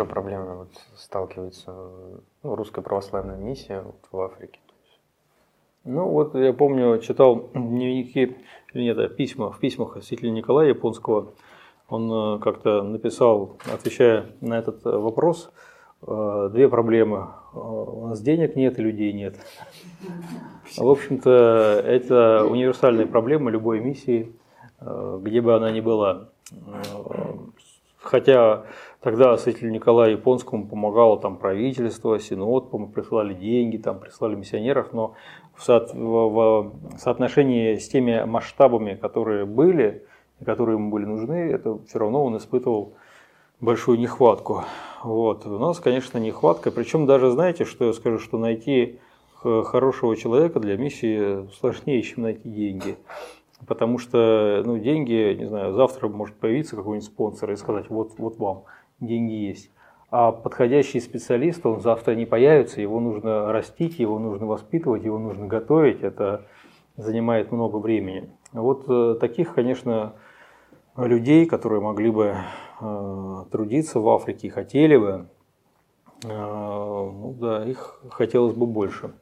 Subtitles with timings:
[0.00, 1.72] еще проблемы вот сталкивается
[2.42, 4.58] ну, русская православная миссия вот в Африке?
[5.84, 8.36] Ну вот я помню, читал дневники,
[8.74, 11.32] нет, письма, в письмах святителя Николая Японского,
[11.88, 15.50] он э, как-то написал, отвечая на этот э, вопрос,
[16.06, 17.28] э, две проблемы.
[17.52, 19.36] У нас денег нет и людей нет.
[20.76, 24.32] В общем-то, это универсальная проблема любой миссии,
[24.80, 26.28] где бы она ни была.
[27.98, 28.64] Хотя
[29.00, 35.14] тогда святителю Николаю Японскому помогало там правительство, синод, присылали деньги, там присылали миссионеров, но
[35.54, 40.04] в, со, в, соотношении с теми масштабами, которые были,
[40.44, 42.94] которые ему были нужны, это все равно он испытывал
[43.60, 44.64] большую нехватку.
[45.02, 45.46] Вот.
[45.46, 46.70] У нас, конечно, нехватка.
[46.70, 48.98] Причем даже, знаете, что я скажу, что найти
[49.42, 52.96] хорошего человека для миссии сложнее, чем найти деньги.
[53.66, 58.38] Потому что ну, деньги, не знаю, завтра может появиться какой-нибудь спонсор и сказать, вот, вот
[58.38, 58.64] вам,
[59.00, 59.70] деньги есть.
[60.10, 65.46] А подходящий специалист, он завтра не появится, его нужно растить, его нужно воспитывать, его нужно
[65.46, 66.02] готовить.
[66.02, 66.46] Это
[66.96, 68.28] занимает много времени.
[68.52, 70.14] Вот э, таких, конечно,
[70.96, 72.36] людей, которые могли бы
[72.80, 75.28] э, трудиться в Африке хотели бы,
[76.24, 79.12] э, ну да, их хотелось бы больше.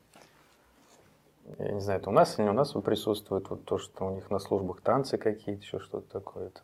[1.59, 4.15] Я не знаю, это у нас или не у нас присутствует вот то, что у
[4.15, 6.49] них на службах танцы какие-то, еще что-то такое.
[6.49, 6.61] -то.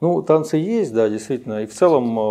[0.00, 1.62] Ну, танцы есть, да, действительно.
[1.62, 2.22] И в целом э,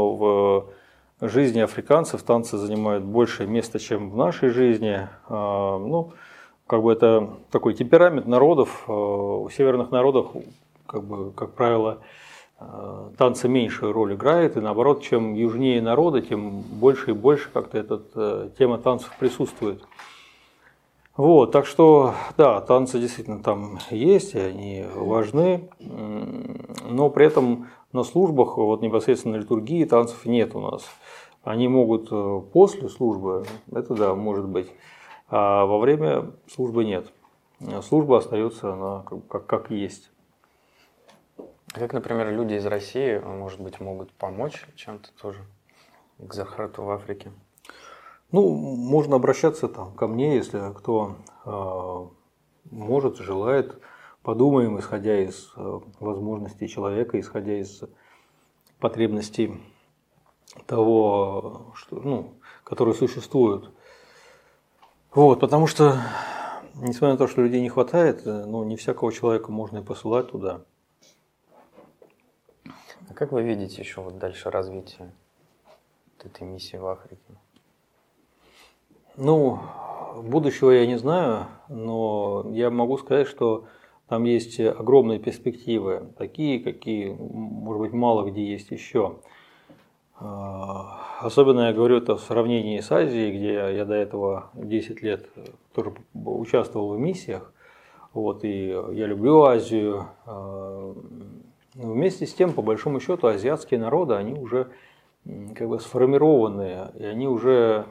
[1.19, 5.07] в жизни африканцев танцы занимают большее место, чем в нашей жизни.
[5.27, 6.11] А, ну,
[6.67, 8.87] как бы это такой темперамент народов.
[8.89, 10.31] У северных народов
[10.85, 11.99] как бы, как правило,
[12.59, 17.77] э, танцы меньшую роль играют, и наоборот, чем южнее народа, тем больше и больше как-то
[17.77, 19.81] эта э, тема танцев присутствует.
[21.15, 28.03] Вот, так что, да, танцы действительно там есть, и они важны, но при этом на
[28.03, 30.89] службах, вот непосредственно на литургии танцев нет у нас.
[31.43, 34.71] Они могут э, после службы, это да, может быть,
[35.29, 37.11] а во время службы нет.
[37.83, 40.09] Служба остается она как, как, как есть.
[41.67, 45.45] Как, например, люди из России, может быть, могут помочь чем-то тоже
[46.17, 47.31] к Захарату в Африке?
[48.33, 53.79] Ну, можно обращаться там ко мне, если кто э, может, желает.
[54.23, 57.83] Подумаем, исходя из э, возможностей человека, исходя из
[58.79, 59.61] потребностей
[60.65, 62.33] того, что, ну,
[62.63, 63.69] которые существуют.
[65.13, 65.99] Вот, потому что,
[66.73, 70.31] несмотря на то, что людей не хватает, э, ну, не всякого человека можно и посылать
[70.31, 70.65] туда.
[72.65, 75.13] А как вы видите еще вот дальше развитие
[76.23, 77.37] этой миссии в Африке?
[79.15, 79.59] Ну,
[80.15, 83.65] будущего я не знаю, но я могу сказать, что
[84.07, 89.17] там есть огромные перспективы, такие, какие, может быть, мало где есть еще.
[90.19, 95.29] А, особенно я говорю это в сравнении с Азией, где я до этого 10 лет
[95.75, 97.53] тоже участвовал в миссиях.
[98.13, 100.95] Вот, и я люблю Азию, а,
[101.75, 104.69] но вместе с тем, по большому счету, азиатские народы, они уже
[105.55, 107.85] как бы сформированные, и они уже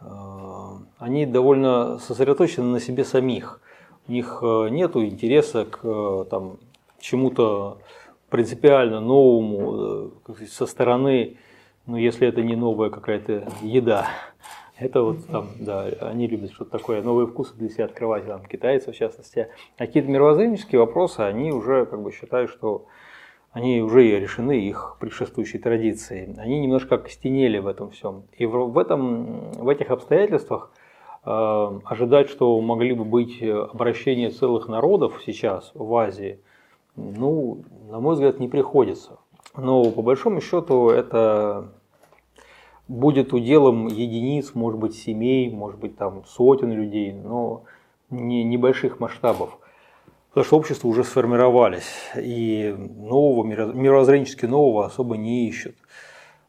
[0.00, 3.60] они довольно сосредоточены на себе самих.
[4.06, 6.58] У них э, нет интереса к э, там,
[6.98, 7.78] чему-то
[8.30, 10.12] принципиально новому
[10.50, 11.36] со стороны,
[11.86, 14.06] ну если это не новая какая-то еда,
[14.78, 18.92] это вот там, да, они любят что-то такое, новые вкусы для себя открывать, там, китайцы
[18.92, 19.48] в частности.
[19.76, 22.86] А какие-то мировоззренческие вопросы, они уже как бы считают, что
[23.52, 26.34] они уже решены их предшествующей традицией.
[26.38, 28.24] Они немножко окостенели в этом всем.
[28.36, 30.70] И в, этом, в этих обстоятельствах
[31.24, 36.40] э, ожидать, что могли бы быть обращения целых народов сейчас в Азии,
[36.96, 39.18] ну, на мой взгляд, не приходится.
[39.56, 41.72] Но по большому счету это
[42.86, 47.64] будет уделом единиц, может быть, семей, может быть, там сотен людей, но
[48.10, 49.58] не небольших масштабов
[50.28, 55.76] потому что общества уже сформировались, и нового, мировоззренчески нового особо не ищут.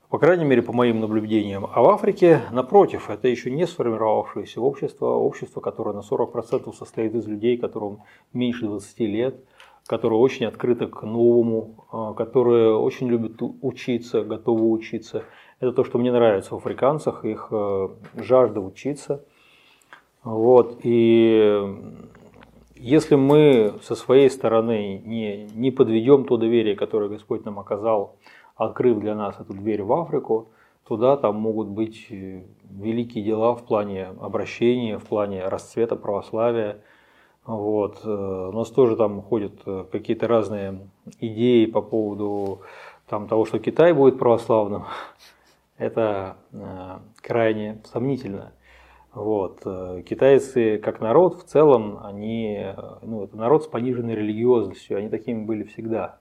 [0.10, 1.68] По крайней мере, по моим наблюдениям.
[1.72, 7.28] А в Африке, напротив, это еще не сформировавшееся общество, общество, которое на 40% состоит из
[7.28, 8.00] людей, которым
[8.34, 9.36] меньше 20 лет,
[9.86, 15.26] которое очень открыто к новому, а, которое очень любит учиться, готово учиться.
[15.60, 19.26] Это то, что мне нравится в африканцах, их э, жажда учиться.
[20.24, 20.80] Вот.
[20.84, 21.64] И
[22.80, 28.16] если мы со своей стороны не, не подведем то доверие, которое Господь нам оказал,
[28.56, 30.50] открыв для нас эту дверь в Африку,
[30.88, 36.81] туда там могут быть э, великие дела в плане обращения, в плане расцвета православия.
[37.46, 38.00] Вот.
[38.06, 40.80] Э, у нас тоже там ходят э, какие-то разные
[41.20, 42.62] идеи по поводу
[43.08, 44.86] там, того, что Китай будет православным,
[45.78, 46.38] это
[47.22, 48.54] крайне сомнительно.
[49.13, 49.61] Вот.
[49.65, 55.44] Э, китайцы как народ в целом, они, ну, это народ с пониженной религиозностью, они такими
[55.44, 56.19] были всегда.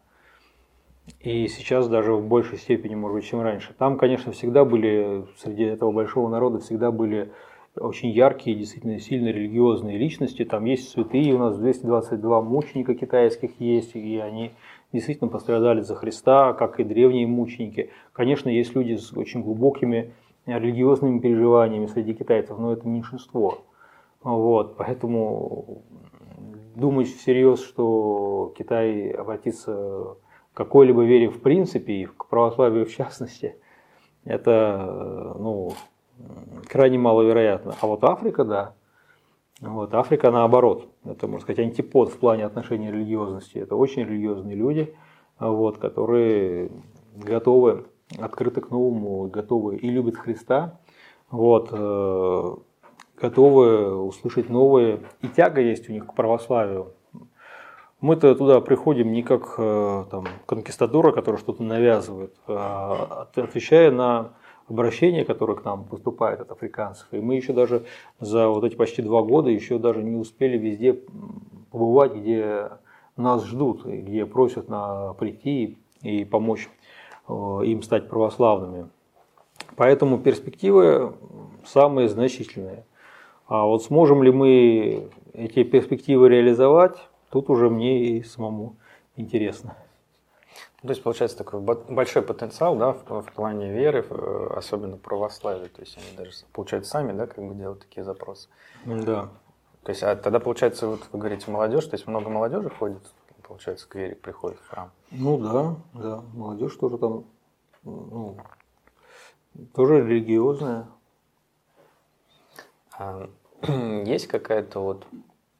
[1.20, 3.74] И сейчас даже в большей степени, может быть, чем раньше.
[3.78, 7.30] Там, конечно, всегда были, среди этого большого народа всегда были
[7.76, 10.44] очень яркие, действительно сильно религиозные личности.
[10.44, 14.52] Там есть святые, у нас 222 мученика китайских есть, и они
[14.92, 17.90] действительно пострадали за Христа, как и древние мученики.
[18.12, 20.12] Конечно, есть люди с очень глубокими
[20.56, 23.58] религиозными переживаниями среди китайцев, но это меньшинство.
[24.22, 25.82] Вот, поэтому
[26.74, 30.16] думать всерьез, что Китай обратится
[30.52, 33.56] к какой-либо вере в принципе и к православию в частности,
[34.24, 35.72] это ну,
[36.68, 37.74] крайне маловероятно.
[37.80, 38.74] А вот Африка, да.
[39.60, 40.88] Вот, Африка наоборот.
[41.04, 43.58] Это, можно сказать, антипод в плане отношения религиозности.
[43.58, 44.94] Это очень религиозные люди,
[45.38, 46.70] вот, которые
[47.16, 47.86] готовы,
[48.16, 50.78] открыты к новому, готовы и любят Христа,
[51.30, 52.54] вот, э,
[53.20, 55.00] готовы услышать новые.
[55.22, 56.92] И тяга есть у них к православию.
[58.00, 64.34] Мы-то туда приходим не как э, там, конкистадора, который что-то навязывает, а отвечая на
[64.68, 67.08] обращения, которые к нам поступают от африканцев.
[67.10, 67.84] И мы еще даже
[68.20, 71.00] за вот эти почти два года еще даже не успели везде
[71.70, 72.70] побывать, где
[73.16, 76.68] нас ждут, где просят на прийти и помочь
[77.28, 78.88] им стать православными.
[79.76, 81.14] Поэтому перспективы
[81.64, 82.84] самые значительные.
[83.46, 86.96] А вот сможем ли мы эти перспективы реализовать,
[87.30, 88.76] тут уже мне и самому
[89.16, 89.76] интересно.
[90.82, 94.04] То есть получается такой большой потенциал, да, в, в плане веры,
[94.54, 95.68] особенно православия.
[95.68, 98.48] То есть они даже, получается, сами, да, как бы делают такие запросы.
[98.84, 99.28] Да.
[99.82, 103.02] То есть, а тогда, получается, вот вы говорите, молодежь, то есть много молодежи ходит,
[103.48, 104.92] получается, к вере приходит в храм.
[105.10, 107.24] Ну да, да, молодежь тоже там,
[107.82, 108.36] ну,
[109.74, 110.86] тоже религиозная.
[112.96, 113.28] А,
[114.04, 115.06] есть какая-то вот,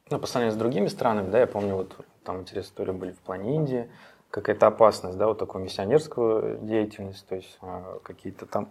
[0.09, 3.19] ну, по сравнению с другими странами, да, я помню, вот там интересные истории были в
[3.19, 3.91] плане Индии,
[4.29, 8.69] какая-то опасность, да, вот такую миссионерскую деятельность, то есть а, какие-то там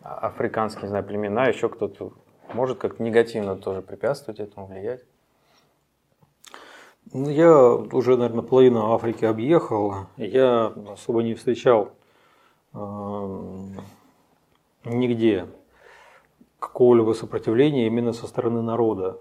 [0.00, 2.12] африканские, не знаю, племена, еще кто-то
[2.54, 5.04] может как-то негативно тоже препятствовать этому, влиять?
[7.12, 10.06] Ну, я уже, наверное, половину Африки объехал.
[10.16, 11.90] Я особо не встречал
[12.72, 12.78] э,
[14.84, 15.48] нигде
[16.60, 19.18] какого-либо сопротивления именно со стороны народа.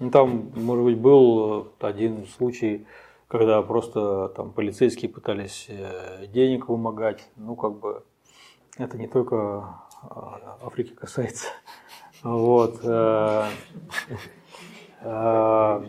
[0.00, 2.84] Ну, там, может быть, был один случай,
[3.28, 8.02] когда просто там полицейские пытались э, денег вымогать, ну как бы
[8.76, 9.36] это не только
[10.02, 11.46] а, Африки касается.
[12.22, 12.80] Вот.
[15.02, 15.88] Э, э,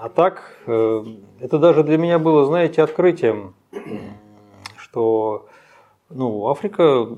[0.00, 3.54] а так, это даже для меня было, знаете, открытием,
[4.76, 5.48] что
[6.08, 7.08] ну, Африка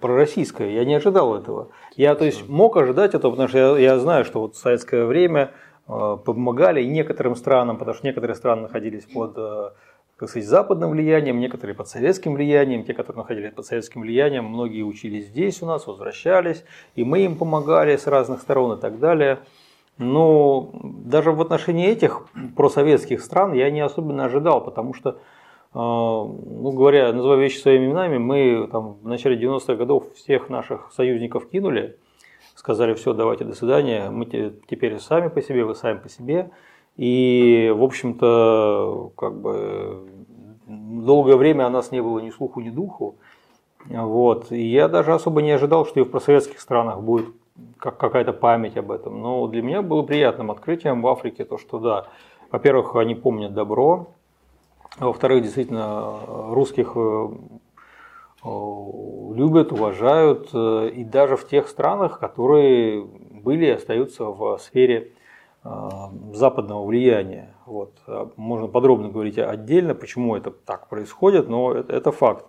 [0.00, 1.68] пророссийская, я не ожидал этого.
[1.96, 5.04] Я, то есть, мог ожидать этого, потому что я, я знаю, что вот в советское
[5.04, 5.52] время
[5.88, 9.70] Э, помогали некоторым странам, потому что некоторые страны находились под э,
[10.16, 14.82] как сказать, западным влиянием, некоторые под советским влиянием, те, которые находились под советским влиянием, многие
[14.82, 16.64] учились здесь у нас, возвращались,
[16.96, 19.38] и мы им помогали с разных сторон и так далее.
[19.98, 25.14] Но даже в отношении этих просоветских стран я не особенно ожидал, потому что, э,
[25.74, 31.48] ну говоря, называя вещи своими именами, мы там, в начале 90-х годов всех наших союзников
[31.48, 31.98] кинули,
[32.54, 36.50] сказали, все, давайте, до свидания, мы теперь сами по себе, вы сами по себе.
[36.96, 40.08] И, в общем-то, как бы
[40.66, 43.16] долгое время о нас не было ни слуху, ни духу.
[43.88, 44.50] Вот.
[44.50, 47.26] И я даже особо не ожидал, что и в просоветских странах будет
[47.78, 49.20] как какая-то память об этом.
[49.20, 52.06] Но для меня было приятным открытием в Африке то, что да,
[52.50, 54.08] во-первых, они помнят добро,
[54.98, 56.20] во-вторых, действительно,
[56.52, 57.28] русских э,
[58.46, 65.12] Э, любят, уважают, э, и даже в тех странах, которые были и остаются в сфере
[65.64, 65.68] э,
[66.32, 67.54] западного влияния.
[67.66, 67.92] Вот.
[68.36, 72.46] Можно подробно говорить отдельно, почему это так происходит, но это, факт.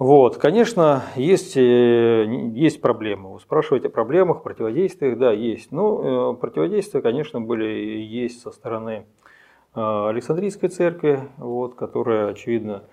[0.00, 3.34] Вот, конечно, есть, есть проблемы.
[3.34, 5.72] Вы спрашиваете о проблемах, противодействиях, да, есть.
[5.72, 9.04] Но противодействия, конечно, были есть со стороны
[9.74, 12.84] Александрийской церкви, вот, которая, очевидно,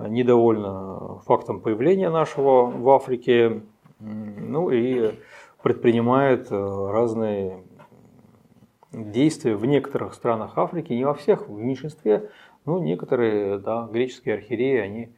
[0.00, 3.62] недовольна фактом появления нашего в Африке,
[4.00, 5.12] ну и
[5.62, 7.62] предпринимает э, разные
[8.90, 12.28] действия в некоторых странах Африки, не во всех, в меньшинстве,
[12.64, 15.08] но некоторые да, греческие архиереи, они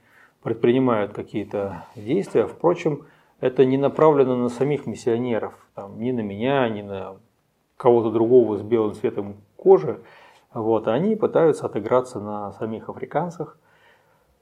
[0.43, 2.47] предпринимают какие-то действия.
[2.47, 3.07] Впрочем,
[3.41, 7.17] это не направлено на самих миссионеров, там, ни на меня, ни на
[7.77, 10.01] кого-то другого с белым цветом кожи.
[10.53, 13.59] Вот, они пытаются отыграться на самих африканцах–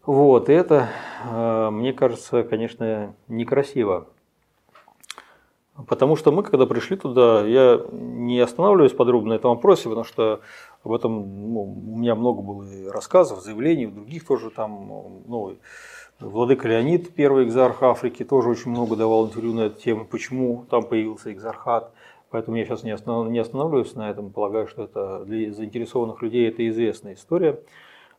[0.07, 0.89] Вот, и это,
[1.25, 4.07] э, мне кажется, конечно, некрасиво.
[5.89, 10.41] Потому что мы, когда пришли туда, я не останавливаюсь подробно на этом вопросе, потому что
[10.87, 15.57] об этом ну, у меня много было рассказов, заявлений, у других тоже там, ну,
[16.21, 20.85] Владыка Леонид, первый экзарх Африки, тоже очень много давал интервью на эту тему, почему там
[20.85, 21.93] появился экзархат.
[22.31, 26.67] Поэтому я сейчас не, останов, останавливаюсь на этом, полагаю, что это для заинтересованных людей это
[26.69, 27.61] известная история.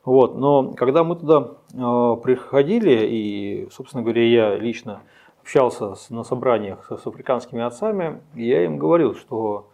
[0.06, 0.38] Вот.
[0.38, 5.02] Но когда мы туда э, приходили, и, собственно говоря, я лично
[5.42, 9.70] общался на собраниях с, с африканскими отцами, я им говорил, что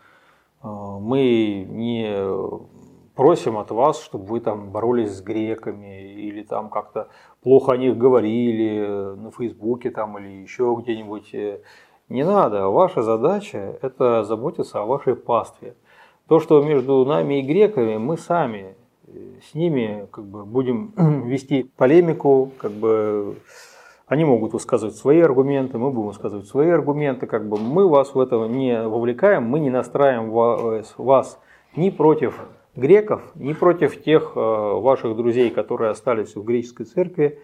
[0.63, 2.63] э, мы не
[3.15, 7.08] просим от вас, чтобы вы там боролись с греками или там как-то
[7.41, 11.36] плохо о них говорили на Фейсбуке там или еще где-нибудь.
[12.10, 12.67] Не надо.
[12.67, 15.75] Ваша задача– это заботиться о вашей пастве.
[16.27, 18.75] То, что между нами и греками, мы сами
[19.50, 20.93] с ними как бы будем
[21.27, 23.36] вести полемику, как бы
[24.08, 28.20] они могут высказывать свои аргументы, мы будем высказывать свои аргументы, как бы мы вас в
[28.20, 30.29] это не вовлекаем, мы не настраиваем
[30.98, 31.39] вас
[31.75, 37.39] ни против греков, ни против тех э, ваших друзей, которые остались в греческой церкви.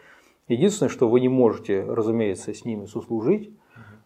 [0.48, 3.52] Единственное, что вы не можете, разумеется, с ними сослужить,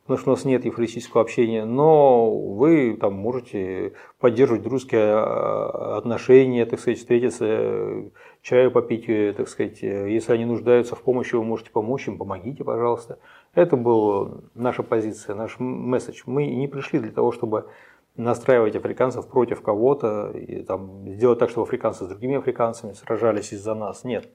[0.01, 6.65] потому что у нас нет евхаристического общения, но вы там можете поддерживать дружеские э, отношения,
[6.65, 8.11] так сказать, встретиться,
[8.41, 12.65] чаю попить, э, так сказать, если они нуждаются в помощи, вы можете помочь им, помогите,
[12.65, 13.19] пожалуйста.
[13.55, 16.23] Это была наша позиция, наш месседж.
[16.25, 17.67] Мы не пришли для того, чтобы
[18.15, 23.74] настраивать африканцев против кого-то и там, сделать так, чтобы африканцы с другими африканцами сражались из-за
[23.74, 24.03] нас.
[24.03, 24.29] Нет.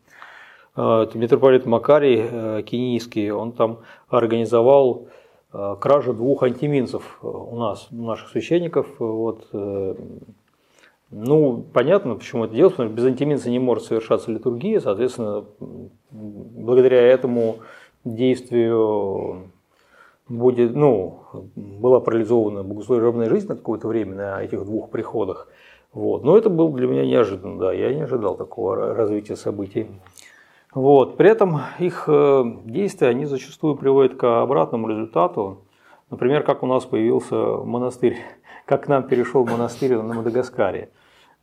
[0.74, 5.08] А, митрополит Макарий э, Кенийский, он там организовал
[5.52, 8.86] э, кражу двух антиминцев у нас, у наших священников.
[8.98, 9.48] Вот.
[9.52, 9.94] Э,
[11.10, 15.46] ну, понятно, почему это делается, потому что без антиминца не может совершаться литургия, соответственно,
[16.10, 17.56] благодаря этому
[18.04, 19.50] действию
[20.28, 21.22] будет, ну,
[21.56, 25.48] была парализована богослужебная жизнь на какое-то время на этих двух приходах.
[25.92, 26.22] Вот.
[26.22, 29.88] Но это было для меня неожиданно, да, я не ожидал такого развития событий.
[30.74, 31.16] Вот.
[31.16, 35.64] При этом их э, действия, они зачастую приводят к обратному результату.
[36.10, 38.18] Например, как у нас появился монастырь,
[38.66, 40.90] как к нам перешел монастырь на Мадагаскаре.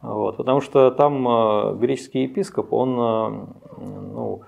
[0.01, 0.37] Вот.
[0.37, 3.45] Потому что там э, греческий епископ, он э,
[4.13, 4.41] ну,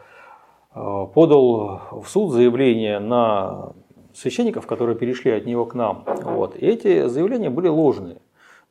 [0.76, 3.74] подал в суд заявление на
[4.18, 6.04] священников, которые перешли от него к нам.
[6.06, 6.56] Вот.
[6.56, 8.18] И эти заявления были ложные.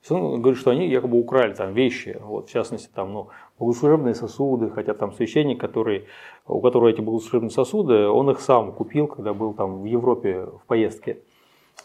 [0.09, 4.71] Он говорит, что они якобы украли там вещи, вот, в частности, там, ну, богослужебные сосуды,
[4.71, 6.05] хотя там священник, который,
[6.47, 10.67] у которого эти богослужебные сосуды, он их сам купил, когда был там в Европе в
[10.67, 11.19] поездке.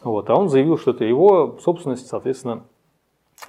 [0.03, 2.63] Вот, а он заявил, что это его собственность, соответственно,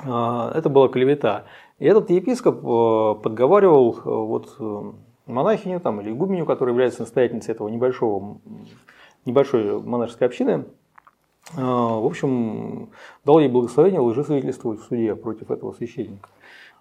[0.05, 1.45] а, это была клевета.
[1.79, 4.83] И этот епископ э, подговаривал э, вот э,
[5.27, 8.39] монахиню там, или игуменю, которая является настоятельницей этого небольшого
[9.25, 10.65] небольшой монашеской общины,
[11.57, 12.91] а, в общем,
[13.25, 16.29] дал ей благословение лжесвидетельствовать в суде против этого священника.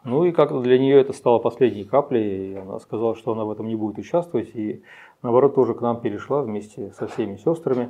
[0.04, 3.52] Ну и как-то для нее это стало последней каплей, и она сказала, что она в
[3.52, 4.82] этом не будет участвовать, и
[5.22, 7.90] наоборот тоже к нам перешла вместе со всеми сестрами.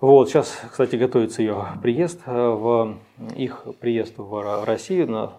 [0.00, 2.96] Вот, сейчас, кстати, готовится ее приезд, э, в
[3.36, 5.32] их приезд в Россию на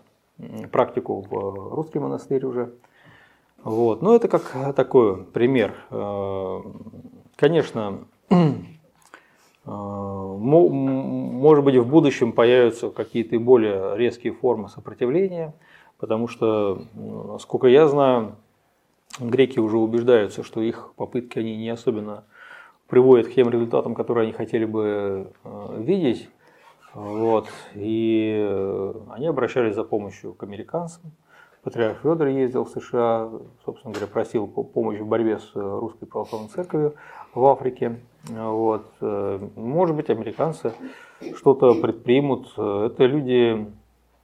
[0.71, 2.73] практику в русский монастырь уже.
[3.63, 4.01] Вот.
[4.01, 5.75] Но это как такой пример.
[5.91, 6.61] Э,
[7.35, 8.05] конечно,
[9.65, 15.53] может быть, в будущем появятся какие-то более резкие формы сопротивления,
[15.97, 16.83] потому что,
[17.39, 18.35] сколько я знаю,
[19.19, 22.23] греки уже убеждаются, что их попытки они не особенно
[22.87, 26.29] приводят к тем результатам, которые они хотели бы а, видеть.
[26.93, 27.47] Вот.
[27.73, 28.47] И
[29.09, 31.11] они обращались за помощью к американцам.
[31.63, 33.31] Патриарх Федор ездил в США,
[33.65, 36.93] собственно говоря, просил помощи в борьбе с русской православной церковью
[37.35, 37.99] в Африке.
[38.29, 38.85] Вот.
[39.01, 40.73] Может быть, американцы
[41.35, 42.51] что-то предпримут.
[42.53, 43.67] Это люди,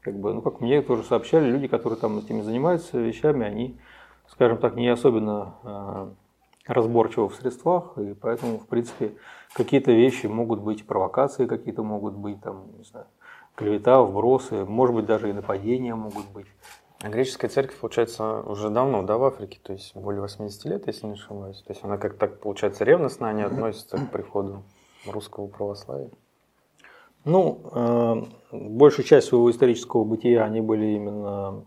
[0.02, 3.78] как бы, ну, как мне тоже сообщали, люди, которые там этими занимаются вещами, они,
[4.28, 6.08] скажем так, не особенно э,
[6.66, 9.12] разборчивы в средствах, и поэтому, в принципе,
[9.54, 13.06] какие-то вещи могут быть провокации, какие-то могут быть, там, не знаю,
[13.56, 16.48] клевета, вбросы, может быть, даже и нападения могут быть.
[17.04, 21.08] А греческая церковь, получается, уже давно, да, в Африке, то есть более 80 лет, если
[21.08, 21.62] не ошибаюсь.
[21.64, 24.64] То есть она как так, получается, ревностно они относятся к приходу
[25.08, 26.10] русского православия.
[27.26, 31.64] Ну, э, большую часть своего исторического бытия они были именно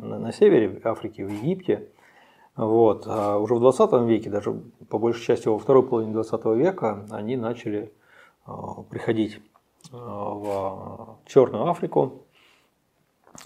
[0.00, 1.88] на, на севере Африки, в Египте.
[2.56, 3.04] Вот.
[3.06, 7.36] А уже в 20 веке, даже по большей части во второй половине 20 века, они
[7.36, 7.92] начали
[8.46, 8.52] э,
[8.90, 9.40] приходить
[9.92, 12.24] э, в Черную Африку,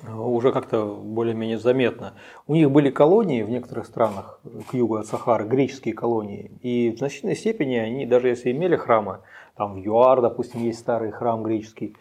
[0.08, 2.14] уже как-то более-менее заметно.
[2.46, 6.50] У них были колонии в некоторых странах к югу от Сахары, греческие колонии.
[6.62, 9.20] И в значительной степени они, даже если имели храмы,
[9.56, 11.96] там в ЮАР, допустим, есть старый храм греческий,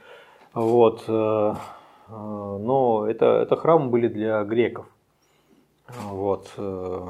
[0.53, 4.85] вот, э, э, но это, это храмы были для греков.
[6.03, 6.51] Вот.
[6.57, 7.07] Э,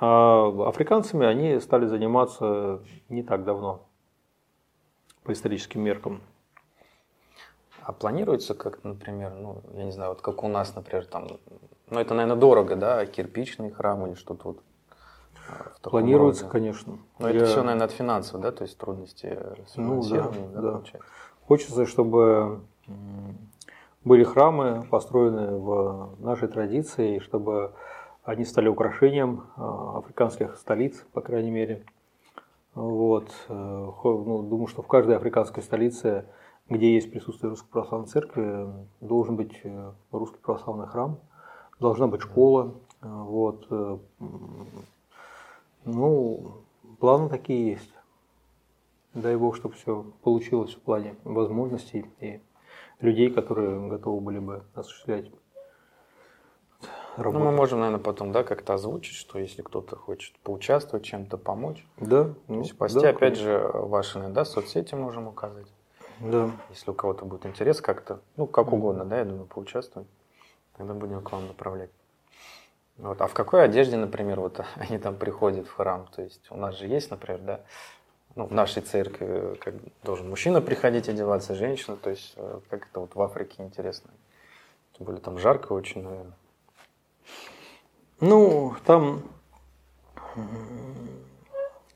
[0.00, 3.86] а африканцами они стали заниматься не так давно,
[5.22, 6.20] по историческим меркам.
[7.84, 11.28] А планируется как, например, ну, я не знаю, вот как у нас, например, там,
[11.90, 14.60] ну, это, наверное, дорого, да, кирпичный храм или что-то вот
[15.82, 16.52] Планируется, роде.
[16.52, 16.98] конечно.
[17.18, 17.36] Но я...
[17.36, 19.38] это все, наверное, от финансов, да, то есть трудности
[19.68, 20.72] с финансированием, ну, да, да, да.
[20.72, 21.08] получается.
[21.46, 22.60] Хочется, чтобы
[24.02, 27.72] были храмы, построенные в нашей традиции, и чтобы
[28.24, 31.84] они стали украшением а, африканских столиц, по крайней мере.
[32.74, 33.28] Вот.
[33.48, 36.24] Э, ну, думаю, что в каждой африканской столице,
[36.68, 38.66] где есть присутствие Русской Православной Церкви,
[39.00, 41.18] должен быть э, русский православный храм,
[41.78, 42.74] должна быть школа.
[43.00, 43.66] Вот.
[43.70, 43.98] Э,
[45.84, 46.62] ну,
[47.00, 47.90] планы такие есть.
[49.12, 52.40] Дай Бог, чтобы все получилось в плане возможностей и
[53.00, 55.30] людей, которые готовы были бы осуществлять
[57.16, 57.38] работу.
[57.38, 61.86] Ну, мы можем, наверное, потом, да, как-то озвучить, что если кто-то хочет поучаствовать, чем-то помочь.
[61.98, 62.34] Да.
[62.48, 63.44] Ну, То есть пости, да, опять конечно.
[63.44, 65.66] же, ваши, да, соцсети можем указать.
[66.20, 66.50] Да.
[66.70, 70.08] Если у кого-то будет интерес как-то, ну, как угодно, да, я думаю, поучаствовать,
[70.76, 71.90] тогда будем к вам направлять.
[72.96, 73.20] Вот.
[73.20, 76.08] А в какой одежде, например, вот они там приходят в храм?
[76.14, 77.60] То есть у нас же есть, например, да,
[78.34, 83.00] ну, в нашей церкви как должен мужчина приходить одеваться, женщина, то есть э, как это
[83.00, 84.10] вот в Африке интересно.
[84.96, 86.36] Тем более там жарко очень, наверное.
[88.20, 89.22] Ну, там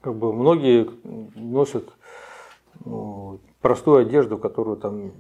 [0.01, 0.89] как бы многие
[1.37, 1.91] носят
[3.61, 5.13] простую одежду, которую там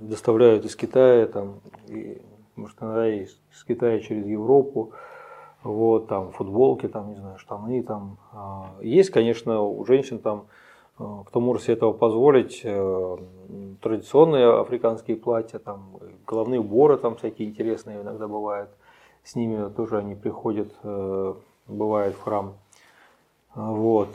[0.00, 2.20] доставляют из Китая, там, и,
[2.56, 4.92] может, иногда из, из Китая через Европу
[5.64, 8.18] вот, там, футболки, там, не знаю, штаны, там.
[8.32, 10.46] А, есть, конечно, у женщин там,
[10.98, 13.16] а, кто может себе этого позволить, э,
[13.80, 18.70] традиционные африканские платья, там, головные уборы там всякие интересные иногда бывают.
[19.24, 21.34] С ними тоже они приходят, э,
[21.66, 22.54] бывает в храм.
[23.54, 24.10] Вот.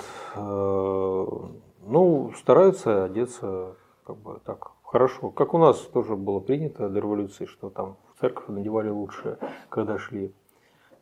[1.92, 5.32] Ну, стараются одеться как бы так хорошо.
[5.32, 9.98] Как у нас тоже было принято до революции, что там в церковь надевали лучше, когда
[9.98, 10.32] шли.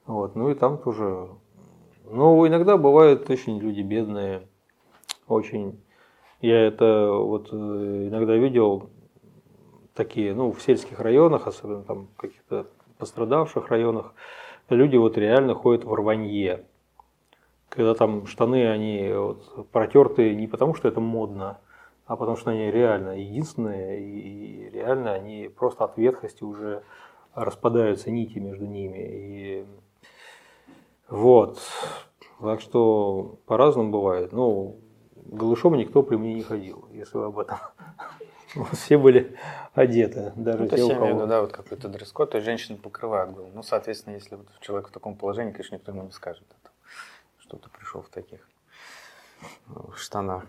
[0.06, 1.28] Вот, ну и там тоже.
[2.06, 4.48] Ну, иногда бывают очень люди бедные,
[5.28, 5.78] очень.
[6.40, 7.56] Я это вот э,
[8.08, 8.90] иногда видел
[9.94, 12.66] такие, ну, в сельских районах, особенно там каких-то
[12.98, 14.14] пострадавших районах,
[14.70, 16.64] люди вот реально ходят в рванье.
[17.70, 21.60] Когда там штаны, они вот протертые не потому, что это модно,
[22.06, 26.84] а потому что они реально единственные, и реально они просто от ветхости уже
[27.34, 28.98] распадаются нити между ними.
[29.00, 29.66] И
[31.10, 31.60] вот.
[32.40, 34.32] Так что по-разному бывает.
[34.32, 34.80] Ну,
[35.16, 37.58] голышом никто при мне не ходил, если вы об этом.
[38.72, 39.36] Все были
[39.74, 41.08] одеты, даже ну, те, у кого...
[41.08, 43.52] Виду, да, вот какой-то дресс-код, то есть женщины покрывают голову.
[43.54, 46.46] Ну, соответственно, если вот человек в таком положении, конечно, никто ему не скажет
[47.48, 48.40] что ты пришел в таких
[49.68, 50.44] ну, штанах.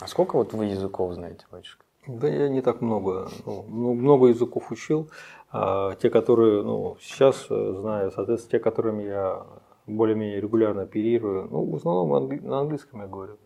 [0.00, 1.84] А сколько вот вы языков знаете, батюшка?
[2.06, 3.30] Да я не так много.
[3.44, 5.10] Ну, много языков учил.
[5.50, 9.46] А те, которые ну, сейчас э, знаю, соответственно, те, которыми я
[9.86, 13.38] более-менее регулярно оперирую, ну, в основном англи- на английском я говорю.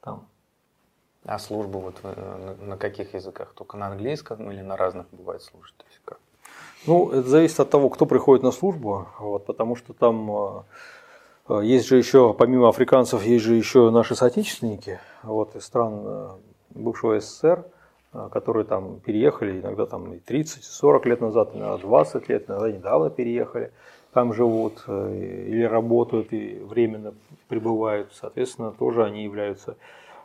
[0.00, 0.26] Там.
[1.24, 3.52] А службу вот э, на, каких языках?
[3.54, 5.76] Только на английском или на разных бывает служить?
[5.76, 6.18] То есть как?
[6.86, 10.62] Ну, это зависит от того, кто приходит на службу, вот, потому что там э,
[11.48, 16.38] есть же еще, помимо африканцев, есть же еще наши соотечественники вот, из стран
[16.74, 17.64] бывшего СССР,
[18.12, 23.08] а, которые там переехали иногда там и 30-40 лет назад, иногда 20 лет, иногда недавно
[23.08, 23.72] переехали,
[24.12, 27.14] там живут э, или работают и временно
[27.48, 29.78] пребывают, соответственно, тоже они являются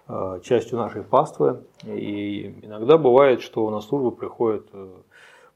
[0.08, 1.64] а, частью нашей паствы.
[1.86, 4.90] И иногда бывает, что на службу приходит э,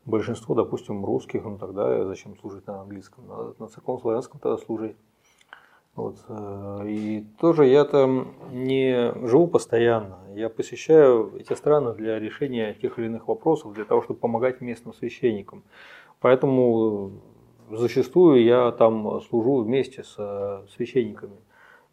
[0.05, 4.95] большинство, допустим, русских, ну тогда зачем служить на английском, надо на церковно-славянском тогда служить.
[5.95, 6.17] Вот.
[6.29, 10.19] Э, и тоже я там не живу постоянно.
[10.33, 14.93] Я посещаю эти страны для решения тех или иных вопросов, для того, чтобы помогать местным
[14.93, 15.63] священникам.
[16.21, 17.11] Поэтому
[17.69, 21.37] зачастую я там служу вместе с священниками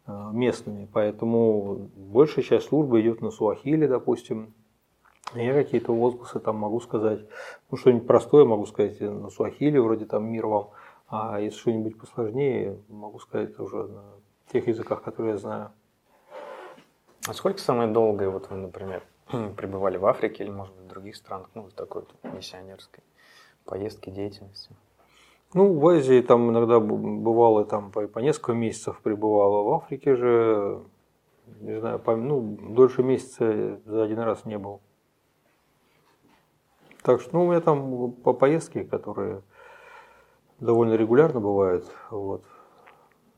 [0.07, 0.87] э, местными.
[0.91, 4.53] Поэтому большая часть службы идет на суахиле, допустим.
[5.35, 7.19] Я какие-то возгласы там могу сказать.
[7.69, 10.69] Ну, что-нибудь простое могу сказать на суахиле, вроде там «Мир вам».
[11.09, 14.03] А если что-нибудь посложнее, могу сказать уже на
[14.51, 15.71] тех языках, которые я знаю.
[17.27, 19.03] А сколько самое долгое, вот вы, например,
[19.57, 23.03] пребывали в Африке или, может быть, в других странах, ну, в такой миссионерской
[23.65, 24.75] поездки, деятельности?
[25.55, 29.63] Ну, в Азии там иногда бывало там по, по несколько месяцев пребывало.
[29.63, 30.83] В Африке же,
[31.59, 34.79] не знаю, по, ну, дольше месяца за один раз не был.
[37.01, 39.41] Так что, ну, у меня там по поездки, которые
[40.59, 42.43] довольно регулярно бывают, вот.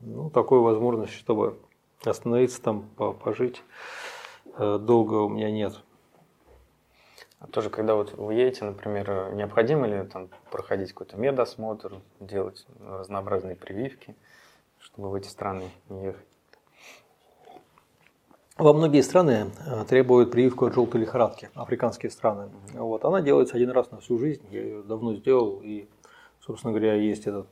[0.00, 1.58] Ну, такой возможности, чтобы
[2.04, 2.88] остановиться там,
[3.22, 3.62] пожить,
[4.58, 5.74] э, долго у меня нет.
[7.38, 13.56] А тоже, когда вот вы едете, например, необходимо ли там проходить какой-то медосмотр, делать разнообразные
[13.56, 14.14] прививки,
[14.78, 16.26] чтобы в эти страны не ехать?
[18.58, 22.50] Во многие страны э, требуют прививку от желтой лихорадки, африканские страны.
[22.74, 23.04] Вот.
[23.04, 25.88] Она делается один раз на всю жизнь, я ее давно сделал, и,
[26.44, 27.46] собственно говоря, есть этот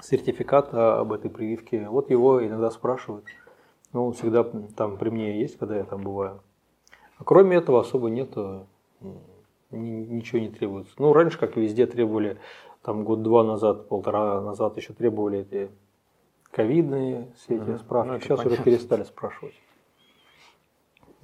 [0.00, 1.88] сертификат об этой прививке.
[1.88, 3.24] Вот его иногда спрашивают.
[3.92, 4.44] Ну, он всегда
[4.76, 6.40] там при мне есть, когда я там бываю.
[7.16, 8.36] А кроме этого особо нет
[9.70, 10.94] ничего не требуется.
[10.98, 12.38] Ну, раньше, как везде, требовали,
[12.82, 15.70] там год-два назад, полтора назад еще требовали эти
[16.50, 18.08] ковидные все эти mm справки.
[18.08, 18.52] Ну, Сейчас понятно.
[18.52, 19.54] уже перестали спрашивать.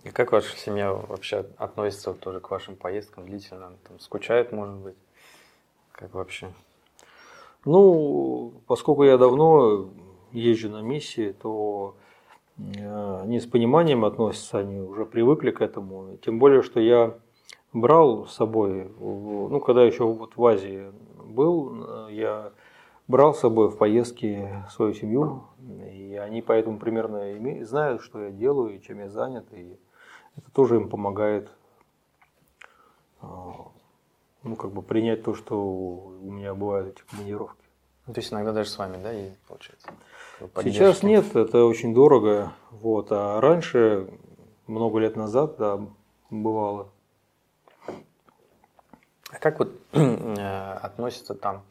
[0.03, 3.73] И как ваша семья вообще относится тоже к вашим поездкам длительно?
[3.89, 4.97] Там скучает, может быть?
[5.95, 6.53] Как вообще?
[7.65, 9.89] Ну, поскольку я давно
[10.33, 11.95] езжу на миссии, то
[12.59, 16.17] э, они с пониманием относятся, они уже привыкли к этому.
[16.19, 17.15] Тем более, что я
[17.73, 20.93] брал с собой, ну, когда еще вот в Азии
[21.25, 22.53] был, я
[23.07, 25.45] брал с собой в поездки свою семью,
[25.93, 29.79] и они поэтому примерно знают, что я делаю и чем я занят, и
[30.37, 31.49] это тоже им помогает
[33.21, 33.69] а,
[34.45, 37.65] ну, как бы принять то, что у меня бывают эти командировки.
[38.07, 39.89] Ну, то есть иногда даже с вами, да, ездит, получается?
[40.63, 42.53] Сейчас нет, это очень дорого.
[42.71, 44.09] Вот, а раньше,
[44.67, 45.81] много лет назад, да,
[46.29, 46.91] бывало.
[47.87, 51.63] А как вот э, относятся там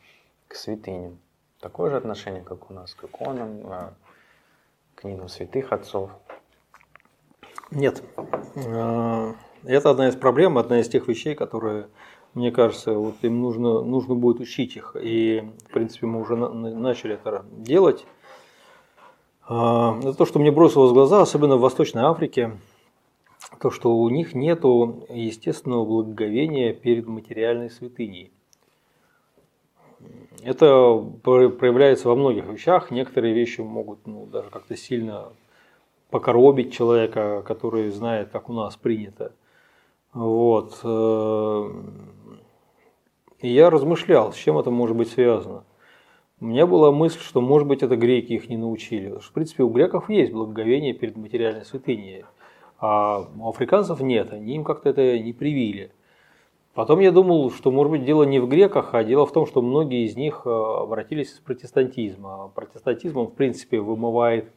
[0.47, 1.19] к святыням?
[1.59, 3.89] Такое же отношение, как у нас к иконам, э,
[4.95, 6.09] к книгам святых отцов?
[7.69, 8.03] Нет.
[8.55, 9.33] Э,
[9.65, 11.87] это одна из проблем, одна из тех вещей, которые,
[12.33, 14.95] мне кажется, вот им нужно, нужно будет учить их.
[14.99, 18.05] И, в принципе, мы уже начали это делать.
[19.43, 22.57] Это то, что мне бросилось в глаза, особенно в Восточной Африке
[23.59, 28.31] то, что у них нет естественного благоговения перед материальной святыней.
[30.43, 32.91] Это проявляется во многих вещах.
[32.91, 35.29] Некоторые вещи могут ну, даже как-то сильно
[36.09, 39.33] покоробить человека, который знает, как у нас принято.
[40.13, 40.79] Вот.
[43.41, 45.65] И я размышлял, с чем это может быть связано.
[46.39, 49.05] У меня была мысль, что, может быть, это греки их не научили.
[49.05, 52.25] Потому что, в принципе, у греков есть благоговение перед материальной святыней.
[52.79, 55.91] А у африканцев нет, они им как-то это не привили.
[56.73, 59.61] Потом я думал, что может быть дело не в греках, а дело в том, что
[59.61, 62.51] многие из них э, обратились из протестантизма.
[62.55, 64.51] Протестантизм, он в принципе вымывает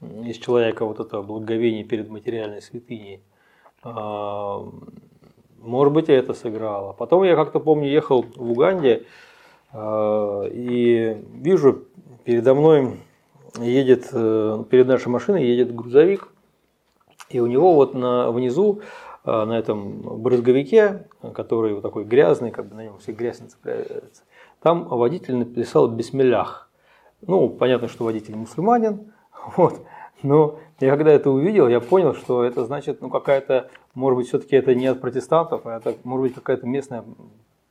[0.00, 3.20] из человека вот это благоговение перед материальной святыней.
[3.82, 4.64] А,
[5.58, 6.92] может быть, и это сыграло.
[6.92, 9.06] Потом я как-то помню, ехал в Уганде
[9.72, 11.84] э, и вижу,
[12.24, 13.00] передо мной
[13.58, 16.28] едет, э, перед нашей машиной едет грузовик,
[17.28, 18.80] и у него вот на, внизу,
[19.22, 24.24] а, на этом брызговике, который вот такой грязный, как бы на нем все грязь цепляется,
[24.62, 26.70] там водитель написал «Бисмиллях».
[27.20, 29.12] Ну, понятно, что водитель мусульманин,
[29.56, 29.82] вот,
[30.22, 34.56] но я когда это увидел, я понял, что это значит, ну, какая-то, может быть, все-таки
[34.56, 37.04] это не от протестантов, а это, может быть, какая-то местная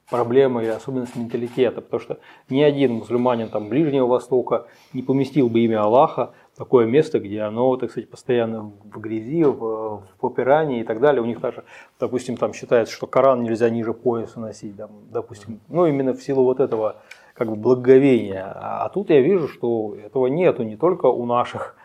[0.09, 5.59] проблема или особенность менталитета, потому что ни один мусульманин там Ближнего Востока не поместил бы
[5.59, 10.83] имя Аллаха такое место, где оно, так сказать, постоянно в грязи, в, в попирании и
[10.83, 11.21] так далее.
[11.21, 11.63] У них даже,
[11.99, 16.43] допустим, там считается, что Коран нельзя ниже пояса носить, там, допустим, ну именно в силу
[16.43, 16.97] вот этого
[17.33, 18.51] как бы благоговения.
[18.53, 21.75] А, тут я вижу, что этого нету не только у наших,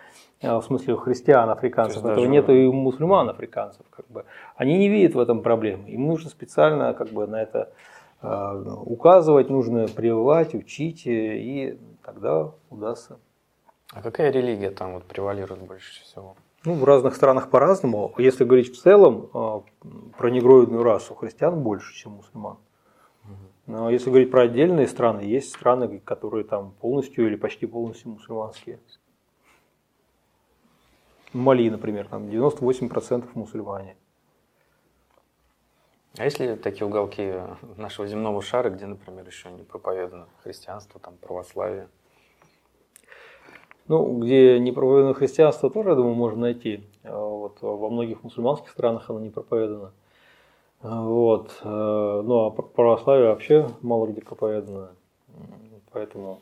[0.43, 2.29] в смысле у христиан, африканцев, этого даже...
[2.29, 3.87] нету и у мусульман, африканцев.
[3.91, 4.25] Как бы.
[4.57, 5.89] Они не видят в этом проблемы.
[5.89, 7.73] Им нужно специально как бы на это
[8.23, 13.19] э, указывать, нужно прививать, учить, и тогда удастся.
[13.93, 16.37] А какая религия там вот превалирует больше всего?
[16.65, 18.13] Ну, в разных странах по-разному.
[18.17, 19.63] Если говорить в целом а,
[20.17, 22.57] про негроидную расу, христиан больше, чем мусульман.
[23.67, 28.79] Но если говорить про отдельные страны, есть страны, которые там полностью или почти полностью мусульманские.
[31.35, 33.97] Мали, например, там 98% мусульмане.
[36.17, 37.35] А есть ли такие уголки
[37.77, 41.89] нашего земного шара, где, например, еще не проповедано христианство, там православие?
[43.89, 46.85] Ну, где не проповедано христианство, тоже, я думаю, можно найти.
[47.03, 49.91] А вот, во многих мусульманских странах оно не проповедано.
[50.83, 51.61] А вот.
[51.65, 54.93] Э, ну, а православие вообще мало где проповедано.
[55.91, 56.41] Поэтому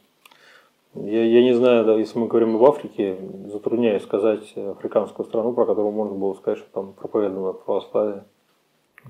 [0.94, 5.64] я, я не знаю, да, если мы говорим об Африке, затрудняюсь сказать африканскую страну, про
[5.66, 8.24] которую можно было сказать, что там проповедано православие.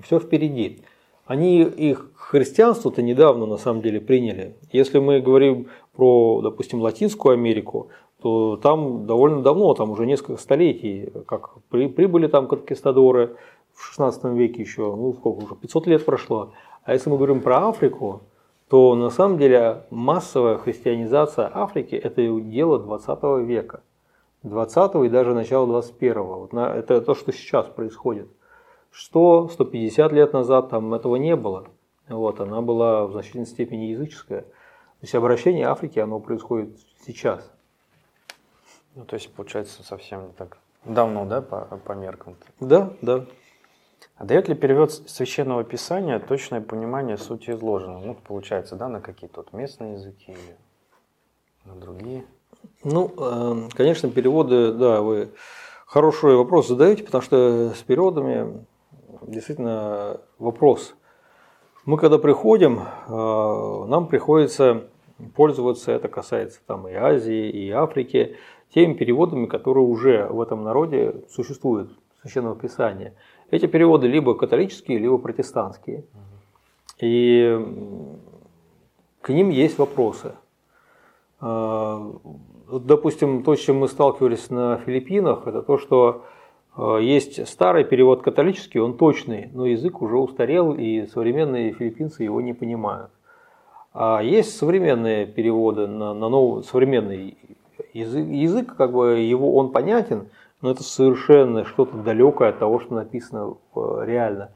[0.01, 0.79] Все впереди.
[1.25, 4.55] Они их христианство-то недавно на самом деле приняли.
[4.71, 7.89] Если мы говорим про, допустим, Латинскую Америку,
[8.21, 13.35] то там довольно давно, там уже несколько столетий, как при, прибыли там конкистадоры
[13.73, 16.51] в 16 веке еще, ну сколько уже, 500 лет прошло.
[16.83, 18.21] А если мы говорим про Африку,
[18.73, 23.83] то на самом деле массовая христианизация Африки– это дело 20 века.
[24.41, 28.29] 20 и даже начала 21 вот на, Это то, что сейчас происходит.
[29.13, 31.67] 100-150 лет назад там этого не было.
[32.09, 34.41] Вот, она была в значительной степени языческая.
[34.41, 34.47] То
[35.03, 37.53] есть обращение Африки, оно происходит сейчас.
[38.95, 42.33] Ну, то есть, получается, совсем не так давно, да, по, по меркам?
[42.33, 42.67] -то?
[42.67, 43.25] Да, да.
[44.15, 48.03] А дает ли перевод священного писания точное понимание сути изложенного?
[48.05, 50.57] Ну, получается, да, на какие-то вот местные языки или
[51.65, 52.23] на другие?
[52.83, 55.31] Ну, эм, конечно, переводы, да, вы
[55.85, 58.65] хороший вопрос задаете, потому что с переводами
[59.27, 60.95] действительно вопрос.
[61.85, 64.83] Мы когда приходим, э, нам приходится
[65.35, 68.37] пользоваться, это касается там и Азии, и Африки,
[68.73, 73.13] теми переводами, которые уже в этом народе существуют, Священного Писания.
[73.53, 76.05] Эти переводы либо католические, либо протестантские.
[76.99, 77.55] И
[79.21, 80.31] к ним есть вопросы.
[81.39, 82.03] А,
[82.67, 86.25] допустим, то, с чем мы сталкивались на Филиппинах, это то, что
[86.75, 92.41] а, есть старый перевод католический, он точный, но язык уже устарел, и современные филиппинцы его
[92.41, 93.11] не понимают.
[93.93, 97.37] А есть современные переводы на, на новый, современный
[97.93, 100.29] язык, язык, как бы его он понятен,
[100.63, 104.51] но это совершенно что-то далекое от того, что написано реально.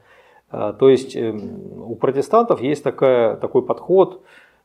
[0.50, 4.22] А, то есть эм, у протестантов есть такая, такой подход,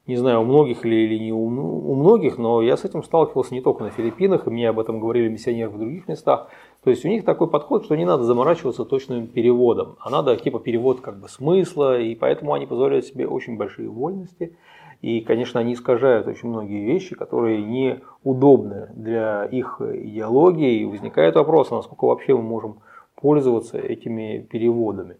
[0.07, 3.53] не знаю, у многих или, или не у, у многих, но я с этим сталкивался
[3.53, 6.47] не только на Филиппинах, и мне об этом говорили миссионеры в других местах.
[6.81, 10.59] То есть у них такой подход, что не надо заморачиваться точным переводом, а надо типа
[10.59, 14.55] перевод как бы смысла, и поэтому они позволяют себе очень большие вольности.
[15.03, 20.79] И, конечно, они искажают очень многие вещи, которые неудобны для их идеологии.
[20.79, 22.77] И возникает вопрос, насколько вообще мы можем
[23.13, 25.17] пользоваться этими переводами.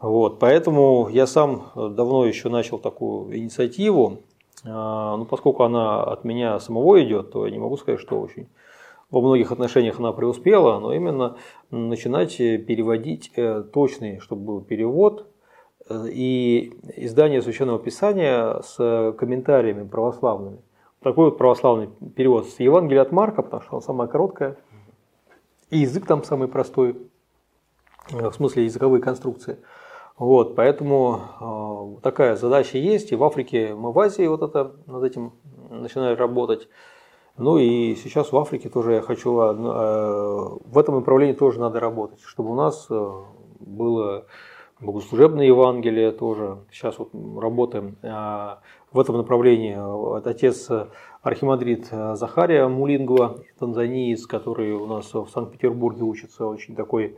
[0.00, 4.18] Вот, поэтому я сам давно еще начал такую инициативу.
[4.66, 8.48] А, ну, поскольку она от меня самого идет, то я не могу сказать, что очень
[9.12, 11.36] во многих отношениях она преуспела, но именно
[11.70, 15.28] начинать переводить э, точный, чтобы был перевод
[15.90, 20.58] и издание Священного Писания с комментариями православными.
[21.02, 24.56] Такой вот православный перевод с Евангелия от Марка, потому что он самая короткая,
[25.70, 26.96] и язык там самый простой,
[28.10, 29.58] в смысле языковые конструкции.
[30.16, 35.02] Вот, поэтому э, такая задача есть, и в Африке мы в Азии вот это, над
[35.02, 35.32] этим
[35.70, 36.68] начинали работать.
[37.36, 42.20] Ну и сейчас в Африке тоже я хочу, э, в этом направлении тоже надо работать,
[42.20, 43.12] чтобы у нас э,
[43.58, 44.26] было
[44.80, 46.58] богослужебное Евангелие тоже.
[46.70, 47.10] Сейчас вот
[47.40, 48.60] работаем а,
[48.92, 49.76] в этом направлении.
[49.76, 50.70] Вот отец
[51.22, 57.16] архимандрит Захария Мулингова, танзаниец, который у нас в Санкт-Петербурге учится, очень такой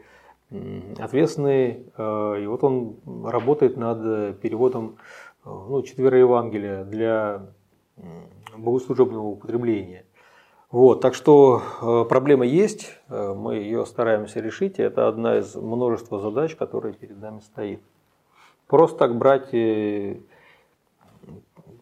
[0.99, 1.87] ответственный.
[1.97, 4.97] А, и вот он работает над переводом
[5.45, 7.47] ну, четверо Евангелия для
[8.57, 10.06] богослужебного употребления.
[10.71, 15.55] Вот, так что э, проблема есть, э, мы ее стараемся решить, и это одна из
[15.55, 17.81] множества задач, которые перед нами стоит.
[18.67, 20.19] Просто так брать э,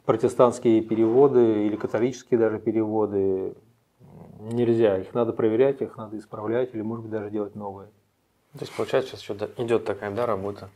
[0.04, 3.54] протестантские переводы или католические даже переводы
[4.40, 4.98] нельзя.
[4.98, 7.88] Их надо проверять, их надо исправлять или, может быть, даже делать новые.
[8.52, 10.68] То есть, получается, сейчас еще идет такая да, работа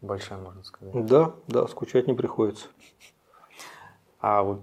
[0.00, 1.06] большая, можно сказать.
[1.06, 2.66] Да, да, скучать не приходится.
[4.20, 4.60] А вот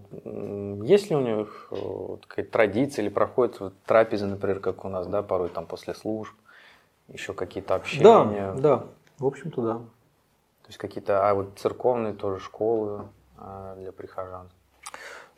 [0.85, 4.89] есть ли у них э, вот, какая-то традиция или проходят вот, трапезы, например, как у
[4.89, 6.33] нас, да, порой там после служб,
[7.07, 8.03] еще какие-то общения?
[8.03, 8.85] Да, да,
[9.17, 9.73] в общем-то да.
[9.73, 13.03] То есть какие-то, а вот церковные тоже школы
[13.37, 14.49] а, для прихожан?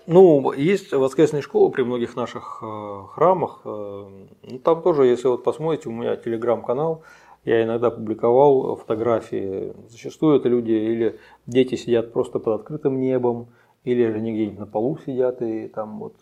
[0.07, 3.59] Ну, есть воскресные школы при многих наших э, храмах.
[3.65, 7.03] Э, ну, там тоже, если вот посмотрите, у меня телеграм-канал,
[7.43, 9.73] я иногда публиковал фотографии.
[9.89, 13.49] Зачастую это люди или дети сидят просто под открытым небом,
[13.87, 16.15] или они где-нибудь на полу сидят и там вот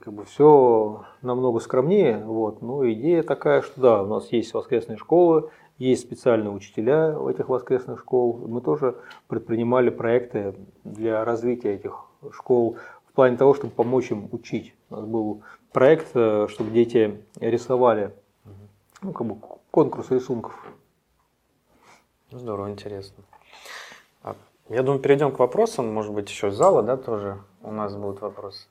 [0.00, 2.22] как бы все намного скромнее.
[2.24, 2.60] Вот.
[2.60, 7.48] Но идея такая, что да, у нас есть воскресные школы, есть специальные учителя в этих
[7.48, 8.44] воскресных школ.
[8.46, 8.96] Мы тоже
[9.28, 10.54] предпринимали проекты
[10.84, 14.74] для развития этих школ в плане того, чтобы помочь им учить.
[14.90, 18.14] У нас был проект, э, чтобы дети рисовали
[19.00, 19.36] ну, как бы
[19.70, 20.54] конкурс рисунков.
[22.30, 23.24] Здорово, интересно.
[24.70, 28.20] Я думаю, перейдем к вопросам, может быть, еще из зала, да, тоже у нас будут
[28.20, 28.68] вопросы.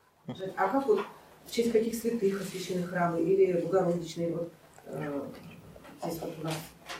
[0.55, 1.01] А как вот
[1.45, 4.49] в честь каких святых освящены храмы или Богородичные вот
[4.85, 5.21] э,
[6.01, 6.53] здесь вот у нас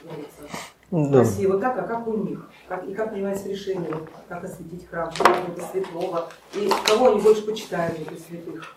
[0.04, 0.42] говорится
[0.90, 1.20] да.
[1.20, 2.46] России, вот так, а как у них?
[2.68, 7.46] Как, и как принимается решение, вот, как осветить храм, какого-то святого, и кого они больше
[7.46, 8.76] почитают, этих святых?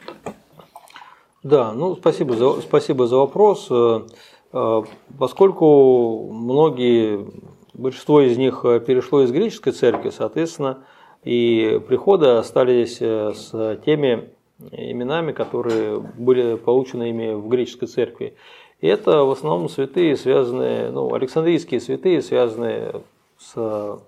[1.41, 3.67] Да, ну спасибо за, спасибо за вопрос.
[3.69, 4.07] Э,
[4.53, 4.83] э,
[5.19, 7.27] поскольку многие,
[7.73, 10.83] большинство из них перешло из греческой церкви, соответственно,
[11.23, 14.29] и приходы остались э, с теми
[14.71, 18.35] именами, которые были получены ими в греческой церкви.
[18.81, 23.01] И это в основном святые, связанные, ну, Александрийские святые, связанные
[23.37, 23.99] с а,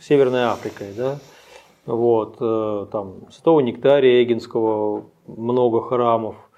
[0.00, 1.18] Северной Африкой, да,
[1.86, 6.49] вот, э, там, Святого Нектария Эгинского, много храмов, э,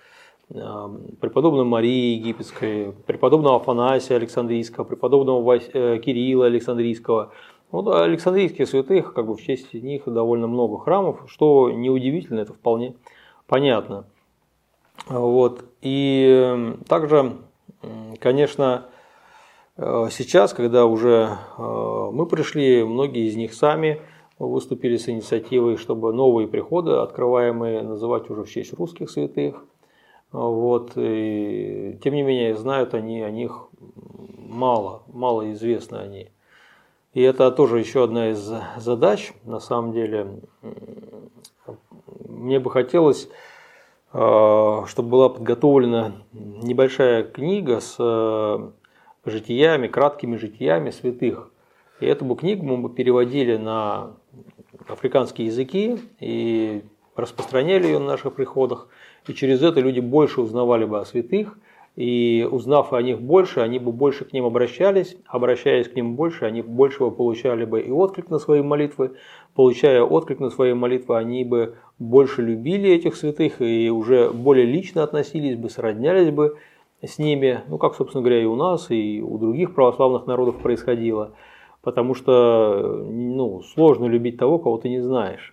[0.53, 7.33] преподобной Марии Египетской, преподобного Афанасия Александрийского, преподобного э, Кирилла Александрийского.
[7.71, 12.95] Вот Александрийских святых, как бы в честь них довольно много храмов, что неудивительно, это вполне
[13.47, 14.05] понятно.
[15.09, 15.65] Вот.
[15.81, 17.39] И также,
[18.21, 18.89] конечно,
[19.79, 24.03] сейчас, когда уже мы пришли, многие из них сами
[24.39, 29.65] выступили с инициативой, чтобы новые приходы, открываемые, называть уже в честь русских святых.
[30.33, 30.93] Вот.
[30.97, 33.69] И, тем не менее, знают они о них
[34.53, 36.31] мало, мало известно они.
[37.15, 40.41] И это тоже еще одна из задач, на самом деле.
[42.27, 43.29] Мне бы хотелось,
[44.13, 48.71] э, чтобы была подготовлена небольшая книга с э,
[49.27, 51.51] житиями, краткими житиями святых.
[52.01, 54.13] И эту книгу мы бы переводили на
[54.89, 56.83] африканские языки и
[57.15, 58.89] распространяли ее на наших приходах.
[59.27, 61.59] И через это люди больше узнавали бы о святых,
[61.95, 66.47] и узнав о них больше, они бы больше к ним обращались, обращаясь к ним больше,
[66.47, 69.13] они больше получали бы и отклик на свои молитвы,
[69.55, 75.03] получая отклик на свои молитвы, они бы больше любили этих святых и уже более лично
[75.03, 76.57] относились бы, сроднялись бы
[77.03, 81.33] с ними, ну как, собственно говоря, и у нас, и у других православных народов происходило–
[81.83, 85.53] потому что ну, сложно любить того, кого ты не знаешь.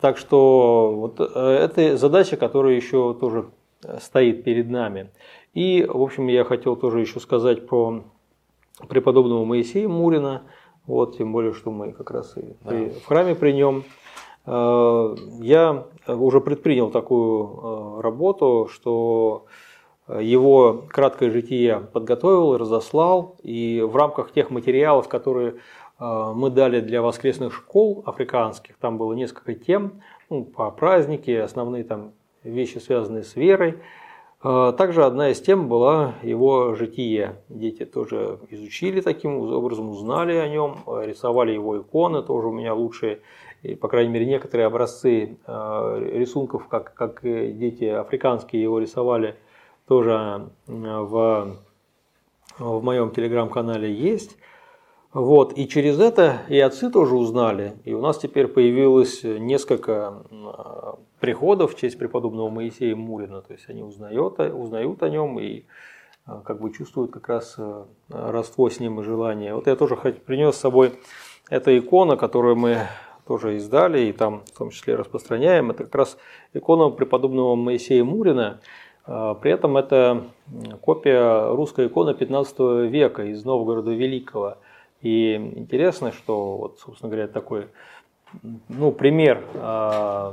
[0.00, 3.46] Так что вот э, это задача, которая еще тоже
[4.00, 5.10] стоит перед нами.
[5.54, 8.04] И, в общем, я хотел тоже еще сказать про
[8.88, 10.42] преподобного Моисея Мурина,
[10.86, 12.70] вот, тем более, что мы как раз и да.
[12.70, 13.84] при, в храме при нем.
[14.44, 19.46] Э, я уже предпринял такую э, работу, что
[20.08, 25.56] его краткое житие подготовил, разослал, и в рамках тех материалов, которые э,
[25.98, 32.12] мы дали для воскресных школ африканских, там было несколько тем, ну, по празднике, основные там
[32.42, 33.78] вещи, связанные с верой.
[34.42, 37.36] Э, также одна из тем была его житие.
[37.48, 43.20] Дети тоже изучили таким образом, узнали о нем, рисовали его иконы, тоже у меня лучшие,
[43.80, 49.36] по крайней мере, некоторые образцы э, рисунков, как, как дети африканские его рисовали–
[49.86, 51.56] тоже в,
[52.58, 54.36] в моем телеграм-канале есть.
[55.16, 57.72] Вот, и через это и отцы тоже узнали.
[57.84, 60.12] И у нас теперь появилось несколько
[61.20, 63.40] приходов в честь преподобного Моисея Мурина.
[63.40, 65.64] То есть они узнают, узнают о нем и
[66.44, 67.56] как бы чувствуют как раз
[68.10, 69.54] родство с ним и желание.
[69.54, 70.92] Вот я тоже принес с собой
[71.48, 72.80] эта икона, которую мы
[73.26, 75.70] тоже издали и там в том числе распространяем.
[75.70, 76.18] Это как раз
[76.52, 78.60] икона преподобного Моисея Мурина–
[79.06, 80.24] а, при этом это
[80.80, 82.58] копия русской иконы 15
[82.90, 84.58] века из Новгорода Великого.
[85.06, 87.68] И интересно, что, вот, собственно говоря, такой
[88.68, 90.32] ну, пример э,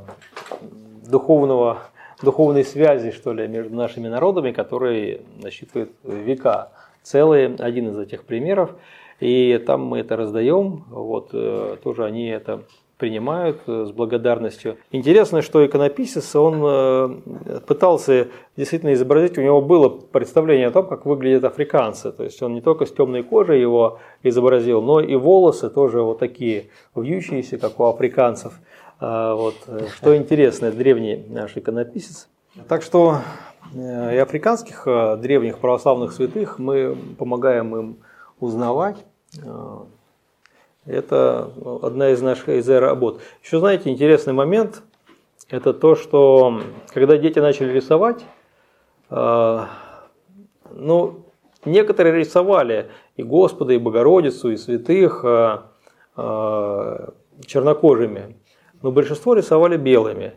[1.08, 1.84] духовного,
[2.24, 6.72] духовной связи, что ли, между нашими народами, который насчитывает века.
[7.04, 8.72] Целый один из этих примеров.
[9.20, 10.86] И там мы это раздаем.
[10.90, 12.64] Вот, э, тоже они это
[13.04, 14.78] принимают э, с благодарностью.
[14.94, 21.06] Интересно, что иконописец, он э, пытался действительно изобразить, у него было представление о том, как
[21.06, 22.14] выглядят африканцы.
[22.14, 26.20] То есть он не только с темной кожей его изобразил, но и волосы тоже вот
[26.20, 28.54] такие вьющиеся, как у африканцев.
[29.02, 32.30] А, вот, э, что интересно, древний наш иконописец.
[32.70, 33.18] Так что
[33.76, 34.88] и африканских
[35.20, 37.98] древних православных святых мы помогаем им
[38.40, 39.04] узнавать,
[40.86, 43.22] это одна из наших из работ.
[43.44, 44.84] Еще знаете, интересный момент,
[45.50, 46.62] это то, что
[46.94, 48.24] когда дети начали рисовать,
[49.10, 49.60] э,
[50.72, 51.26] ну,
[51.66, 55.58] некоторые рисовали и Господа, и Богородицу, и святых э,
[56.18, 57.10] э,
[57.46, 58.36] чернокожими,
[58.82, 60.34] но большинство рисовали белыми.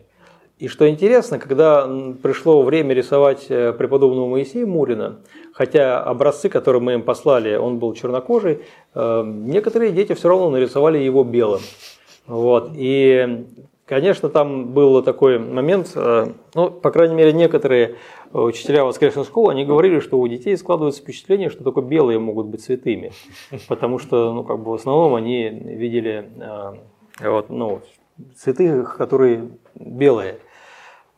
[0.59, 1.87] и что интересно, когда
[2.23, 5.21] пришло время рисовать э, преподобного Моисея Мурина,
[5.57, 8.61] хотя образцы, которые мы им послали, он был чернокожий,
[8.95, 11.63] э, некоторые дети все равно нарисовали его белым.
[12.27, 12.73] Вот.
[12.75, 13.47] И,
[13.87, 17.95] конечно, там был такой момент, э, ну, по крайней мере, некоторые
[18.35, 22.63] учителя воскресной школы, они говорили, что у детей складывается впечатление, что только белые могут быть
[22.63, 23.13] святыми,
[23.67, 26.29] потому что, ну, как бы в основном они видели
[27.19, 27.81] вот, ну,
[28.37, 30.37] святых, которые белые.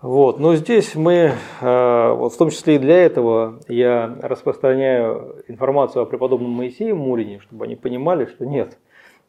[0.00, 0.38] Вот.
[0.38, 6.06] Но здесь мы, э, вот в том числе и для этого, я распространяю информацию о
[6.06, 8.78] преподобном Моисее Мурине, чтобы они понимали, что нет,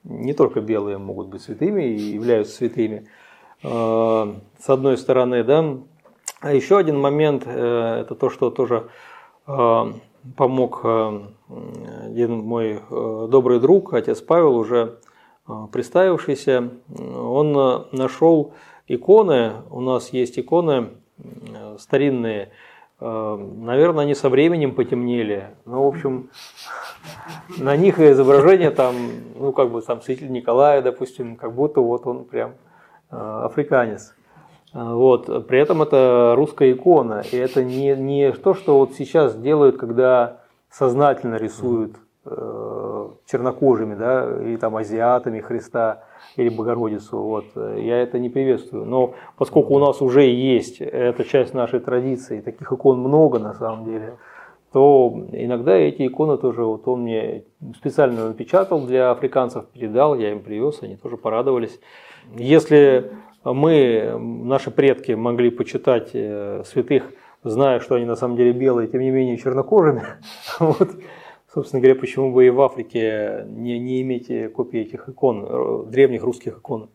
[0.03, 3.07] не только белые могут быть святыми и являются святыми.
[3.63, 5.77] Э, с одной стороны, да.
[6.41, 8.89] А еще один момент, э, это то, что тоже
[10.37, 14.99] помог один мой добрый друг, отец Павел, уже
[15.71, 18.53] представившийся, он нашел
[18.89, 20.89] иконы, у нас есть иконы
[21.79, 22.49] старинные,
[22.99, 25.49] э, наверное, они со временем потемнели.
[25.65, 26.29] Ну, в общем,
[27.57, 28.95] на них изображение там,
[29.35, 32.53] ну, как бы там святитель Николая, допустим, как будто вот он прям
[33.11, 34.15] э, африканец.
[34.73, 35.47] Э, вот.
[35.47, 40.41] При этом это русская икона, и это не, не то, что вот сейчас делают, когда
[40.69, 41.95] сознательно рисуют
[43.29, 46.03] чернокожими, да, или там азиатами Христа
[46.35, 47.17] или Богородицу.
[47.17, 47.45] Вот.
[47.55, 48.85] Я это не приветствую.
[48.85, 53.85] Но поскольку у нас уже есть эта часть нашей традиции, таких икон много на самом
[53.85, 54.17] деле,
[54.71, 57.43] то иногда эти иконы тоже, вот он мне
[57.75, 61.79] специально напечатал для африканцев, передал, я им привез, они тоже порадовались.
[62.35, 63.11] Если
[63.43, 67.11] мы, наши предки, могли почитать э, святых,
[67.43, 70.03] зная, что они на самом деле белые, тем не менее чернокожими,
[70.59, 70.89] вот,
[71.51, 76.23] Собственно говоря, почему бы и в Африке не, не иметь копии этих икон, э, древних
[76.23, 76.91] русских икон?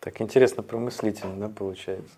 [0.00, 2.12] Так интересно, промыслительно, да, получается?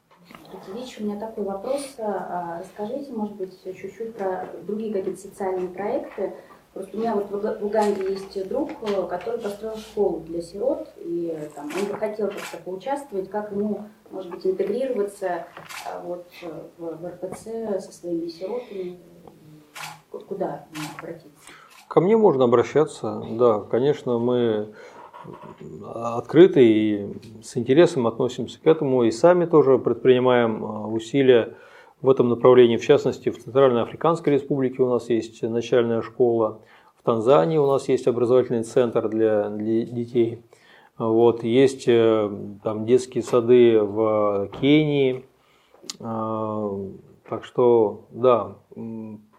[0.68, 1.94] Ильич, у меня такой вопрос.
[1.98, 6.32] А, расскажите, может быть, чуть-чуть про другие какие-то социальные проекты.
[6.74, 8.70] Просто у меня вот в Уганде есть друг,
[9.08, 14.30] который построил школу для сирот, и там, он бы хотел как-то поучаствовать, как ему, может
[14.32, 15.46] быть, интегрироваться
[15.86, 16.26] а, вот,
[16.76, 18.98] в РПЦ со своими сиротами,
[20.10, 20.66] куда
[20.98, 21.35] обратиться?
[21.88, 24.74] Ко мне можно обращаться, да, конечно, мы
[25.94, 31.54] открыты и с интересом относимся к этому, и сами тоже предпринимаем а, усилия
[32.02, 32.76] в этом направлении.
[32.76, 36.60] В частности, в Центральной Африканской Республике у нас есть начальная школа,
[36.98, 40.42] в Танзании у нас есть образовательный центр для, для детей.
[40.98, 42.30] Вот, есть э,
[42.62, 45.24] там детские сады в Кении.
[46.00, 46.68] А,
[47.28, 48.56] так что, да,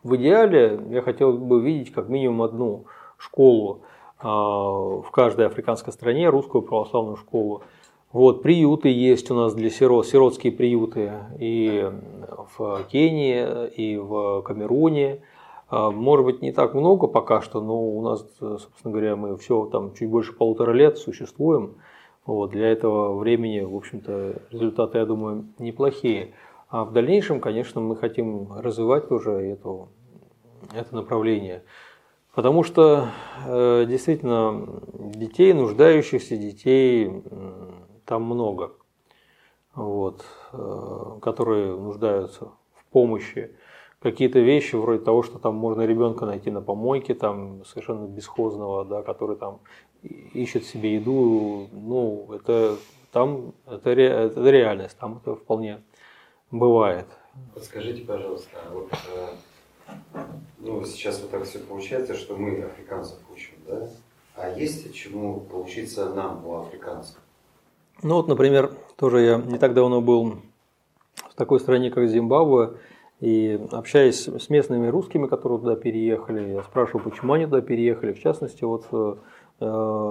[0.07, 2.85] в идеале я хотел бы видеть как минимум одну
[3.17, 3.81] школу
[4.19, 7.63] а, в каждой африканской стране, русскую православную школу.
[8.13, 11.91] Вот, приюты есть у нас для сирот, сиротские приюты и
[12.57, 15.19] в Кении, и в Камеруне.
[15.69, 19.65] А, может быть, не так много пока что, но у нас, собственно говоря, мы все
[19.65, 21.75] там чуть больше полутора лет существуем.
[22.25, 26.33] Вот, для этого времени, в общем-то, результаты, я думаю, неплохие.
[26.69, 29.89] А в дальнейшем, конечно, мы хотим развивать тоже эту
[30.73, 31.63] это направление.
[32.33, 33.09] Потому что
[33.45, 37.23] э, действительно детей, нуждающихся детей,
[38.05, 38.73] там много,
[39.75, 43.51] вот, э, которые нуждаются в помощи.
[43.99, 49.01] Какие-то вещи вроде того, что там можно ребенка найти на помойке, там совершенно бесхозного, да,
[49.01, 49.59] который там
[50.03, 52.77] ищет себе еду, ну, это
[53.11, 55.81] там это, это реальность, там это вполне
[56.51, 57.07] бывает.
[57.53, 59.27] Подскажите, пожалуйста, вот э,
[60.59, 63.87] ну, сейчас вот так все получается, что мы африканцев учим, да?
[64.35, 67.17] А есть чему поучиться нам у африканцев?
[68.03, 70.35] Ну вот, например, тоже я не так давно был
[71.15, 72.77] в такой стране, как Зимбабве,
[73.19, 78.13] и общаясь с местными русскими, которые туда переехали, я спрашивал, почему они туда переехали.
[78.13, 79.15] В частности, вот э,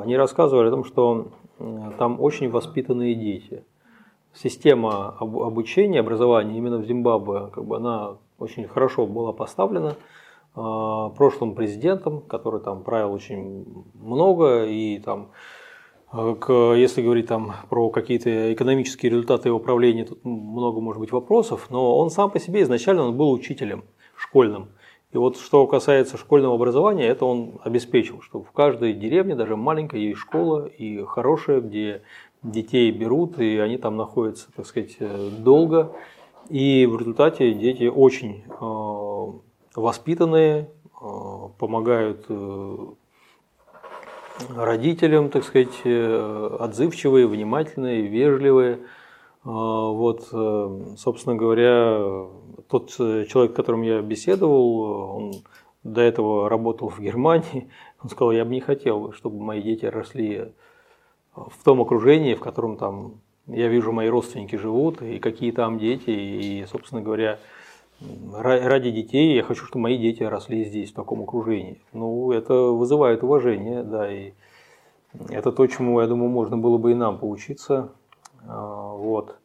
[0.02, 1.28] они рассказывали о том, что
[1.98, 3.64] там очень воспитанные дети.
[4.34, 9.97] Система обучения, образования именно в Зимбабве, как бы она очень хорошо была поставлена
[10.55, 15.30] а, прошлым президентом, который там правил очень много и там
[16.12, 21.66] а, если говорить там про какие-то экономические результаты его правления, тут много может быть вопросов,
[21.70, 23.84] но он сам по себе изначально он был учителем
[24.16, 24.70] школьным.
[25.12, 30.03] И вот что касается школьного образования, это он обеспечил, что в каждой деревне, даже маленькой,
[30.03, 32.03] есть школа и хорошая, где
[32.43, 34.97] детей берут, и они там находятся, так сказать,
[35.39, 35.93] долго.
[36.49, 39.32] И в результате дети очень э,
[39.74, 40.70] воспитанные,
[41.01, 42.76] э, помогают э,
[44.55, 48.80] родителям, так сказать, отзывчивые, внимательные, вежливые.
[49.44, 50.24] Вот,
[50.99, 52.26] собственно говоря,
[52.68, 54.80] тот человек, с которым я беседовал,
[55.16, 55.32] он
[55.84, 57.70] до этого работал в Германии,
[58.03, 60.53] он сказал, я бы не хотел, чтобы мои дети росли
[61.34, 66.11] в том окружении, в котором там я вижу, мои родственники живут, и какие там дети,
[66.11, 67.38] и, собственно говоря,
[68.32, 71.80] ради детей я хочу, чтобы мои дети росли здесь, в таком окружении.
[71.92, 74.32] Ну, это вызывает уважение, да, и
[75.30, 77.90] это то, чему, я думаю, можно было бы и нам поучиться.
[78.47, 79.36] А, вот.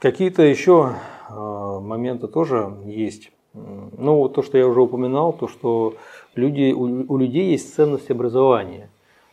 [0.00, 0.94] Какие-то еще
[1.28, 3.30] а, моменты тоже есть.
[3.54, 5.94] Ну, то, что я уже упоминал, то, что
[6.34, 8.88] люди, у, людей есть ценность образования.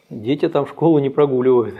[0.10, 1.76] Дети там школу не прогуливают.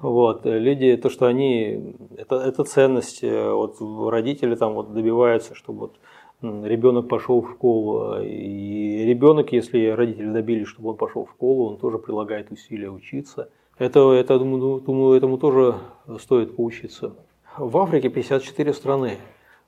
[0.00, 3.76] Вот, люди, то, что они, это, это ценность, э, вот
[4.10, 5.96] родители там вот добиваются, чтобы вот
[6.40, 11.78] ребенок пошел в школу, и ребенок, если родители добились, чтобы он пошел в школу, он
[11.78, 13.50] тоже прилагает усилия учиться.
[13.76, 15.74] Это, это думаю, этому тоже
[16.20, 17.14] стоит поучиться.
[17.56, 19.18] В Африке 54 страны.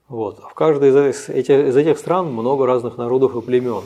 [0.09, 0.39] Вот.
[0.39, 3.83] В каждой из этих, из этих стран много разных народов и племен.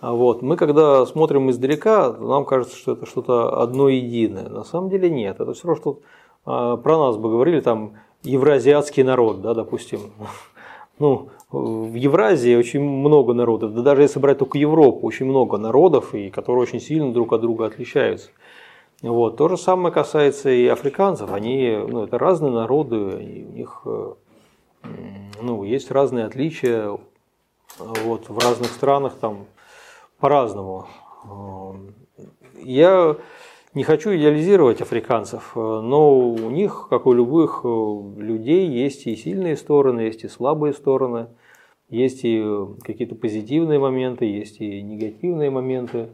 [0.00, 0.42] А вот.
[0.42, 4.48] Мы когда смотрим издалека, нам кажется, что это что-то одно единое.
[4.48, 5.40] На самом деле нет.
[5.40, 6.00] Это все равно, что
[6.44, 10.00] а, про нас бы говорили, там, евразиатский народ, да, допустим.
[11.00, 16.12] Ну, в Евразии очень много народов, да даже если брать только Европу, очень много народов,
[16.12, 18.30] и которые очень сильно друг от друга отличаются.
[19.00, 19.36] Вот.
[19.36, 21.32] То же самое касается и африканцев.
[21.32, 24.14] Они, ну, это разные народы, и у них э,
[25.40, 26.98] ну, есть разные отличия.
[27.78, 29.46] Вот, в разных странах там
[30.18, 30.86] по-разному.
[32.62, 33.16] Я
[33.74, 40.00] не хочу идеализировать африканцев, но у них, как у любых людей, есть и сильные стороны,
[40.00, 41.28] есть и слабые стороны,
[41.88, 42.44] есть и
[42.82, 46.08] какие-то позитивные моменты, есть и негативные моменты.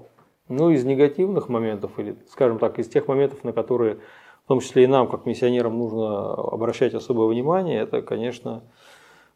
[0.47, 4.01] Ну, из негативных моментов, или, скажем так, из тех моментов, на которые,
[4.45, 8.63] в том числе и нам, как миссионерам, нужно обращать особое внимание, это, конечно,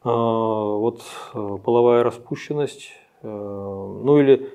[0.04, 1.00] вот
[1.32, 2.90] половая распущенность,
[3.22, 4.50] ну или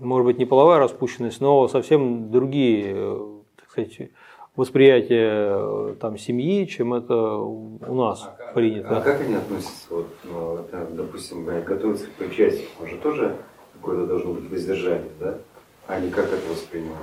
[0.00, 3.26] может быть, не половая распущенность, но совсем другие, э,
[3.56, 4.10] так сказать,
[4.56, 8.98] восприятия э, там, семьи, чем это у нас а принято.
[8.98, 13.36] А как они относятся, вот, ну, там, допустим, готовятся к причастию, может тоже
[13.74, 15.38] какое-то должно быть воздержание, да?
[15.86, 16.98] Они как это воспринимают?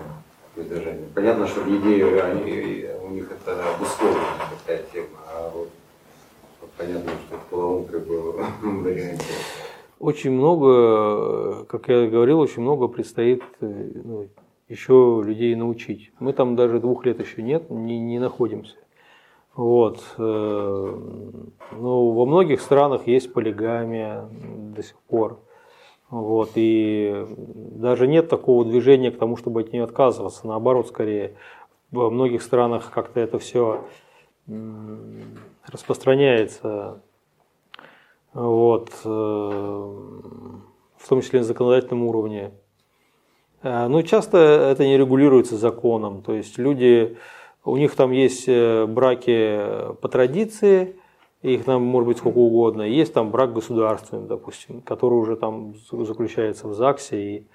[0.56, 1.08] Воздержание.
[1.14, 5.70] Понятно, что в еде они, у них это обусловлена такая тема, а вот,
[6.62, 8.32] вот понятно, что в половом как бы
[8.62, 9.24] варианте
[10.06, 14.28] очень много, как я говорил, очень много предстоит э, ну,
[14.70, 16.12] еще людей научить.
[16.20, 18.76] Мы там даже двух лет еще нет, не, не находимся.
[19.56, 20.04] Вот.
[20.20, 21.00] Э,
[21.72, 24.30] но во многих странах есть полигамия
[24.76, 25.40] до сих пор.
[26.12, 26.52] Вот.
[26.54, 30.46] И даже нет такого движения к тому, чтобы от нее отказываться.
[30.46, 31.34] Наоборот, скорее,
[31.90, 33.84] во многих странах как-то это все
[35.66, 37.02] распространяется
[38.36, 42.52] вот, э, в том числе на законодательном уровне.
[43.64, 47.18] Э, ну, часто это не регулируется законом, то есть люди,
[47.64, 50.98] у них там есть э, браки по традиции,
[51.42, 56.68] их там может быть сколько угодно, есть там брак государственный, допустим, который уже там заключается
[56.68, 57.48] в ЗАГСе, и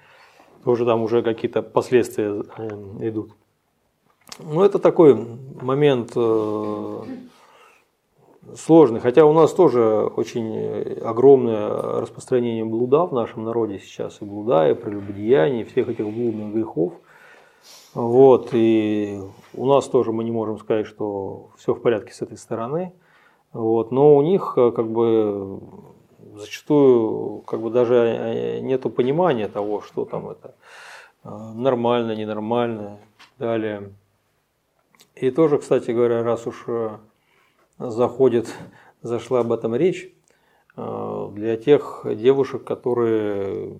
[0.63, 2.41] тоже там уже какие-то последствия
[2.99, 3.33] идут.
[4.39, 5.13] Ну, это такой
[5.61, 6.15] момент
[8.55, 8.99] сложный.
[8.99, 9.81] Хотя у нас тоже
[10.15, 14.21] очень огромное распространение блуда в нашем народе сейчас.
[14.21, 16.93] И блуда, и прелюбодеяния, и всех этих блудных грехов.
[17.93, 19.19] Вот, и
[19.53, 22.93] у нас тоже мы не можем сказать, что все в порядке с этой стороны.
[23.53, 25.59] Вот, но у них как бы
[26.35, 30.55] зачастую как бы даже нету понимания того, что там это
[31.23, 32.97] нормально, ненормально,
[33.37, 33.91] далее.
[35.15, 36.65] И тоже, кстати говоря, раз уж
[37.89, 38.53] заходит,
[39.01, 40.13] зашла об этом речь,
[40.77, 43.77] э, для тех девушек, которые,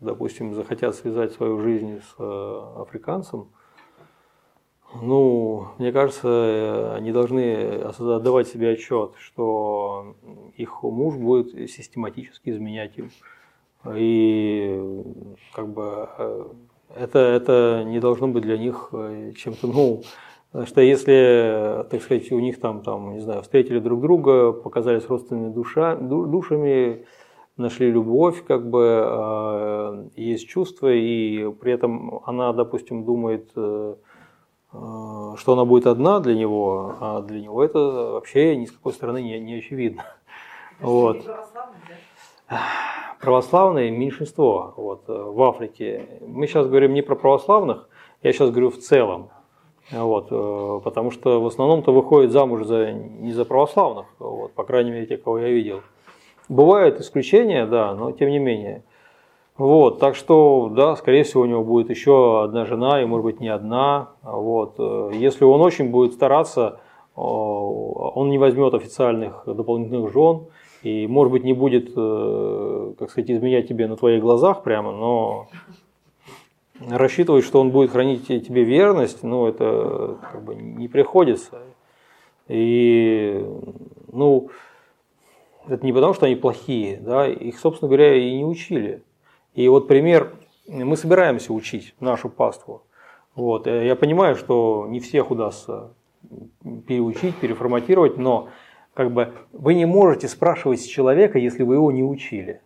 [0.00, 3.48] допустим, захотят связать свою жизнь с э, африканцем,
[5.00, 10.14] ну, мне кажется, они должны отдавать себе отчет, что
[10.56, 13.10] их муж будет систематически изменять им.
[13.92, 15.02] И
[15.52, 16.44] как бы э,
[16.94, 18.90] это, это не должно быть для них
[19.36, 20.02] чем-то новым.
[20.66, 25.52] Что если, так сказать, у них там, там, не знаю, встретили друг друга, показались родственными
[25.52, 27.04] душа, душами,
[27.56, 33.94] нашли любовь, как бы э, есть чувства, и при этом она, допустим, думает, э,
[34.72, 34.76] э,
[35.36, 39.22] что она будет одна для него, а для него это вообще ни с какой стороны
[39.22, 40.04] не, не очевидно.
[40.80, 41.24] Вот.
[43.20, 46.20] Православное меньшинство вот, в Африке.
[46.26, 47.88] Мы сейчас говорим не про православных,
[48.22, 49.30] я сейчас говорю в целом.
[49.90, 54.90] Вот, э, потому что в основном-то выходит замуж за, не за православных, вот, по крайней
[54.90, 55.82] мере, те, кого я видел.
[56.48, 58.82] Бывают исключения, да, но тем не менее.
[59.56, 63.40] Вот, так что, да, скорее всего, у него будет еще одна жена, и, может быть,
[63.40, 64.10] не одна.
[64.22, 64.74] Вот.
[64.78, 66.80] Э, если он очень будет стараться,
[67.14, 70.46] он не возьмет официальных дополнительных жен,
[70.82, 75.46] и, может быть, не будет, э, как сказать, изменять тебе на твоих глазах прямо, но
[76.88, 81.62] рассчитывать, что он будет хранить тебе верность, ну, это как бы не приходится.
[82.48, 83.44] И,
[84.12, 84.50] ну,
[85.66, 89.02] это не потому, что они плохие, да, их, собственно говоря, и не учили.
[89.54, 90.34] И вот пример,
[90.66, 92.82] мы собираемся учить нашу паству.
[93.34, 93.66] Вот.
[93.66, 95.94] Э, я понимаю, что не всех удастся
[96.86, 98.48] переучить, переформатировать, но
[98.94, 102.60] как бы вы не можете спрашивать с человека, если вы его не учили.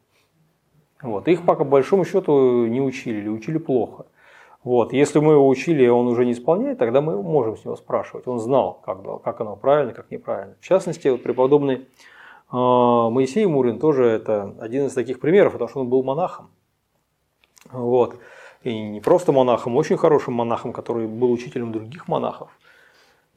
[1.03, 1.28] Вот.
[1.28, 4.07] Их по большому счету не учили или учили плохо.
[4.64, 4.92] Вот.
[4.92, 8.26] Если мы его учили, и он уже не исполняет, тогда мы можем с него спрашивать.
[8.26, 10.57] Он знал, как, как оно правильно, как неправильно.
[10.61, 11.86] В частности, вот преподобный э,
[12.51, 16.51] Моисей Мурин тоже это один из таких примеров, потому что он был монахом.
[17.70, 18.16] Вот.
[18.64, 22.51] И не просто монахом, очень хорошим монахом, который был учителем других монахов.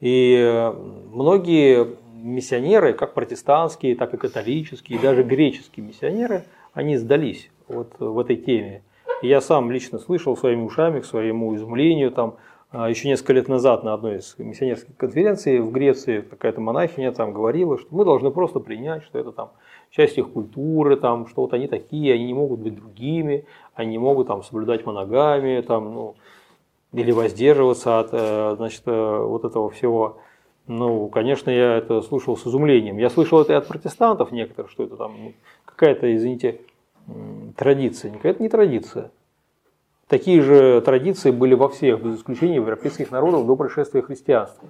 [0.00, 0.72] И
[1.12, 8.18] многие миссионеры, как протестантские, так и католические, и даже греческие миссионеры, они сдались вот в
[8.18, 8.82] этой теме.
[9.22, 12.36] Я сам лично слышал своими ушами, к своему изумлению, там,
[12.72, 17.32] а, еще несколько лет назад на одной из миссионерских конференций в Греции какая-то монахиня там
[17.34, 19.50] говорила, что мы должны просто принять, что это там
[19.90, 23.44] часть их культуры, там, что вот они такие, они не могут быть другими,
[23.74, 26.14] они не могут там соблюдать моногами, там, ну,
[26.92, 30.18] или воздерживаться от э, значит, э, вот этого всего.
[30.66, 32.96] Ну, конечно, я это слушал с изумлением.
[32.96, 35.32] Я слышал это и от протестантов некоторых, что это там ну,
[35.64, 36.60] какая-то, извините,
[37.56, 38.18] традиция.
[38.22, 39.10] Это не традиция.
[40.08, 44.68] Такие же традиции были во всех, без исключения европейских народов до пришествия христианства.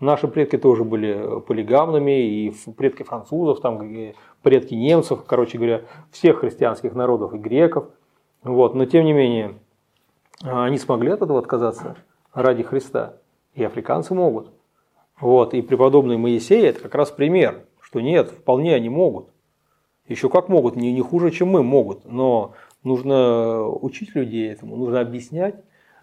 [0.00, 6.94] Наши предки тоже были полигамными, и предки французов, там, предки немцев, короче говоря, всех христианских
[6.94, 7.90] народов и греков.
[8.42, 8.74] Вот.
[8.74, 9.58] Но тем не менее,
[10.42, 11.96] они смогли от этого отказаться
[12.32, 13.16] ради Христа.
[13.54, 14.50] И африканцы могут.
[15.20, 15.52] Вот.
[15.52, 19.28] И преподобный Моисей– это как раз пример, что нет, вполне они могут.
[20.10, 22.04] Еще как могут, не, не хуже, чем мы могут.
[22.04, 22.52] Но
[22.84, 25.54] нужно учить людей этому, нужно объяснять.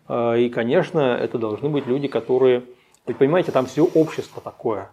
[0.08, 2.64] А, и, конечно, это должны быть люди, которые
[3.06, 4.90] вы понимаете, там все общество такое.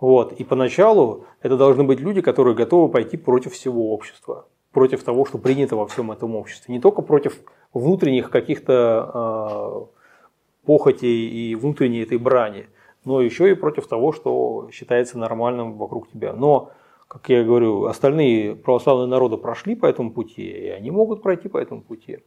[0.00, 0.32] Вот.
[0.32, 5.38] И поначалу это должны быть люди, которые готовы пойти против всего общества, против того, что
[5.38, 6.74] принято во всем этом обществе.
[6.74, 7.38] Не только против
[7.72, 12.66] внутренних каких-то э, похотей и внутренней этой брани,
[13.04, 16.32] но еще и против того, что считается нормальным вокруг тебя.
[16.32, 16.70] Но,
[17.12, 21.58] как я говорю, остальные православные народы прошли по этому пути, и они могут пройти по
[21.58, 22.20] этому пути.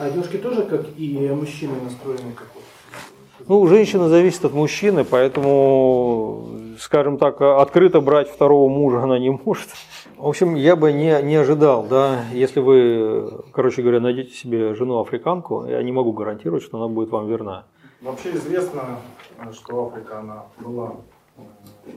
[0.00, 2.64] А девушки тоже, как и мужчины, настроены как вот
[3.46, 6.48] ну, женщина зависит от мужчины, поэтому,
[6.80, 9.68] скажем так, открыто брать второго мужа она не может.
[10.16, 15.66] В общем, я бы не, не ожидал, да, если вы, короче говоря, найдете себе жену-африканку,
[15.66, 17.66] я не могу гарантировать, что она будет вам верна.
[18.00, 18.98] Вообще известно,
[19.52, 20.94] что Африка, она была
[21.36, 21.90] э,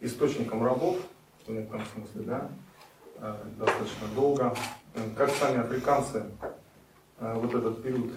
[0.00, 0.96] источником рабов,
[1.50, 2.50] в некотором смысле, да,
[3.16, 4.54] э, достаточно долго.
[5.16, 6.24] Как сами африканцы
[7.18, 8.10] э, вот этот период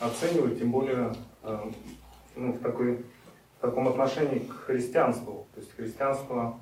[0.00, 1.12] оценивают, тем более
[1.46, 1.60] Э,
[2.34, 5.46] ну, в, такой, в таком отношении к христианству.
[5.54, 6.58] То есть христианство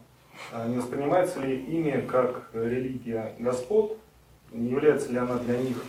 [0.52, 3.96] э, не воспринимается ли ими как религия Господ,
[4.52, 5.82] не является ли она для них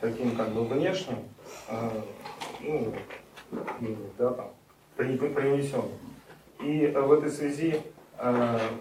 [0.00, 1.16] таким как бы внешним,
[1.68, 1.90] э,
[2.60, 2.92] ну,
[4.18, 4.50] да, там,
[4.96, 5.88] принесенным.
[6.60, 7.80] И в этой связи,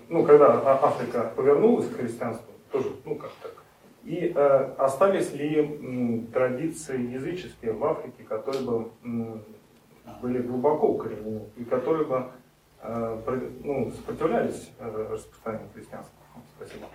[0.09, 3.51] ну, когда а, Африка повернулась к христианству, тоже, ну, как так,
[4.05, 8.85] и э, остались ли традиции языческие в Африке, которые бы
[10.21, 12.25] были глубоко укоренены и которые бы
[12.83, 13.17] э,
[13.63, 16.13] ну, сопротивлялись э, распространению христианства?
[16.55, 16.85] Спасибо.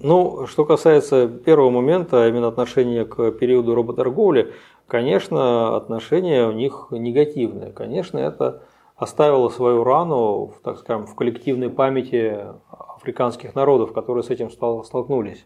[0.00, 4.52] Ну, что касается первого момента, именно отношения к периоду работорговли,
[4.86, 7.72] конечно, отношения у них негативные.
[7.72, 8.62] Конечно, это
[9.02, 12.38] оставило свою рану, так скажем, в коллективной памяти
[12.70, 15.44] африканских народов, которые с этим столкнулись.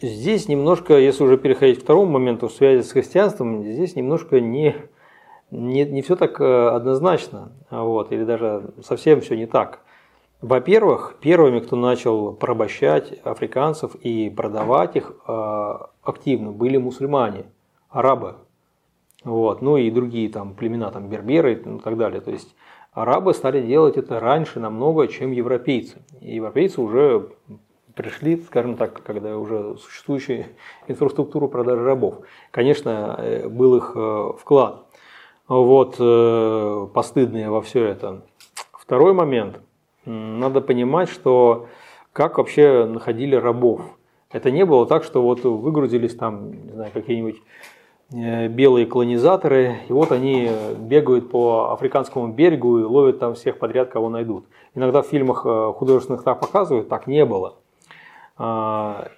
[0.00, 4.74] Здесь немножко, если уже переходить к второму моменту в связи с христианством, здесь немножко не,
[5.50, 9.80] не, не все так э, однозначно, вот, или даже совсем все не так.
[10.40, 17.44] Во-первых, первыми, кто начал порабощать африканцев и продавать их э, активно, были мусульмане,
[17.90, 18.36] арабы,
[19.24, 22.20] вот, ну и другие там племена, там берберы и так далее.
[22.20, 22.54] То есть
[22.92, 26.02] арабы стали делать это раньше намного, чем европейцы.
[26.20, 27.28] И европейцы уже
[27.94, 30.46] пришли, скажем так, когда уже существующую
[30.88, 32.20] инфраструктуру продажи рабов.
[32.50, 34.86] Конечно, э, был их э, вклад.
[35.48, 38.22] вот, э, постыдные во все это.
[38.72, 39.60] Второй момент.
[40.04, 41.68] Надо понимать, что
[42.12, 43.82] как вообще находили рабов.
[44.30, 47.36] Это не было так, что вот выгрузились там, не знаю, какие-нибудь
[48.12, 54.08] белые колонизаторы, и вот они бегают по африканскому берегу и ловят там всех подряд, кого
[54.08, 54.46] найдут.
[54.74, 57.56] Иногда в фильмах э, художественных так показывают, так не было.
[58.36, 59.08] А,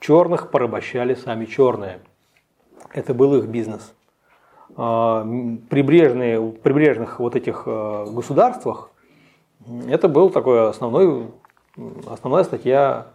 [0.00, 2.00] черных порабощали сами черные.
[2.92, 3.94] Это был их бизнес.
[4.76, 5.26] А,
[5.68, 8.90] прибрежные, в прибрежных вот этих э, государствах
[9.88, 11.26] это был такой основной,
[12.06, 13.08] основная статья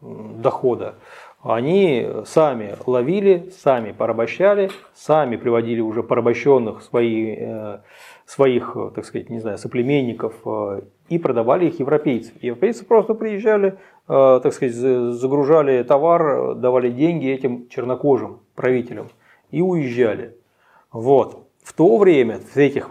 [0.00, 0.94] дохода.
[1.42, 7.78] Они сами ловили, сами порабощали, сами приводили уже порабощенных свои, э,
[8.26, 12.34] своих, так сказать, не знаю, соплеменников э, и продавали их европейцам.
[12.42, 19.08] Европейцы просто приезжали, так сказать, загружали товар, давали деньги этим чернокожим правителям
[19.50, 20.36] и уезжали.
[20.92, 21.46] Вот.
[21.62, 22.90] В то время этих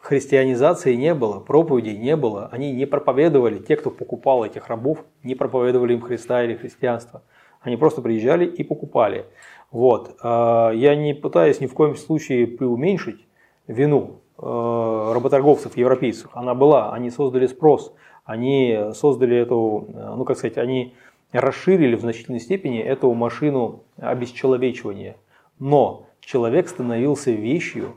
[0.00, 5.34] христианизации не было, проповедей не было, они не проповедовали, те, кто покупал этих рабов, не
[5.34, 7.22] проповедовали им Христа или христианство.
[7.60, 9.26] Они просто приезжали и покупали.
[9.70, 10.16] Вот.
[10.22, 13.26] А, я не пытаюсь ни в коем случае преуменьшить
[13.66, 16.30] вину э, работорговцев, европейцев.
[16.32, 17.92] Она была, они создали спрос,
[18.24, 20.94] они создали эту, ну как сказать, они
[21.32, 25.16] расширили в значительной степени эту машину обесчеловечивания.
[25.58, 27.96] Но человек становился вещью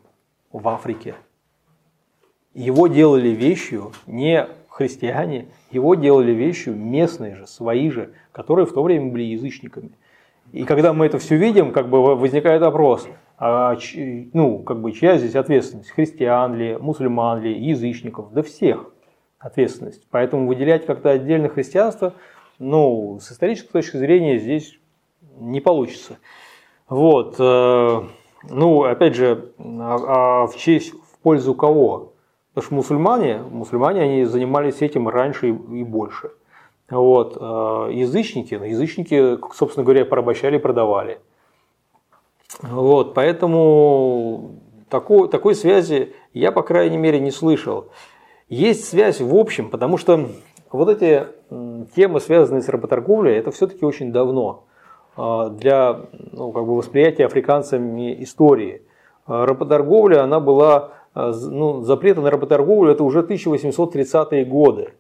[0.52, 1.16] в Африке.
[2.54, 4.48] Его делали вещью не
[4.82, 9.92] христиане, его делали вещью местные же, свои же, которые в то время были язычниками.
[10.52, 13.08] И когда мы это все видим, как бы возникает вопрос,
[13.38, 13.78] а,
[14.34, 15.92] ну, как бы, чья здесь ответственность?
[15.92, 18.34] Христиан ли, мусульман ли, язычников?
[18.34, 18.92] Да всех
[19.40, 20.06] ответственность.
[20.12, 22.14] Поэтому выделять как-то отдельно христианство,
[22.60, 24.78] ну, с исторической точки зрения здесь
[25.40, 26.18] не получится.
[26.90, 27.36] Вот.
[27.40, 28.02] Э,
[28.50, 32.11] ну, опять же, а, а в честь, в пользу кого?
[32.54, 36.32] Потому что мусульмане, мусульмане они занимались этим раньше и, больше.
[36.90, 37.38] Вот.
[37.40, 41.20] А язычники, ну, язычники, собственно говоря, порабощали и продавали.
[42.62, 43.14] Вот.
[43.14, 44.56] Поэтому
[44.90, 47.88] такой, такой связи я, по крайней мере, не слышал.
[48.50, 50.28] Есть связь в общем, потому что
[50.72, 51.28] вот эти
[51.96, 54.66] темы, связанные с работорговлей, это все-таки очень давно.
[55.16, 58.82] А, для ну, как бы восприятия африканцами истории.
[59.26, 64.94] А, работорговля, она была, ну, запреты на работорговлю это уже 1830-е годы.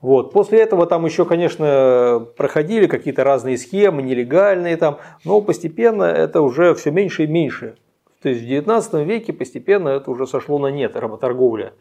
[0.00, 0.32] Вот.
[0.32, 6.74] После этого там еще, конечно, проходили какие-то разные схемы, нелегальные там, но постепенно это уже
[6.74, 7.76] все меньше и меньше.
[8.22, 11.74] То есть в 19 веке постепенно это уже сошло на нет, работорговля.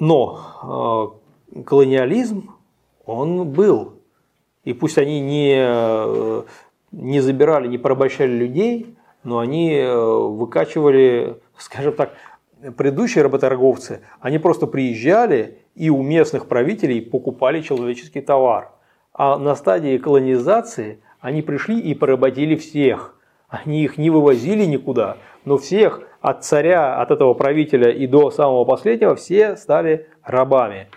[0.00, 1.14] Но
[1.54, 2.50] э, колониализм,
[3.06, 3.94] он был.
[4.64, 6.44] И пусть они не
[6.92, 12.12] не забирали, не порабощали людей, но они э, выкачивали, скажем так,
[12.76, 18.72] предыдущие работорговцы, они просто приезжали и у местных правителей покупали человеческий товар.
[19.12, 23.16] А на стадии колонизации они пришли и поработили всех.
[23.48, 28.64] Они их не вывозили никуда, но всех от царя, от этого правителя и до самого
[28.64, 30.88] последнего все стали рабами,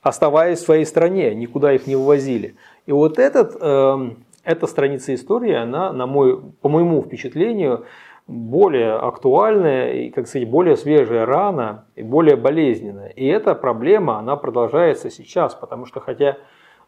[0.00, 2.54] оставаясь в своей стране, никуда их не вывозили.
[2.86, 4.10] И вот этот э,
[4.44, 7.84] эта страница истории, она, на мой, по моему впечатлению,
[8.30, 13.08] более актуальная и, как сказать, более свежая рана и более болезненная.
[13.08, 16.38] И эта проблема, она продолжается сейчас, потому что хотя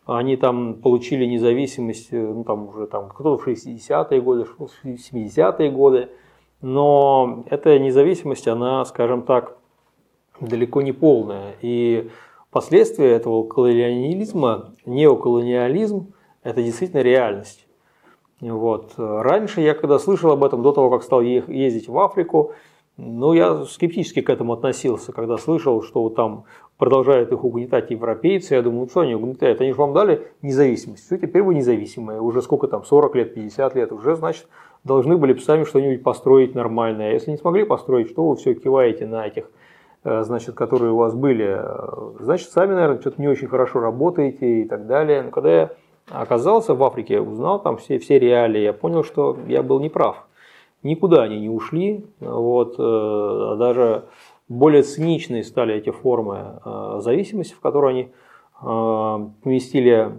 [0.07, 6.09] они там получили независимость, ну там уже там кто-то в 60-е годы, в 70-е годы,
[6.61, 9.57] но эта независимость, она, скажем так,
[10.41, 11.55] далеко не полная.
[11.61, 12.09] И
[12.53, 16.13] последствия этого колониализма, неоколониализм,
[16.45, 17.67] это действительно реальность.
[18.51, 18.95] Вот.
[18.97, 22.53] Раньше я, когда слышал об этом, до того, как стал ездить в Африку,
[22.99, 26.45] ну, я скептически к этому относился, когда слышал, что там
[26.77, 28.55] продолжают их угнетать европейцы.
[28.55, 29.61] Я думаю, ну что они угнетают?
[29.61, 31.07] Они же вам дали независимость.
[31.07, 32.21] Все, теперь вы независимые.
[32.21, 33.93] Уже сколько там, 40 лет, 50 лет.
[33.93, 34.49] Уже, значит,
[34.85, 37.11] должны были сами что-нибудь построить нормальное.
[37.11, 39.51] А если не смогли построить, что вы все киваете на этих,
[40.05, 41.63] э, значит, которые у вас были?
[42.21, 45.23] Значит, сами, наверное, что-то не очень хорошо работаете и так далее.
[45.23, 45.71] Но когда я
[46.13, 50.27] оказался в Африке, узнал там все, все реалии, я понял, что я был неправ.
[50.83, 54.05] Никуда они не ушли, вот, э, даже
[54.49, 60.13] более циничные стали эти формы э, зависимости, в которую они э, поместили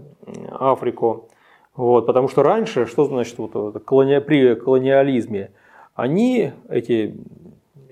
[0.52, 1.30] Африку.
[1.76, 4.20] Вот, потому что раньше, что значит вот, колони...
[4.20, 5.52] при колониализме,
[5.96, 7.16] они, эти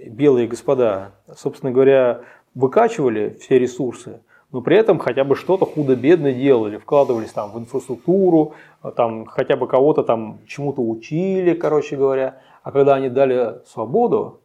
[0.08, 2.22] белые господа, собственно говоря,
[2.56, 4.22] выкачивали все ресурсы,
[4.52, 8.54] но при этом хотя бы что-то худо-бедно делали, вкладывались там в инфраструктуру,
[8.96, 12.42] там хотя бы кого-то там чему-то учили, короче говоря.
[12.64, 14.42] А когда они дали свободу,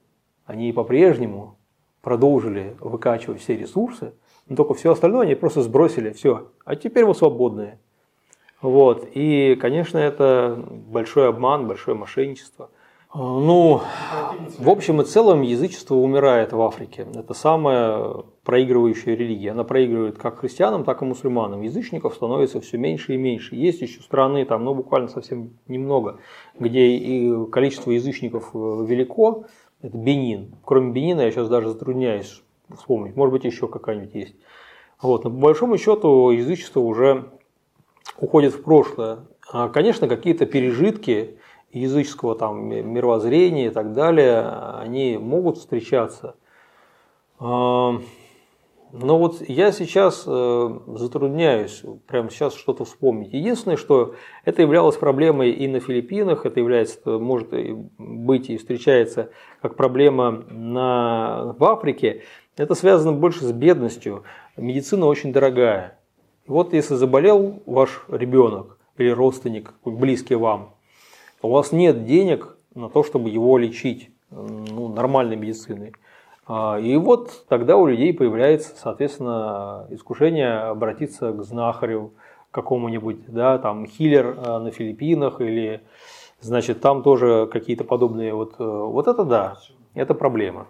[0.46, 1.56] они по-прежнему
[2.02, 4.12] продолжили выкачивать все ресурсы,
[4.48, 7.78] но только все остальное они просто сбросили, все, а теперь вы свободные.
[8.62, 9.08] Вот.
[9.12, 12.70] И, конечно, это большой обман, большое мошенничество.
[13.10, 13.82] А, ну,
[14.58, 17.06] в общем и целом язычество умирает в Африке.
[17.14, 19.50] Это самая проигрывающая религия.
[19.50, 21.62] Она проигрывает как христианам, так и мусульманам.
[21.62, 23.56] Язычников становится все меньше и меньше.
[23.56, 26.20] Есть еще страны, там, ну, буквально совсем немного,
[26.56, 29.46] где и количество язычников э, велико.
[29.82, 30.54] Это Бенин.
[30.64, 32.40] Кроме Бенина я сейчас даже затрудняюсь
[32.72, 33.16] вспомнить.
[33.16, 34.36] Может быть, еще какая-нибудь есть.
[35.02, 35.24] Вот.
[35.24, 37.32] Но по большому счету язычество уже
[38.20, 39.26] уходит в прошлое.
[39.50, 41.36] А, конечно, какие-то пережитки
[41.72, 46.36] языческого там мировоззрения и так далее, они могут встречаться.
[48.98, 53.32] Но вот я сейчас э, затрудняюсь прямо сейчас что-то вспомнить.
[53.32, 57.52] Единственное, что это являлось проблемой и на Филиппинах, это является, может
[57.98, 59.30] быть и встречается
[59.60, 62.22] как проблема на, в Африке,
[62.56, 64.22] это связано больше с бедностью.
[64.56, 65.98] Медицина очень дорогая.
[66.46, 70.74] Вот если заболел ваш ребенок или родственник, близкий вам,
[71.42, 75.92] у вас нет денег на то, чтобы его лечить ну, нормальной медициной.
[76.46, 82.12] А, и вот тогда у людей появляется, соответственно, искушение обратиться к знахарю
[82.52, 85.82] какому-нибудь, да, там хиллер а, на Филиппинах или,
[86.40, 89.56] значит, там тоже какие-то подобные вот, э, вот это да,
[89.94, 90.66] это проблема.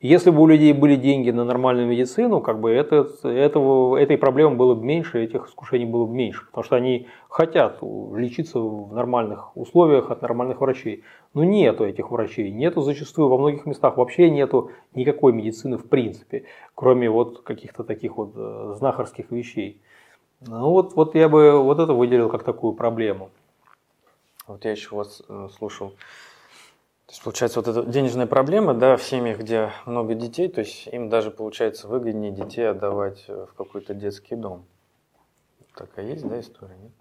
[0.00, 4.56] Если бы у людей были деньги на нормальную медицину, как бы это, этого, этой проблемы
[4.56, 9.56] было бы меньше, этих искушений было бы меньше, потому что они хотят лечиться в нормальных
[9.56, 11.04] условиях от нормальных врачей.
[11.34, 16.44] Но нету этих врачей, нету зачастую во многих местах вообще нету никакой медицины в принципе,
[16.74, 19.80] кроме вот каких-то таких вот э, знахарских вещей.
[20.40, 23.30] Ну вот, вот я бы вот это выделил как такую проблему.
[24.46, 25.94] Вот я еще вас э, слушал
[27.06, 30.86] то есть, получается, вот эта денежная проблема, да, в семьях, где много детей, то есть
[30.86, 34.64] им даже, получается, выгоднее детей отдавать в какой-то детский дом.
[35.76, 36.92] Такая есть, да, история, нет?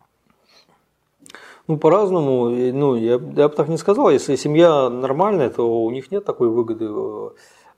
[1.67, 2.49] Ну, по-разному.
[2.49, 4.09] Ну, я, я бы так не сказал.
[4.09, 7.29] Если семья нормальная, то у них нет такой выгоды э,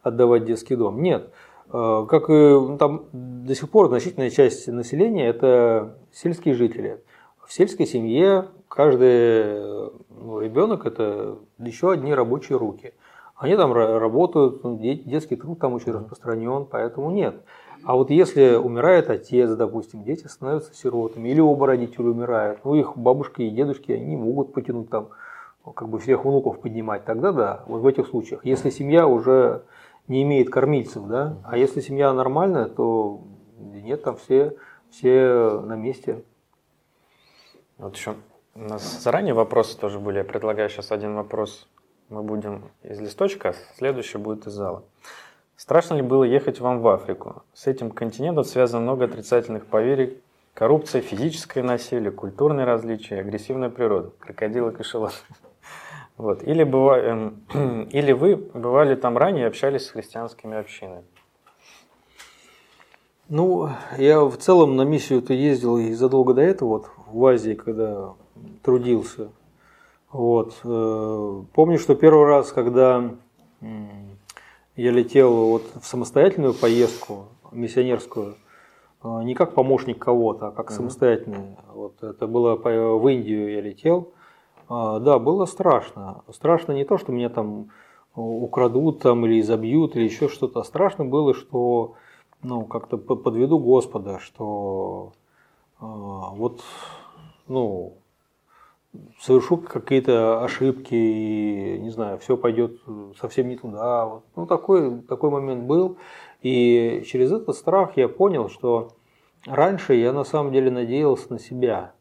[0.01, 1.03] отдавать детский дом.
[1.03, 1.29] Нет.
[1.71, 7.03] Э, как и ну, там до сих пор значительная часть населения– это сельские жители.
[7.45, 9.61] В сельской семье каждый
[10.09, 12.93] ну, ребенок– это еще одни рабочие руки.
[13.35, 17.35] Они там работают, ну, детский труд там очень распространен, поэтому нет.
[17.85, 22.97] А вот если умирает отец, допустим, дети становятся сиротами, или оба родителя умирают, ну их
[22.97, 25.09] бабушки и дедушки, они могут потянуть там,
[25.63, 28.43] ну, как бы всех внуков поднимать, тогда да, вот в этих случаях.
[28.43, 29.65] Если семья уже
[30.07, 33.21] не имеет кормильцев, да, а если семья нормальная, то
[33.59, 34.57] нет, там все,
[34.89, 36.23] все на месте.
[37.77, 38.15] Вот еще
[38.55, 40.17] у нас заранее вопросы тоже были.
[40.17, 41.67] Я предлагаю сейчас один вопрос.
[42.09, 44.85] Мы будем из листочка, следующий будет из зала.
[45.65, 47.41] Страшно ли было ехать вам в Африку?
[47.55, 50.21] С этим континентом связано много отрицательных поверий.
[50.53, 55.13] Коррупция, физическое насилие, культурные различия, агрессивная природа, крокодилы, кошелот.
[56.17, 56.43] Вот.
[56.43, 56.99] Или, быва...
[56.99, 57.41] Эм,
[57.91, 61.03] или вы бывали там ранее и общались с христианскими общинами?
[63.27, 68.13] Ну, я в целом на миссию-то ездил и задолго до этого, вот в Азии, когда
[68.61, 69.29] трудился.
[70.11, 70.53] Вот.
[70.63, 73.15] Э, помню, что первый раз, когда
[74.75, 78.35] я летел вот в самостоятельную поездку миссионерскую,
[79.03, 81.57] э, не как помощник кого-то, а как самостоятельный.
[81.73, 84.13] Вот это было в Индию я летел.
[84.67, 86.23] А, да, было страшно.
[86.31, 87.69] Страшно не то, что меня там
[88.15, 90.63] украдут там или изобьют или еще что-то.
[90.63, 91.95] Страшно было, что
[92.41, 95.13] ну, как-то подведу Господа, что
[95.79, 96.61] э, вот,
[97.47, 97.97] ну,
[99.19, 102.79] совершу какие-то ошибки и, не знаю, все пойдет
[103.19, 104.05] совсем не туда.
[104.05, 104.23] Вот.
[104.35, 105.97] Ну, такой, такой момент был.
[106.41, 108.91] И через этот страх я понял, что
[109.45, 111.93] раньше я на самом деле надеялся на себя,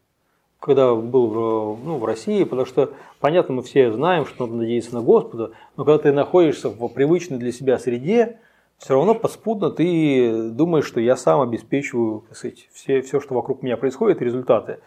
[0.60, 4.94] когда был в, ну, в России, потому что, понятно, мы все знаем, что надо надеяться
[4.94, 8.38] на Господа, но когда ты находишься в привычной для себя среде,
[8.78, 13.76] все равно подспудно ты думаешь, что я сам обеспечиваю сказать, все, все, что вокруг меня
[13.76, 14.80] происходит, результаты.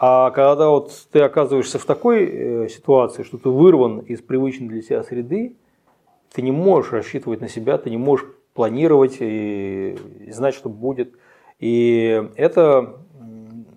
[0.00, 4.80] А когда вот ты оказываешься в такой э, ситуации, что ты вырван из привычной для
[4.80, 5.56] себя среды,
[6.32, 8.24] ты не можешь рассчитывать на себя, ты не можешь
[8.54, 11.16] планировать и, и знать, что будет.
[11.58, 13.00] И это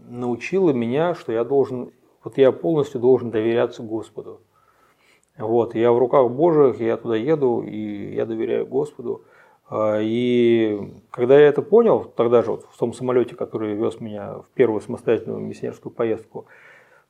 [0.09, 1.91] научило меня, что я должен,
[2.23, 4.41] вот я полностью должен доверяться Господу.
[5.39, 9.23] Вот, я в руках Божьих, я туда еду, и я доверяю Господу.
[9.71, 14.39] А, и когда я это понял, тогда же вот в том самолете, который вез меня
[14.39, 16.45] в первую самостоятельную миссионерскую поездку,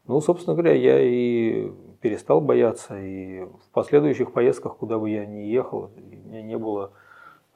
[0.08, 5.42] Ну, собственно говоря, я и перестал бояться, и в последующих поездках, куда бы я ни
[5.42, 6.92] ехал, у меня не было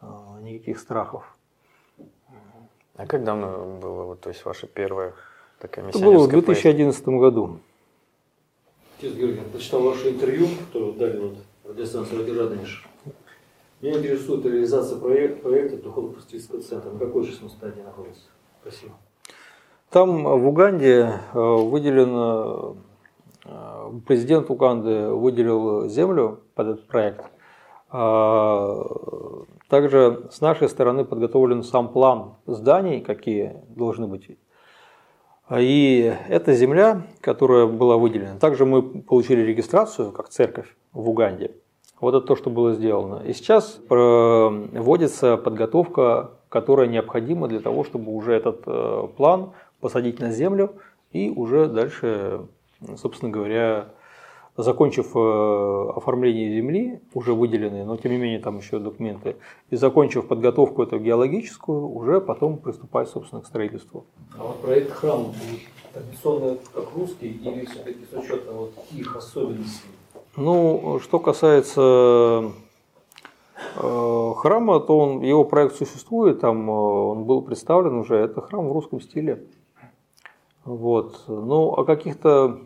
[0.02, 1.24] а, никаких страхов.
[2.96, 5.14] А как давно было, вот, то есть, ваша первая
[5.60, 7.12] такая Это было в 2011 поездка?
[7.12, 7.60] году.
[8.98, 12.88] Отец Георгий, прочитал ваше интервью, которое дали вот радиостанции «Радиожадниш».
[13.82, 16.92] Меня интересует реализация проекта, проекта Духовно-просветительского центра.
[16.92, 18.24] На какой сейчас стадии находится?
[18.62, 18.94] Спасибо.
[19.90, 22.78] Там в Уганде э, выделено,
[23.46, 27.26] э, президент Уганды выделил землю под этот проект.
[27.98, 28.84] А,
[29.70, 34.38] также с нашей стороны подготовлен сам план зданий, какие должны быть.
[35.58, 41.56] И эта земля, которая была выделена, также мы получили регистрацию как церковь в Уганде.
[42.00, 43.24] Вот это то, что было сделано.
[43.26, 50.32] И сейчас вводится подготовка, которая необходима для того, чтобы уже этот э, план посадить на
[50.32, 50.76] землю
[51.12, 52.42] и уже дальше,
[52.96, 53.90] собственно говоря,
[54.58, 59.36] закончив э, оформление земли, уже выделенные, но тем не менее там еще документы,
[59.70, 64.06] и закончив подготовку эту геологическую, уже потом приступать, собственно, к строительству.
[64.38, 65.34] А вот проект храма
[65.94, 69.90] традиционно как русский или все-таки с учетом вот их особенностей?
[70.38, 72.52] Ну, что касается
[73.78, 78.68] э, храма, то он, его проект существует, там э, он был представлен уже, это храм
[78.68, 79.46] в русском стиле.
[80.66, 81.24] Вот.
[81.28, 82.60] Ну, о каких-то,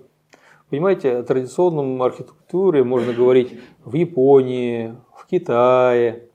[0.71, 6.29] понимаете, о традиционном архитектуре можно говорить в Японии, в Китае,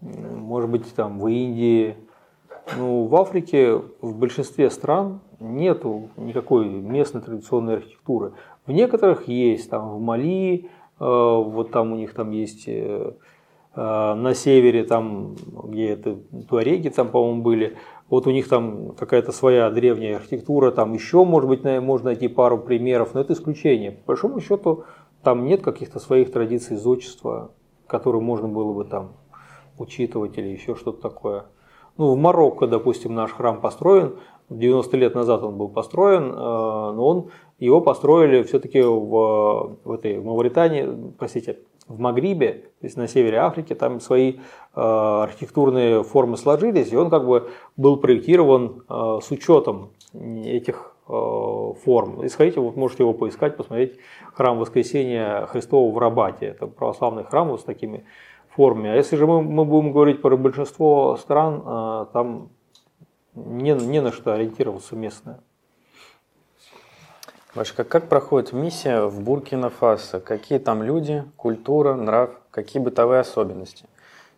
[0.00, 1.96] может быть, там в Индии.
[2.76, 8.34] Ну, в Африке в большинстве стран нету никакой местной традиционной архитектуры.
[8.70, 10.68] В некоторых есть, там в Мали,
[11.00, 13.14] э, вот там у них там есть э,
[13.74, 17.76] э, на севере, там, где это туареги там, по-моему, были,
[18.08, 22.58] вот у них там какая-то своя древняя архитектура, там еще, может быть, можно найти пару
[22.58, 23.90] примеров, но это исключение.
[23.90, 24.84] По большому счету,
[25.24, 27.50] там нет каких-то своих традиций зодчества,
[27.88, 29.14] которые можно было бы там
[29.78, 31.46] учитывать или еще что-то такое.
[31.96, 34.14] Ну, в Марокко, допустим, наш храм построен,
[34.48, 37.30] 90 лет назад он был построен, но он,
[37.66, 41.58] его построили все-таки в, в этой в Мавритании, простите,
[41.90, 44.38] в Магрибе, то есть на севере Африки, там свои э,
[44.74, 51.12] архитектурные формы сложились, и он как бы был проектирован э, с учетом этих э,
[51.84, 52.22] форм.
[52.22, 53.98] И сходите, вот можете его поискать, посмотреть
[54.34, 56.46] храм Воскресения Христова в Рабате.
[56.46, 58.04] Это православный храм вот с такими
[58.50, 58.90] формами.
[58.90, 62.50] А если же мы, мы будем говорить про большинство стран, э, там
[63.34, 65.40] не, не на что ориентироваться местное.
[67.56, 70.20] Машка, как проходит миссия в Буркина-Фасо?
[70.20, 73.86] Какие там люди, культура, нрав, какие бытовые особенности?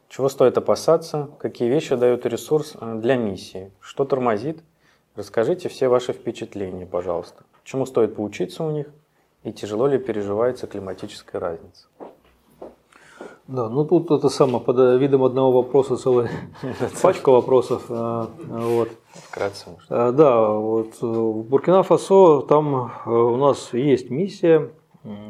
[0.08, 1.28] Чего стоит опасаться?
[1.38, 3.70] Какие вещи дают ресурс э, для миссии?
[3.80, 4.62] Что тормозит?
[5.14, 7.44] Расскажите все ваши впечатления, пожалуйста.
[7.64, 8.86] Чему стоит поучиться у них?
[9.42, 11.88] И тяжело ли переживается климатическая разница?
[13.52, 16.30] Да, ну тут это самое, под видом одного вопроса целая
[17.02, 17.82] пачка вопросов.
[17.90, 18.88] А, вот.
[19.12, 19.66] Вкратце.
[19.90, 24.70] А, да, вот э, в Буркина-Фасо там э, у нас есть миссия.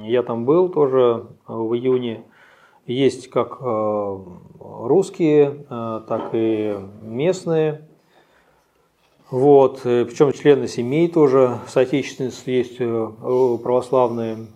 [0.04, 2.22] Я там был тоже в июне.
[2.86, 4.18] Есть как э,
[4.60, 7.88] русские, так и местные.
[9.32, 14.46] Вот, причем члены семей тоже, соотечественниц есть православные.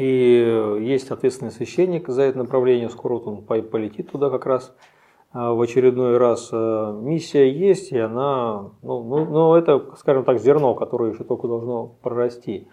[0.00, 4.74] И есть ответственный священник за это направление, скоро вот он полетит туда как раз
[5.30, 6.48] а, в очередной раз.
[6.50, 11.48] А, миссия есть, и она, ну, ну, ну это, скажем так, зерно, которое еще только
[11.48, 12.66] должно прорасти.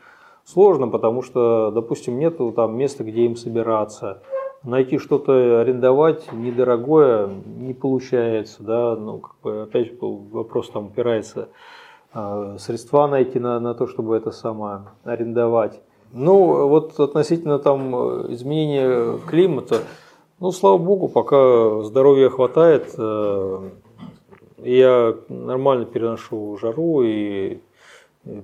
[0.46, 4.24] Сложно, потому что, допустим, нет там места, где им собираться.
[4.64, 11.50] Найти что-то арендовать недорогое не получается, да, ну, как бы, опять же, вопрос там упирается,
[12.58, 15.82] средства найти на, на то, чтобы это самое арендовать.
[16.18, 19.82] Ну, вот относительно там э, изменения климата,
[20.40, 23.70] ну, слава богу, пока здоровья хватает, э,
[24.64, 27.60] я нормально переношу жару и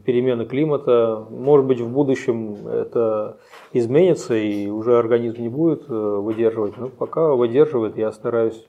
[0.05, 1.25] перемены климата.
[1.31, 3.39] Может быть, в будущем это
[3.73, 8.63] изменится и уже организм не будет э, выдерживать, но пока выдерживает, я стараюсь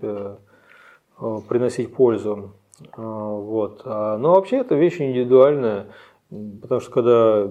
[1.48, 2.52] приносить пользу.
[2.96, 3.82] Вот.
[3.84, 5.86] А, но вообще это вещь индивидуальная.
[6.30, 7.48] Потому что когда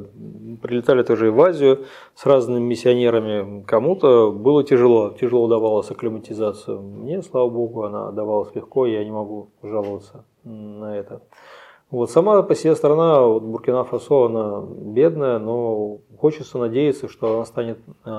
[0.61, 6.77] прилетали тоже и в Азию с разными миссионерами, кому-то было тяжело, тяжело удавалась акклиматизация.
[6.77, 11.21] Мне, слава богу, она давалась легко, я не могу жаловаться на это.
[11.91, 17.77] Вот сама по себе страна, вот Буркина-Фасо, она бедная, но хочется надеяться, что она станет
[18.03, 18.09] э,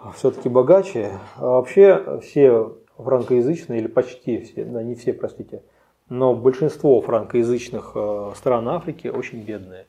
[0.00, 1.18] а, все-таки богаче.
[1.36, 5.62] А вообще все франкоязычные, или почти все, да не все, простите,
[6.08, 9.86] но большинство франкоязычных э, стран Африки очень бедные.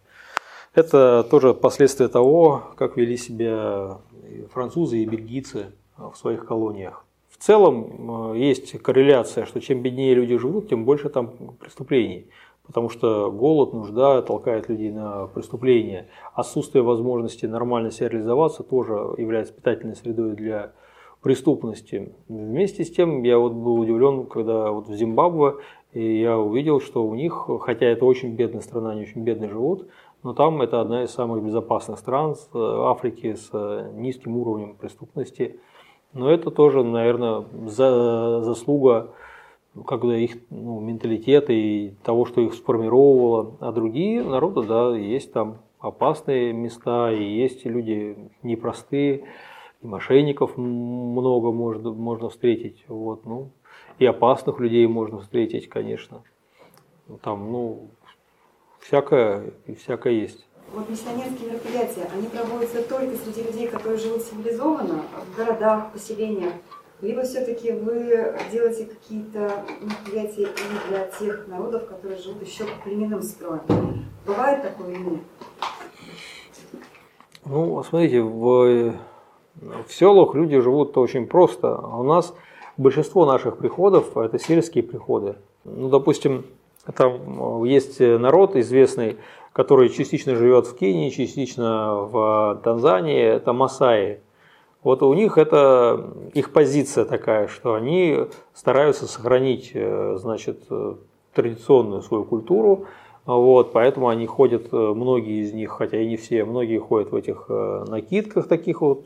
[0.76, 3.98] Это тоже последствия того, как вели себя
[4.54, 7.06] французы и бельгийцы в своих колониях.
[7.30, 12.30] В целом есть корреляция, что чем беднее люди живут, тем больше там преступлений
[12.70, 16.08] потому что голод, нужда толкает людей на преступления.
[16.36, 20.74] Отсутствие возможности нормально себя реализоваться тоже является питательной средой для
[21.24, 22.14] преступности.
[22.28, 25.56] Вместе с тем я вот был удивлен, когда вот в Зимбабве
[25.94, 29.88] и я увидел, что у них, хотя это очень бедная страна, они очень бедно живут,
[30.24, 35.60] но там это одна из самых безопасных стран э, Африки с э, низким уровнем преступности.
[36.14, 37.46] Но это тоже, наверное,
[38.42, 39.12] заслуга
[39.86, 43.56] когда их ну, менталитета и того, что их сформировало.
[43.60, 49.26] А другие народы, да, есть там опасные места, и есть люди непростые,
[49.82, 52.84] и мошенников много можно, можно встретить.
[52.88, 53.52] Вот, ну,
[54.00, 56.24] и опасных людей можно встретить, конечно.
[57.22, 57.90] Там, ну,
[58.80, 60.46] всякое, и всякое есть.
[60.74, 66.54] Вот миссионерские мероприятия, они проводятся только среди людей, которые живут цивилизованно, в городах, поселениях,
[67.02, 73.22] либо все-таки вы делаете какие-то мероприятия и для тех народов, которые живут еще по племенным
[73.24, 73.62] строем.
[74.26, 75.22] Бывает такое или нет?
[77.46, 78.94] Ну, смотрите, в,
[79.56, 81.76] в селах люди живут очень просто.
[81.76, 82.36] А у нас
[82.80, 85.36] большинство наших приходов– это сельские приходы.
[85.66, 86.46] Ну, допустим,
[86.96, 89.18] там есть народ известный,
[89.54, 94.22] который частично живет в Кении, частично в Танзании, это масаи.
[94.82, 100.96] Вот у них это их позиция такая, что они стараются сохранить, э, значит, э,
[101.34, 102.86] традиционную свою культуру,
[103.26, 107.16] вот, поэтому они ходят, э, многие из них, хотя и не все, многие ходят в
[107.16, 109.06] этих накидках таких вот,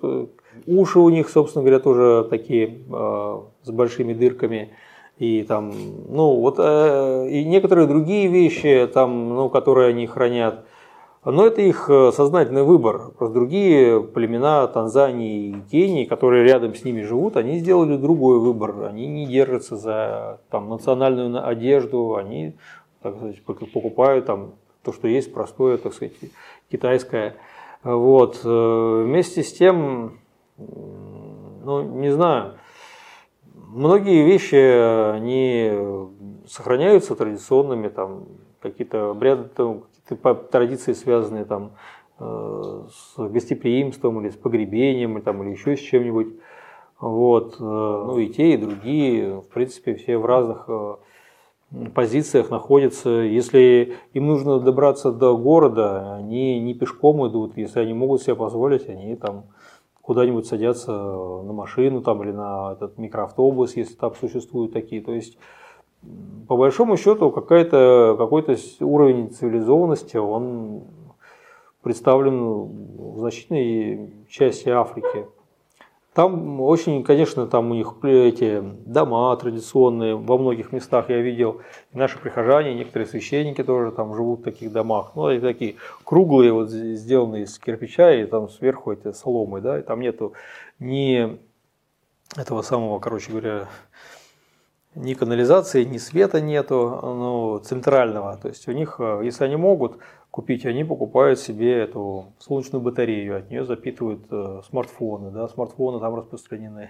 [0.67, 4.71] уши у них, собственно говоря, тоже такие с большими дырками,
[5.17, 5.73] и там,
[6.09, 10.65] ну вот, и некоторые другие вещи, там, ну, которые они хранят,
[11.25, 13.11] но это их э, сознательный выбор.
[13.17, 18.85] Просто другие племена Танзании и Кении, которые рядом с ними живут, они сделали другой выбор.
[18.85, 22.55] Они не держатся за там, национальную одежду, они
[23.01, 26.13] так сказать, покупают там, то, что есть простое, так сказать,
[26.69, 27.35] китайское.
[27.83, 28.41] Вот.
[28.43, 30.19] Э, вместе с тем,
[31.63, 32.53] ну, не знаю,
[33.53, 34.55] многие вещи,
[35.15, 35.71] они
[36.47, 38.25] сохраняются традиционными, там,
[38.61, 39.49] какие-то обряды,
[40.21, 41.71] по традиции, связанные там,
[42.19, 46.27] э, с гостеприимством или с погребением, или, там, или еще с чем-нибудь.
[46.99, 47.55] Вот.
[47.59, 50.95] Э, ну и те, и другие, в принципе, все в разных э,
[51.93, 53.09] позициях находятся.
[53.09, 57.57] Если им нужно добраться до города, они не пешком идут.
[57.57, 59.45] Если они могут себе позволить, они там
[60.03, 65.01] куда-нибудь садятся на машину там, или на этот микроавтобус, если там существуют такие.
[65.01, 65.37] То есть
[66.47, 70.83] по большому счету какой-то какой-то уровень цивилизованности, он
[71.81, 75.25] представлен в значительной части Африки.
[76.13, 81.61] Там очень, конечно, там у них эти дома традиционные, во многих местах я видел,
[81.91, 85.13] и наши прихожане, некоторые священники тоже там живут в таких домах.
[85.15, 89.81] Ну, они такие круглые, вот сделанные из кирпича, и там сверху эти соломы, да, и
[89.81, 90.33] там нету
[90.77, 91.39] ни
[92.37, 93.67] этого самого, короче говоря,
[94.93, 98.37] ни канализации, ни света нету ну, центрального.
[98.37, 99.97] То есть у них, э, если они могут
[100.33, 106.15] купить, они покупают себе эту солнечную батарею, от нее запитывают э, смартфоны, да, смартфоны там
[106.15, 106.89] распространены.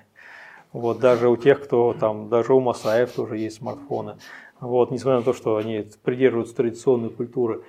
[0.71, 4.15] Вот, даже у тех, кто там, даже у Масаев тоже есть смартфоны.
[4.61, 7.63] Вот, несмотря на то, что они придерживаются традиционной культуры.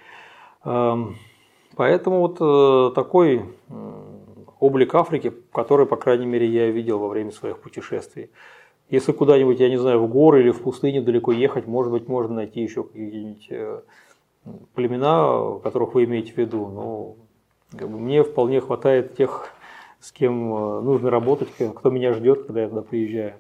[0.64, 1.16] Эм,
[1.74, 3.42] поэтому вот э, такой
[4.60, 8.30] облик Африки, который, по крайней мере, я видел во время своих путешествий.
[8.90, 12.36] Если куда-нибудь, я не знаю, в горы или в пустыню далеко ехать, может быть, можно
[12.36, 13.80] найти еще какие-нибудь э,
[14.74, 16.68] племена, которых вы имеете в виду.
[16.68, 17.16] Но
[17.78, 19.50] как бы, мне вполне хватает тех,
[20.00, 23.34] с кем э, нужно работать, кто меня ждет, когда я туда приезжаю.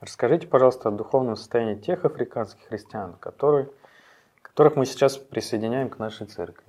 [0.00, 3.70] Расскажите, пожалуйста, о духовном состоянии тех африканских христиан, которые,
[4.42, 6.64] которых мы сейчас присоединяем к нашей церкви.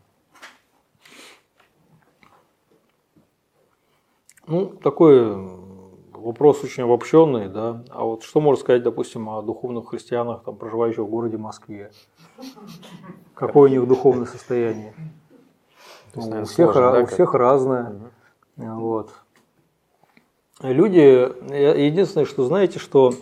[4.47, 5.35] Ну, такое
[6.21, 7.83] вопрос очень обобщенный, да.
[7.89, 11.91] А вот что можно сказать, допустим, о духовных христианах, там, проживающих в городе Москве?
[13.33, 14.93] Какое у них духовное состояние?
[16.15, 17.93] У, всех, сложно, да, у всех разное.
[18.57, 18.79] Угу.
[18.79, 19.11] Вот.
[20.61, 20.97] Люди,
[21.85, 23.13] единственное, что знаете, что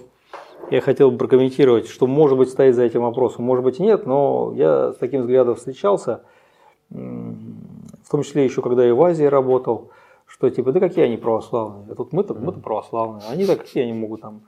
[0.71, 4.53] я хотел бы прокомментировать, что может быть стоит за этим вопросом, может быть нет, но
[4.55, 6.21] я с таким взглядом встречался,
[6.89, 9.91] в том числе еще когда я в Азии работал,
[10.25, 14.21] что типа, да какие они православные, а тут мы-то, мы-то православные, они-то какие они могут
[14.21, 14.41] там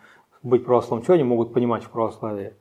[0.44, 2.54] быть православными, что они могут понимать в православии.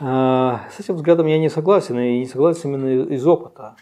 [0.00, 3.76] А, с этим взглядом я не согласен, и не согласен именно из опыта.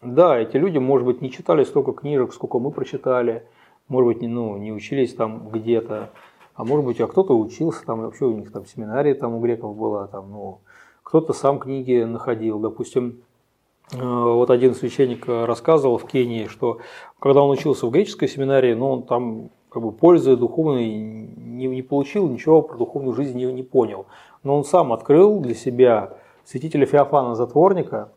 [0.00, 3.46] Да, эти люди, может быть, не читали столько книжек, сколько мы прочитали,
[3.88, 6.10] может быть, не, ну, не учились там где-то,
[6.54, 9.76] а может быть, а кто-то учился, там вообще у них там семинария там у греков
[9.76, 10.60] была, там, ну,
[11.02, 12.58] кто-то сам книги находил.
[12.58, 13.22] Допустим,
[13.92, 16.78] вот один священник рассказывал в Кении, что
[17.18, 21.82] когда он учился в греческой семинарии, ну, он там как бы пользы духовной не, не
[21.82, 24.06] получил, ничего про духовную жизнь не, не понял.
[24.42, 26.14] Но он сам открыл для себя
[26.44, 28.10] святителя Феофана Затворника,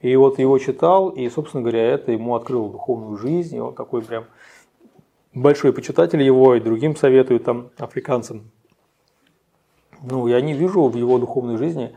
[0.00, 4.02] и вот его читал, и, собственно говоря, это ему открыло духовную жизнь, и он такой
[4.02, 4.24] прям
[5.32, 8.50] большой почитатель его, и другим советует там африканцам.
[10.02, 11.92] Ну, я не вижу в его духовной жизни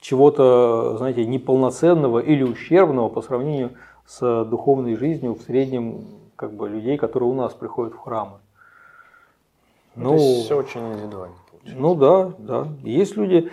[0.00, 3.72] чего-то, знаете, неполноценного или ущербного по сравнению
[4.06, 6.04] с духовной жизнью в среднем
[6.36, 8.38] как бы людей, которые у нас приходят в храмы.
[9.94, 11.36] Ну, То есть все очень индивидуально.
[11.50, 11.82] Получается.
[11.82, 12.68] Ну да, да.
[12.82, 13.50] Есть люди,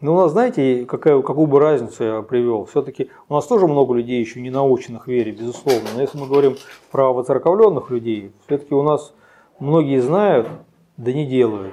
[0.00, 2.66] ну, у нас, знаете, какая, какую бы разницу я привел?
[2.66, 5.88] Все-таки у нас тоже много людей еще не наученных вере, безусловно.
[5.94, 6.56] Но если мы говорим
[6.90, 9.14] про воцерковленных людей, все-таки у нас
[9.58, 10.46] многие знают,
[10.98, 11.72] да не делают.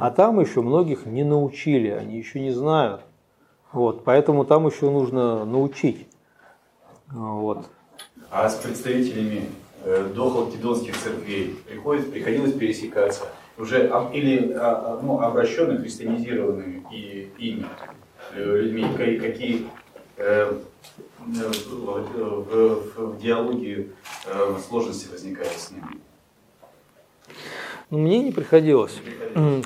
[0.00, 3.02] А там еще многих не научили, они еще не знают.
[3.72, 6.06] Вот, поэтому там еще нужно научить.
[7.08, 7.66] Вот.
[8.30, 9.48] А с представителями
[9.84, 17.66] э, дохалкидонских церквей приходит, приходилось пересекаться уже или а, а, ну, обращенных, христианизированными и ими
[18.32, 19.68] э, людьми, какие
[20.16, 20.52] э,
[21.26, 23.88] в, в, в диалоге
[24.66, 26.00] сложности возникают с ними?
[27.90, 29.00] Ну, мне не приходилось.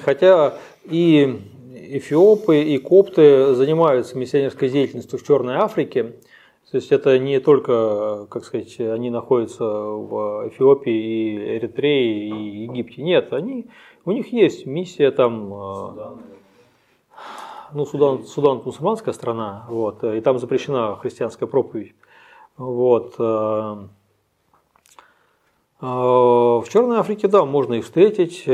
[0.04, 0.54] Хотя
[0.84, 1.40] и
[1.74, 6.14] эфиопы, и копты занимаются миссионерской деятельностью в Черной Африке.
[6.70, 13.02] То есть это не только, как сказать, они находятся в Эфиопии, и Эритрее, и Египте.
[13.02, 13.66] Нет, они,
[14.06, 16.18] у них есть миссия там, Судан.
[17.74, 21.94] ну Судан, Судан мусульманская страна, вот, и там запрещена христианская проповедь.
[22.56, 23.16] Вот.
[25.82, 28.44] В Черной Африке, да, можно их встретить,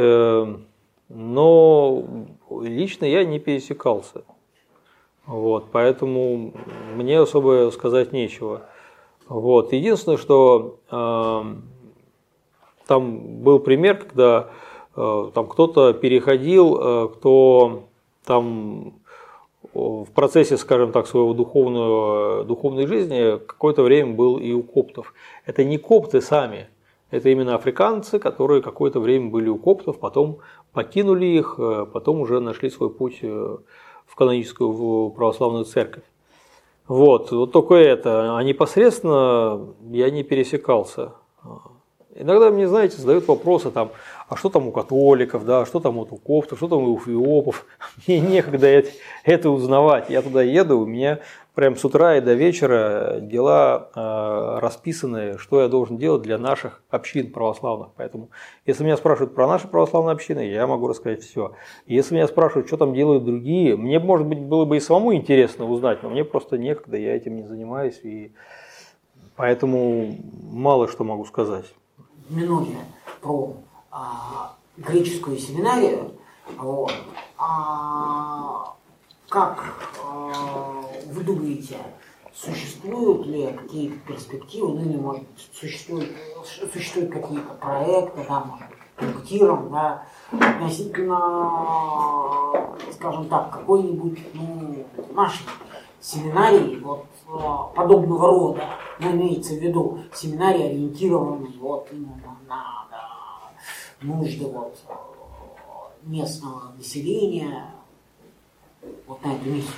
[1.10, 2.04] но
[2.62, 4.22] лично я не пересекался.
[5.26, 6.54] Вот, поэтому
[6.96, 8.62] мне особо сказать нечего.
[9.28, 9.74] Вот.
[9.74, 11.42] Единственное, что э,
[12.86, 14.48] там был пример, когда
[14.96, 17.84] э, там кто-то переходил, э, кто
[18.24, 18.94] там
[19.74, 25.12] в процессе, скажем так, своего духовного, духовной жизни какое-то время был и у коптов.
[25.44, 26.68] Это не копты сами,
[27.10, 30.38] это именно африканцы, которые какое-то время были у коптов, потом
[30.72, 33.56] покинули их, э, потом уже нашли свой путь э,
[34.06, 36.04] в каноническую в православную церковь.
[36.86, 41.12] Вот, вот только это, а непосредственно я не пересекался.
[42.14, 43.90] Иногда мне, знаете, задают вопросы там,
[44.28, 47.66] а что там у католиков, да, что там вот у коптов, что там у фиопов.
[48.06, 48.90] Мне некогда это,
[49.24, 50.10] это узнавать.
[50.10, 51.20] Я туда еду, у меня
[51.54, 56.82] прям с утра и до вечера дела э, расписаны, что я должен делать для наших
[56.90, 57.88] общин православных.
[57.96, 58.28] Поэтому,
[58.66, 61.54] если меня спрашивают про наши православные общины, я могу рассказать все.
[61.86, 65.64] Если меня спрашивают, что там делают другие, мне, может быть, было бы и самому интересно
[65.64, 68.32] узнать, но мне просто некогда, я этим не занимаюсь, и
[69.36, 70.14] поэтому
[70.52, 71.64] мало что могу сказать
[72.30, 72.76] минуте
[73.20, 73.54] про
[73.90, 76.12] а, греческую семинарию.
[76.56, 76.92] Вот.
[77.36, 78.74] А,
[79.28, 79.64] как
[80.04, 81.76] а, вы думаете,
[82.34, 86.10] существуют ли какие-то перспективы, ну или может существуют,
[86.72, 91.16] существуют какие-то проекты, да, может быть, пунктиром, да, относительно,
[92.92, 95.46] скажем так, какой-нибудь ну, нашей
[96.00, 97.06] семинарии вот,
[97.74, 98.62] подобного рода,
[99.00, 102.87] но имеется в виду семинарии, ориентированные вот именно на, на
[104.00, 104.76] нужды вот,
[106.02, 107.66] местного населения,
[109.06, 109.72] вот на эту миссию.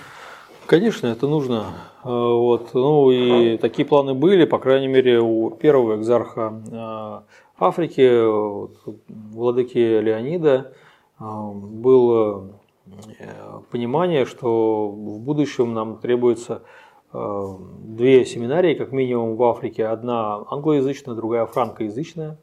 [0.67, 1.75] Конечно, это нужно.
[2.03, 2.75] А, вот.
[2.75, 7.25] Ну и такие планы были, по крайней мере, у первого экзарха а,
[7.59, 8.09] Африки,
[9.09, 10.73] владыки Леонида,
[11.19, 12.51] было
[13.71, 16.63] понимание, что в будущем нам требуется
[17.13, 19.87] Э, две семинарии, как минимум в Африке.
[19.87, 22.39] Одна англоязычная, другая франкоязычная.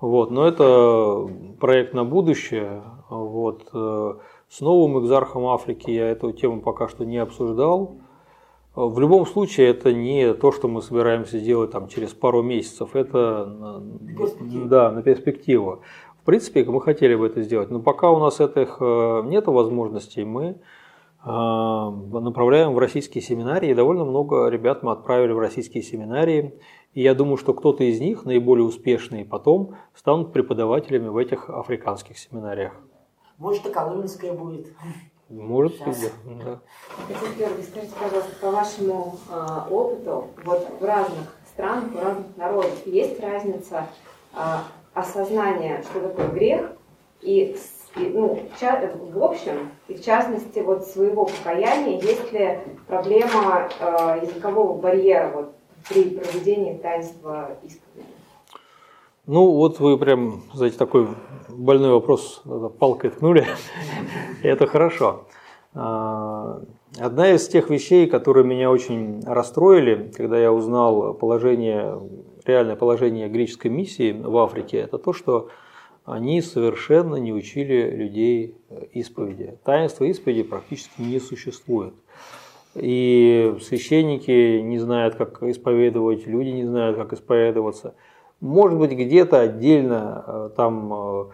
[0.00, 1.28] Вот, но это
[1.60, 2.82] проект на будущее.
[3.08, 3.68] Вот.
[3.72, 4.14] Э,
[4.48, 7.96] с новым экзархом Африки я эту тему пока что не обсуждал.
[8.74, 13.82] В любом случае, это не то, что мы собираемся сделать там, через пару месяцев, это
[14.40, 15.82] да, на перспективу.
[16.22, 20.24] В принципе, мы хотели бы это сделать, но пока у нас этих э, нет возможностей,
[20.24, 20.60] мы
[21.22, 23.74] а, направляем в российские семинарии.
[23.74, 26.54] Довольно много ребят мы отправили в российские семинарии.
[26.92, 32.18] И я думаю, что кто-то из них, наиболее успешные потом, станут преподавателями в этих африканских
[32.18, 32.72] семинариях.
[33.38, 34.66] Может, и коломенская будет.
[35.28, 36.12] Может быть, Сейчас.
[36.24, 36.60] да.
[37.06, 42.86] Татьяна Георгиевна, скажите, пожалуйста, по вашему а, опыту, вот в разных странах, у разных народов
[42.86, 43.86] есть разница
[44.34, 46.72] а, осознания, что такое грех,
[47.22, 47.56] и,
[47.96, 52.58] и, ну, в в общем, и в частности, вот своего покаяния, есть ли
[52.88, 55.54] проблема а, языкового барьера вот,
[55.88, 58.06] при проведении таинства исповеди?
[59.26, 61.08] Ну, вот вы прям, знаете, такой
[61.48, 62.42] больной вопрос
[62.78, 63.46] палкой ткнули.
[64.42, 65.26] Это хорошо.
[65.74, 66.62] А,
[66.98, 72.00] Одна из тех вещей, которые меня очень расстроили, когда я узнал положение,
[72.44, 75.50] реальное положение греческой миссии в Африке, это то, что
[76.04, 78.56] они совершенно не учили людей
[78.92, 79.56] исповеди.
[79.62, 81.94] Таинства исповеди практически не существует.
[82.74, 87.94] И священники не знают, как исповедовать, люди не знают, как исповедоваться.
[88.40, 91.24] Может быть, где-то отдельно э, там э,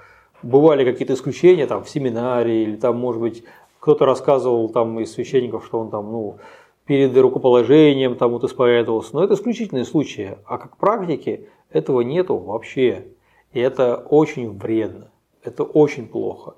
[0.43, 3.45] бывали какие-то исключения, там в семинарии, или там, может быть,
[3.81, 6.39] кто-то рассказывал там из священников, что он там, ну,
[6.87, 9.11] перед рукоположением там вот исповедовался.
[9.15, 10.39] Но это исключительные случаи.
[10.47, 13.09] А как практики этого нету вообще.
[13.53, 15.11] И это очень вредно.
[15.43, 16.57] Это очень плохо.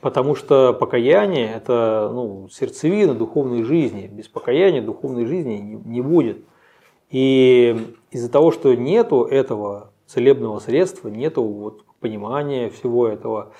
[0.00, 4.06] Потому что покаяние– это ну, сердцевина духовной жизни.
[4.06, 6.44] Без покаяния духовной жизни не, будет.
[7.10, 13.52] И из-за того, что нету этого целебного средства, нету вот понимания всего этого,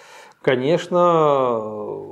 [0.43, 2.05] конечно,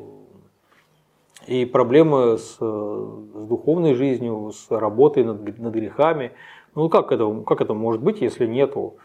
[1.46, 6.32] и проблемы с, с духовной жизнью, с работой над, над грехами.
[6.74, 8.96] Ну как это, как это может быть, если нету?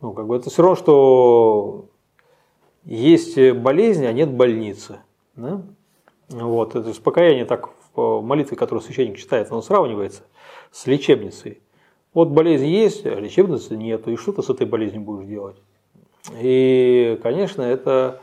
[0.00, 1.86] Ну, как бы это все равно, что
[2.88, 5.00] есть болезнь, а нет больницы.
[5.36, 5.62] Да?
[6.30, 10.22] Вот, это есть покаяние так в молитве, которую священник читает, оно сравнивается
[10.70, 11.60] с лечебницей.
[12.14, 15.56] Вот болезнь есть, а лечебницы нету, и что ты с этой болезнью будешь делать?
[16.40, 18.20] И, конечно, это,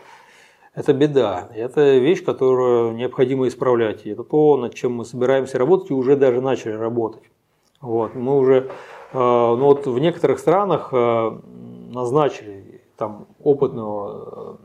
[0.73, 4.05] это беда, это вещь, которую необходимо исправлять.
[4.05, 7.23] И это то, над чем мы собираемся работать, и уже даже начали работать.
[7.81, 8.55] Вот, мы уже,
[9.13, 11.39] э, ну вот в некоторых странах э,
[11.91, 12.64] назначили
[12.97, 14.59] там опытного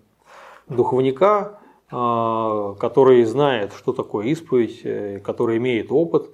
[0.68, 1.58] э, духовника,
[1.90, 6.30] э, который знает, что такое исповедь, э, который имеет опыт,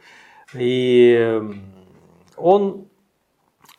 [0.54, 1.42] и
[2.36, 2.86] он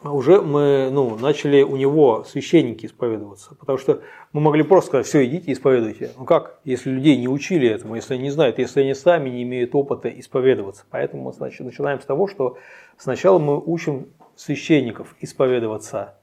[0.04, 5.26] уже мы ну, начали у него священники исповедоваться, потому что мы могли просто сказать, все,
[5.26, 6.12] идите исповедуйте.
[6.18, 9.44] Ну как, если людей не учили этому, если они не знают, если они сами не
[9.44, 10.86] имеют опыта исповедоваться.
[10.92, 12.58] Поэтому мы значит, начинаем с того, что
[12.98, 16.16] сначала мы учим священников исповедоваться,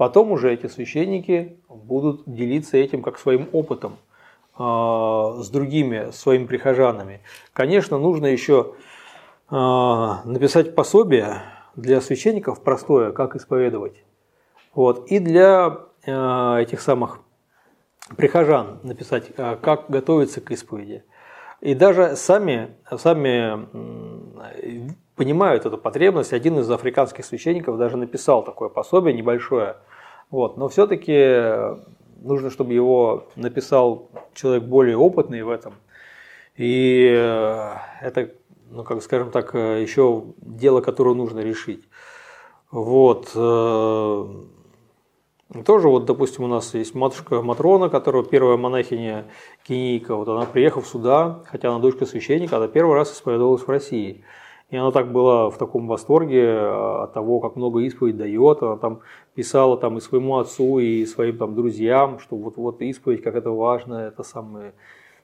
[0.00, 3.98] потом уже эти священники будут делиться этим как своим опытом
[4.58, 7.20] э, с другими своими прихожанами.
[7.52, 8.72] Конечно, нужно еще
[9.50, 11.42] э, написать пособие
[11.76, 14.02] для священников простое, как исповедовать.
[14.74, 15.06] Вот.
[15.10, 17.20] И для э, этих самых
[18.16, 21.04] прихожан написать, как готовиться к исповеди.
[21.60, 23.68] И даже сами, сами
[25.14, 26.32] понимают эту потребность.
[26.32, 29.76] Один из африканских священников даже написал такое пособие небольшое.
[30.30, 30.56] Вот.
[30.56, 31.78] Но все-таки
[32.22, 35.74] нужно, чтобы его написал человек более опытный в этом.
[36.56, 38.30] И э, это
[38.70, 41.82] ну, как скажем так, еще дело, которое нужно решить.
[42.70, 43.32] Вот.
[43.34, 44.26] э,
[45.66, 49.26] Тоже вот, допустим, у нас есть матушка Матрона, которая первая монахиня
[49.66, 50.14] Кенийка.
[50.14, 54.24] Вот она, приехав сюда, хотя она дочка священника, она первый раз исповедовалась в России.
[54.70, 58.62] И она так была в таком восторге э, от того, как много исповедь дает.
[58.62, 59.00] Она там
[59.34, 63.50] писала там и своему отцу, и своим там друзьям, что вот, вот исповедь, как это
[63.50, 64.72] важно, это самое.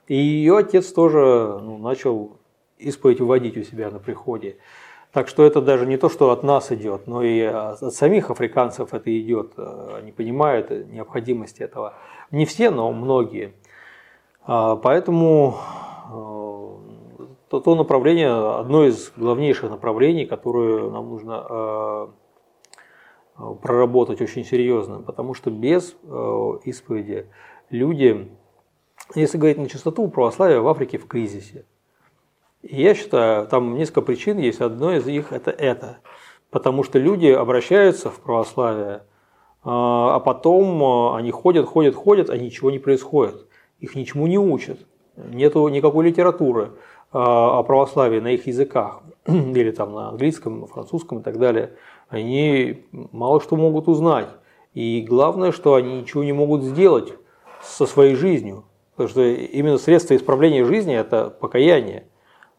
[0.09, 2.39] И ее отец тоже ну, начал
[2.79, 4.57] исповедь вводить у себя на приходе.
[5.13, 8.93] Так что это даже не то, что от нас идет, но и от самих африканцев
[8.93, 9.53] это идет.
[9.57, 11.95] Они понимают необходимость этого.
[12.31, 13.55] Не все, но многие.
[14.45, 15.57] Поэтому
[17.57, 22.09] то, то направление, одно из главнейших направлений, которое нам нужно
[23.63, 25.97] проработать очень серьезно, потому что без
[26.65, 27.27] исповеди
[27.71, 28.31] люди,
[29.15, 31.65] если говорить на чистоту, православие в Африке в кризисе.
[32.63, 34.61] И я считаю, там несколько причин есть.
[34.61, 35.99] Одно из них это это.
[36.51, 39.03] Потому что люди обращаются в православие,
[39.63, 43.47] а потом они ходят, ходят, ходят, а ничего не происходит.
[43.81, 44.79] Их ничему не учат.
[45.17, 46.73] Нету никакой литературы
[47.17, 51.73] о православии на их языках, или там на английском, на французском и так далее.
[52.09, 54.29] Они мало что могут узнать.
[54.75, 57.15] И главное, что они ничего не могут сделать
[57.63, 58.65] со своей жизнью.
[58.93, 62.07] Потому что именно средство исправления жизни– это покаяние.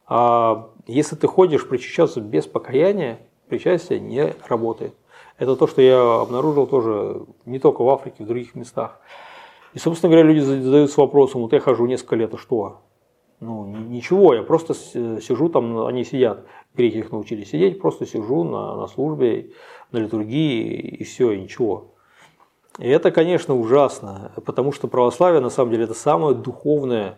[0.08, 4.94] А если ты ходишь причащаться без покаяния, причастие не работает.
[5.38, 9.00] Это то, что я обнаружил тоже не только в Африке, в других местах.
[9.74, 12.82] И, собственно говоря, люди задаются вопросом, вот я хожу несколько лет, а что?
[13.39, 16.45] Ну, ничего, я просто сижу там, они сидят,
[16.76, 19.51] греки их научили сидеть, просто сижу на, на службе,
[19.91, 21.93] на литургии, и все, и ничего.
[22.80, 27.18] И это, конечно, ужасно, потому что православие, на самом деле, это самое духовное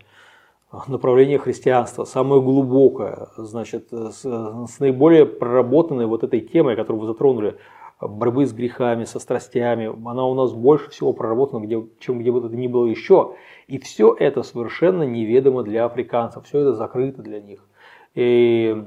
[0.87, 7.57] направление христианства, самое глубокое, значит, с, с наиболее проработанной вот этой темой, которую вы затронули,
[8.01, 12.41] борьбы с грехами, со страстями, она у нас больше всего проработана, где, чем где бы
[12.41, 13.35] то ни было еще.
[13.67, 17.67] И все это совершенно неведомо для африканцев, все это закрыто для них.
[18.15, 18.83] И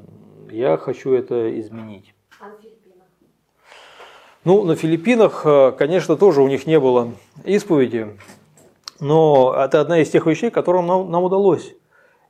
[0.50, 2.14] я хочу это изменить.
[2.40, 2.46] А?
[4.44, 7.12] Ну, на Филиппинах, э, конечно, тоже у них не было
[7.44, 8.16] исповеди,
[8.98, 11.74] но это одна из тех вещей, которым нам, нам удалось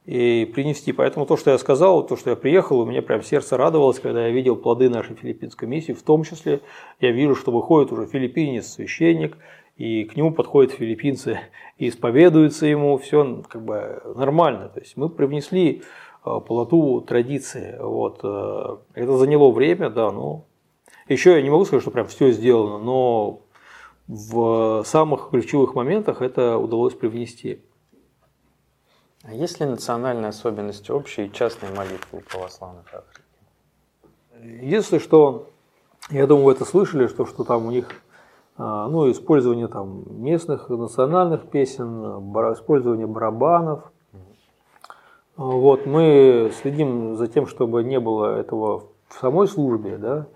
[0.04, 0.92] и принести.
[0.92, 4.26] Поэтому то, что я сказал, то, что я приехал, у меня прям сердце радовалось, когда
[4.26, 5.92] я видел плоды нашей филиппинской миссии.
[5.92, 6.60] В том числе
[7.00, 9.36] я вижу, что выходит уже филиппинец, священник,
[9.76, 11.40] и к нему подходят филиппинцы
[11.78, 14.68] и исповедуются ему, все как бы нормально.
[14.68, 15.82] То есть мы привнесли
[16.24, 17.76] э, полоту традиции.
[17.80, 18.20] Вот.
[18.24, 20.44] Э, это заняло время, да, но
[21.08, 23.42] еще я не могу сказать, что прям все сделано, но
[24.08, 27.60] в самых ключевых моментах это удалось привнести.
[29.24, 33.22] А есть ли национальные особенности общие и частные молитвы у православных Африки?
[34.40, 35.48] Единственное, что,
[36.10, 37.88] я думаю, вы это слышали, что, что там у них
[38.58, 42.02] а, ну, использование там, местных национальных песен,
[42.52, 43.92] использование барабанов.
[45.36, 50.26] Вот, мы следим за тем, чтобы не было этого в самой службе, да,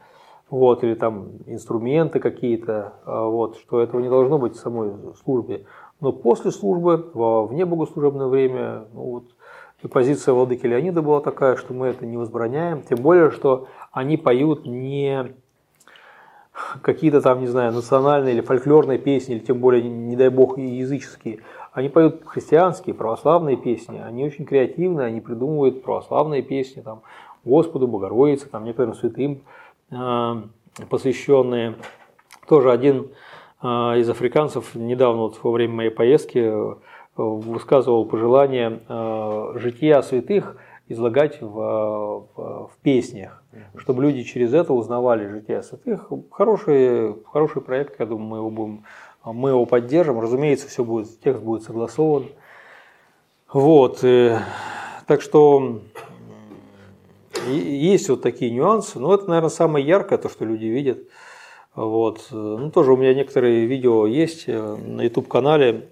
[0.48, 4.92] вот, или там инструменты какие-то, а, вот, что этого не должно быть в самой
[5.24, 5.66] службе.
[6.00, 9.24] Но после службы, во богослужебное время, ну вот,
[9.90, 14.66] позиция владыки Леонида была такая, что мы это не возбраняем, тем более, что они поют
[14.66, 15.34] не
[16.82, 21.40] какие-то там, не знаю, национальные или фольклорные песни, или тем более, не дай бог, языческие.
[21.72, 27.02] Они поют христианские, православные песни, они очень креативные, они придумывают православные песни, там,
[27.44, 29.42] Господу, Богородице, там, некоторым святым
[29.90, 30.34] э,
[30.88, 31.74] посвященные.
[32.48, 33.10] Тоже один
[33.62, 36.74] из африканцев недавно вот во время моей поездки э,
[37.16, 40.56] высказывал пожелание э, жития святых
[40.88, 43.42] излагать в, в, в песнях,
[43.76, 46.12] чтобы люди через это узнавали жития святых.
[46.30, 48.84] Хороший, хороший проект, я думаю, мы его будем,
[49.24, 50.20] мы его поддержим.
[50.20, 52.26] Разумеется, все будет, текст будет согласован.
[53.52, 54.36] Вот, и,
[55.06, 55.80] так что
[57.48, 58.98] есть вот такие нюансы.
[58.98, 60.98] Но это, наверное, самое яркое, то, что люди видят.
[61.76, 62.28] Вот.
[62.30, 65.90] Ну, тоже у меня некоторые видео есть э, на YouTube-канале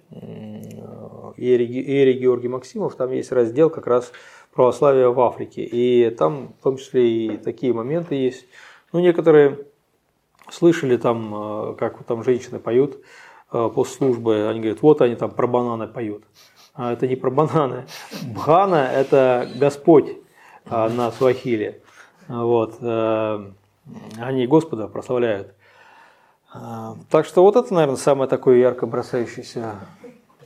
[1.37, 2.95] Иерий Георгий Максимов.
[2.97, 4.11] Там есть раздел как раз
[4.55, 5.63] православия в Африке.
[5.63, 8.47] И там в том числе и такие моменты есть.
[8.93, 9.67] Ну, некоторые
[10.49, 13.05] слышали там, э, как там женщины поют
[13.53, 14.49] э, после службы.
[14.49, 16.25] Они говорят, вот они там про бананы поют.
[16.73, 17.85] А это не про бананы.
[18.35, 20.17] Бхана– это Господь
[20.65, 21.83] на Суахиле.
[22.27, 22.81] Вот.
[22.81, 25.55] Они Господа прославляют.
[26.55, 29.75] А, так что вот это, наверное, самое такое ярко бросающееся,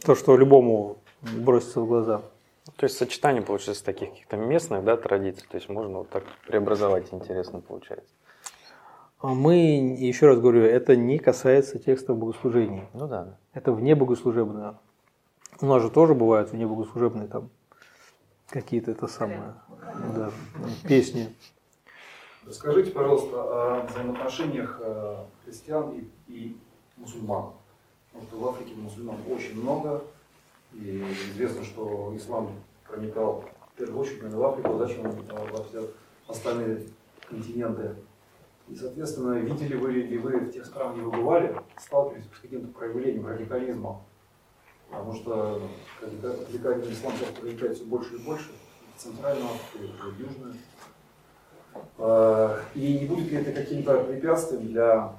[0.02, 2.22] то, что любому бросится в глаза.
[2.76, 7.08] То есть сочетание получается таких каких-то местных да, традиций, то есть можно вот так преобразовать,
[7.12, 8.10] интересно получается.
[9.20, 12.84] А мы, еще раз говорю, это не касается текстов богослужений.
[12.94, 13.36] Ну да.
[13.52, 14.76] Это вне богослужебное.
[15.60, 17.50] У нас же тоже бывают вне богослужебные там
[18.48, 19.54] какие-то это самое,
[20.16, 20.30] да,
[20.86, 21.34] песни.
[22.50, 26.56] Скажите, пожалуйста, о взаимоотношениях э, христиан и, и
[26.96, 27.52] мусульман.
[28.12, 30.02] Вот в Африке мусульман очень много,
[30.72, 32.50] и известно, что ислам
[32.86, 33.44] проникал
[33.74, 35.90] в первую очередь именно в Африку, зачем во все
[36.26, 36.86] остальные
[37.28, 37.96] континенты.
[38.68, 42.68] И, соответственно, видели вы ли вы в тех странах, где вы бывали, сталкивались с каким-то
[42.68, 44.00] проявлением радикализма?
[44.90, 45.60] Потому что
[46.00, 48.50] радикальный ислам сейчас проникает все больше и больше
[48.96, 50.54] в Центральную Африку, в Южную.
[51.98, 55.12] А, и не будет ли это каким-то препятствием для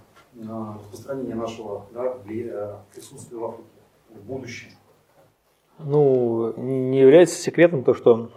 [0.48, 3.68] а, распространения нашего да, э, присутствия в Африке
[4.10, 4.70] в будущем?
[5.80, 8.30] Ну, не является секретом то, что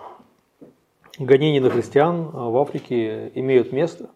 [1.19, 4.11] гонения на христиан в Африке имеют место.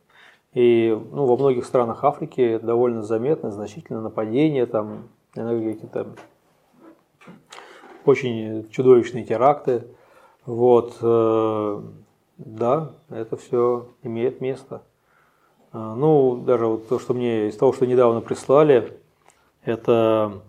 [0.54, 6.14] И ну, во многих странах Африки довольно заметно, значительно нападения, там, какие-то
[8.06, 9.84] очень чудовищные теракты.
[10.46, 10.96] Вот.
[12.38, 14.82] Да, это все имеет место.
[15.72, 18.98] А, ну, даже вот то, что мне из того, что недавно прислали,
[19.64, 20.42] это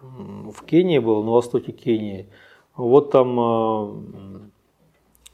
[0.00, 2.28] в Кении было, на востоке Кении.
[2.76, 3.94] Вот там а,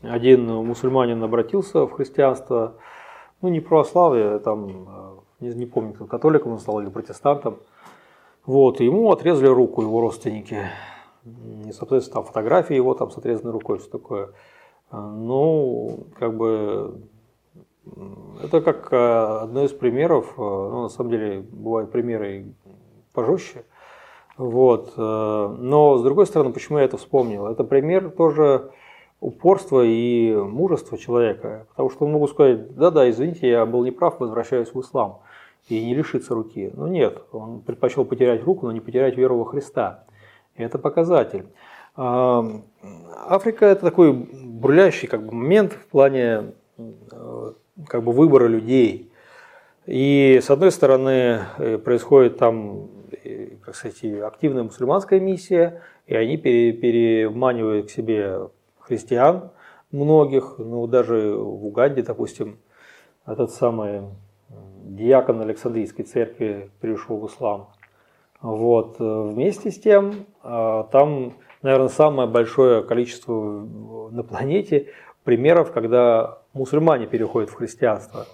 [0.02, 2.74] один мусульманин обратился в христианство,
[3.42, 7.58] ну не православие, там, а, не, не помню, католиком он стал или протестантом.
[8.46, 10.70] Вот, ему отрезали руку его родственники.
[11.66, 14.30] И, соответственно, там фотографии его там с отрезанной рукой, все такое.
[14.90, 17.00] Ну, как бы,
[18.42, 18.96] это как э,
[19.42, 22.46] одно из примеров, э, ну, на самом деле, бывают примеры
[23.12, 23.64] пожестче.
[24.36, 24.94] Вот.
[24.96, 27.46] Э, но, с другой стороны, почему я это вспомнил?
[27.46, 28.70] Это пример тоже
[29.20, 31.66] упорства и мужества человека.
[31.70, 35.20] Потому что он могу сказать, да-да, извините, я был неправ, возвращаюсь в ислам.
[35.68, 36.70] И не лишиться руки.
[36.74, 40.04] Но нет, он предпочел потерять руку, но не потерять веру во Христа.
[40.54, 41.46] И это показатель.
[41.94, 44.12] Африка это такой
[44.58, 47.52] бурлящий как бы, момент в плане э,
[47.86, 49.10] как бы, выбора людей.
[49.86, 52.90] И с одной стороны э, происходит там
[53.62, 58.48] как сказать, активная мусульманская миссия, и они переманивают к себе
[58.80, 59.50] христиан
[59.90, 62.58] многих, ну даже в Уганде, допустим,
[63.26, 64.02] этот самый
[64.84, 67.68] диакон Александрийской церкви перешел в ислам.
[68.40, 68.96] Вот.
[68.98, 73.32] Вместе с тем, там, наверное, самое большое количество
[74.10, 74.88] на планете
[75.24, 78.26] примеров, когда мусульмане переходят в христианство.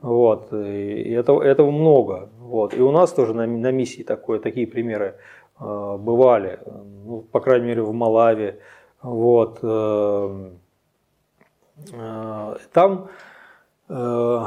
[0.00, 0.52] Вот.
[0.52, 2.30] И этого, этого много.
[2.38, 2.74] Вот.
[2.74, 5.16] И у нас тоже на, на миссии такое, такие примеры
[5.60, 6.60] э, бывали,
[7.04, 8.60] ну, по крайней мере в Малаве.
[9.02, 9.58] Вот.
[9.62, 10.50] Э,
[11.92, 13.08] э, там
[13.88, 14.44] э,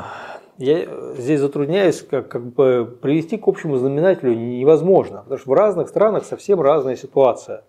[0.58, 5.90] я здесь затрудняюсь как, как бы привести к общему знаменателю невозможно, потому что в разных
[5.90, 7.64] странах совсем разная ситуация.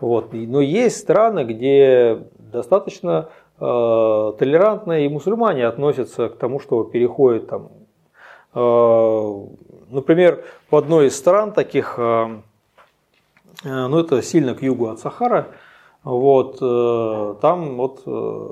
[0.00, 0.32] Вот.
[0.32, 3.28] Но есть страны, где достаточно
[3.58, 7.70] э, толерантно и мусульмане относятся к тому, что переходит там,
[8.54, 9.46] э,
[9.90, 12.40] например, в одной из стран таких, э,
[13.64, 15.48] э ну это сильно к югу от Сахара,
[16.04, 18.50] вот, э, там вот э,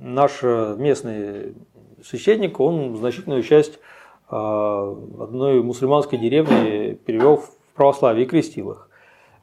[0.00, 1.54] наш местный
[2.02, 3.78] священник, он значительную часть
[4.30, 8.88] э, одной мусульманской деревни перевел в православие и крестил их.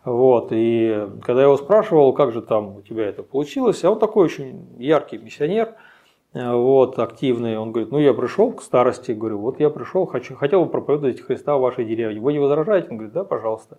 [0.03, 3.99] Вот, и когда я его спрашивал, как же там у тебя это получилось, а он
[3.99, 5.76] такой очень яркий миссионер,
[6.34, 10.36] э, вот, активный, он говорит, ну я пришел к старости, говорю, вот я пришел, хочу,
[10.36, 12.88] хотел бы проповедовать Христа в вашей деревне, вы не возражаете?
[12.90, 13.78] Он говорит, да, пожалуйста.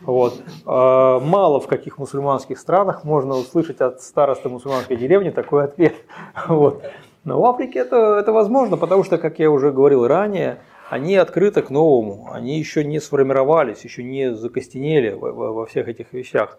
[0.00, 0.42] Вот.
[0.66, 5.94] А, мало в каких мусульманских странах можно услышать от старосты мусульманской деревни такой ответ.
[6.48, 6.82] Вот.
[7.22, 10.58] Но в Африке это, это возможно, потому что, как я уже говорил ранее,
[10.90, 16.58] они открыты к новому, они еще не сформировались, еще не закостенели во, всех этих вещах.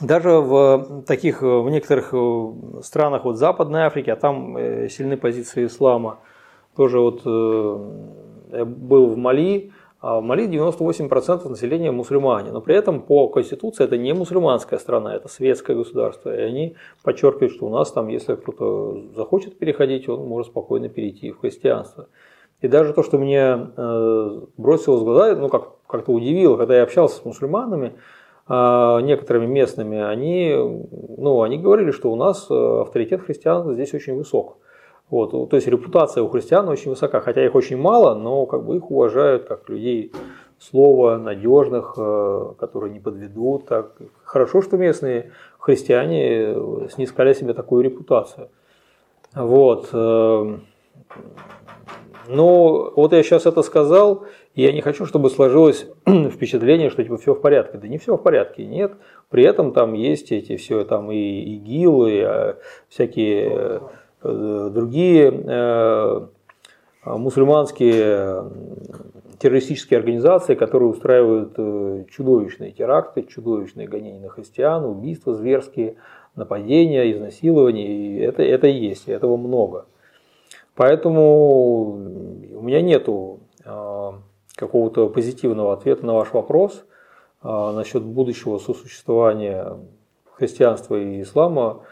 [0.00, 2.52] Даже в таких, в некоторых э,
[2.82, 6.20] странах вот Западной Африки, а там э, сильны позиции ислама,
[6.76, 12.76] тоже вот э, я был в Мали, а в Мали 98% населения мусульмане, но при
[12.76, 16.32] этом по конституции это не мусульманская страна, это светское государство.
[16.32, 21.32] И они подчеркивают, что у нас там, если кто-то захочет переходить, он может спокойно перейти
[21.32, 22.06] в христианство.
[22.62, 26.84] И даже то, что мне э, бросилось в глаза, ну как, как-то удивило, когда я
[26.84, 27.94] общался с мусульманами,
[28.48, 30.54] э, некоторыми местными, они,
[31.18, 34.56] ну, они говорили, что у нас э, авторитет христиан здесь очень высок.
[35.10, 38.76] Вот, то есть репутация у христиан очень высока, хотя их очень мало, но как бы
[38.76, 40.12] их уважают как людей
[40.58, 43.66] слова, надежных, которые не подведут.
[43.66, 43.92] Так.
[44.24, 45.30] Хорошо, что местные
[45.60, 48.48] христиане снискали себе такую репутацию.
[49.32, 49.90] Вот.
[52.28, 54.24] Но вот я сейчас это сказал,
[54.54, 57.78] и я не хочу, чтобы сложилось впечатление, что типа все в порядке.
[57.78, 58.92] Да не все в порядке, нет.
[59.30, 62.56] При этом там есть эти все там и ИГИЛ, и а,
[62.88, 63.80] всякие
[64.22, 66.26] э, другие э,
[67.04, 68.44] мусульманские
[69.38, 75.96] террористические организации, которые устраивают э, чудовищные теракты, чудовищные гонения на христиан, убийства зверские,
[76.34, 77.86] нападения, изнасилования.
[77.86, 79.86] И это, это и есть, этого много.
[80.76, 83.08] Поэтому у меня нет
[83.64, 84.20] а,
[84.54, 86.84] какого-то позитивного ответа на ваш вопрос
[87.40, 89.78] а, насчет будущего сосуществования
[90.32, 91.82] христианства и ислама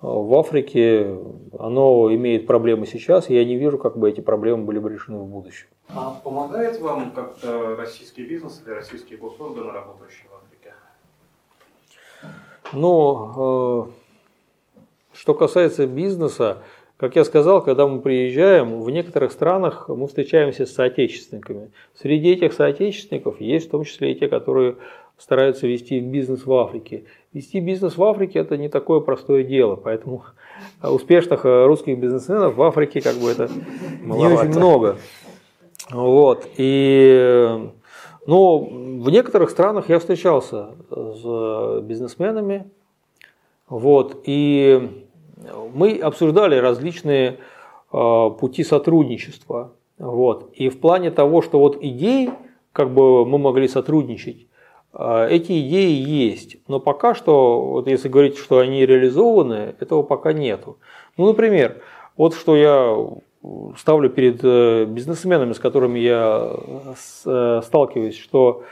[0.00, 1.18] а, в Африке.
[1.58, 5.18] Оно имеет проблемы сейчас, и я не вижу, как бы эти проблемы были бы решены
[5.18, 5.68] в будущем.
[5.94, 10.74] А помогает вам как-то российский бизнес или российские госорганы, работающие в Африке?
[12.72, 13.92] Ну,
[15.12, 16.62] что касается бизнеса,
[17.00, 21.70] как я сказал, когда мы приезжаем, в некоторых странах мы встречаемся с соотечественниками.
[21.94, 24.76] Среди этих соотечественников есть в том числе и те, которые
[25.16, 27.04] стараются вести бизнес в Африке.
[27.32, 30.24] Вести бизнес в Африке это не такое простое дело, поэтому
[30.82, 33.48] успешных русских бизнесменов в Африке как бы это
[34.02, 34.98] не очень много.
[35.90, 36.46] Вот.
[36.58, 37.70] И,
[38.26, 42.70] ну, в некоторых странах я встречался с бизнесменами,
[43.70, 45.06] вот, и
[45.74, 47.38] мы обсуждали различные
[47.92, 49.72] а, пути сотрудничества.
[49.98, 50.50] Вот.
[50.54, 52.30] И в плане того, что вот идей,
[52.72, 54.46] как бы мы могли сотрудничать.
[54.92, 60.32] А, эти идеи есть, но пока что, вот если говорить, что они реализованы, этого пока
[60.32, 60.78] нету.
[61.16, 61.82] Ну, например,
[62.16, 62.96] вот что я
[63.78, 66.52] ставлю перед э, бизнесменами, с которыми я
[67.24, 68.64] э, сталкиваюсь, что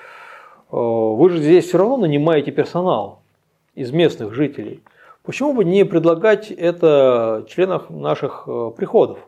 [0.70, 3.20] э, вы же здесь все равно нанимаете персонал
[3.74, 4.82] из местных жителей.
[5.28, 8.48] Почему бы не предлагать это членам наших
[8.78, 9.18] приходов?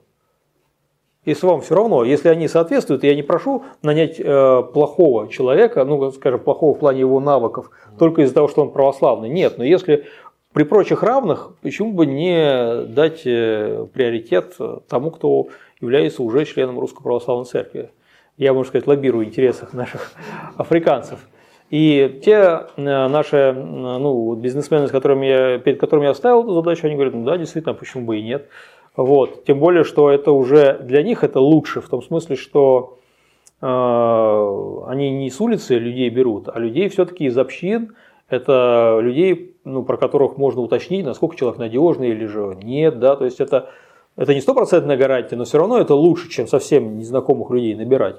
[1.26, 6.10] Если вам все равно, если они соответствуют, я не прошу нанять э, плохого человека, ну,
[6.12, 9.28] скажем, плохого в плане его навыков, только из-за того, что он православный.
[9.28, 10.06] Нет, но если
[10.54, 14.56] при прочих равных, почему бы не дать э, приоритет
[14.88, 15.48] тому, кто
[15.82, 17.90] является уже членом Русской Православной Церкви?
[18.38, 20.12] Я, можно сказать, лоббирую интересах наших
[20.56, 21.18] африканцев.
[21.70, 22.32] И те
[22.76, 27.14] э, наши ну, бизнесмены, с которыми я, перед которыми я ставил эту задачу, они говорят,
[27.14, 28.48] ну да, действительно, почему бы и нет.
[28.96, 29.44] Вот.
[29.44, 32.98] Тем более, что это уже для них это лучше, в том смысле, что
[33.62, 33.66] э,
[34.88, 37.94] они не с улицы людей берут, а людей все-таки из общин,
[38.28, 43.24] это людей, ну, про которых можно уточнить, насколько человек надежный или же нет, да, то
[43.24, 43.70] есть это,
[44.16, 48.16] это не стопроцентная гарантия, но все равно это лучше, чем совсем незнакомых людей набирать.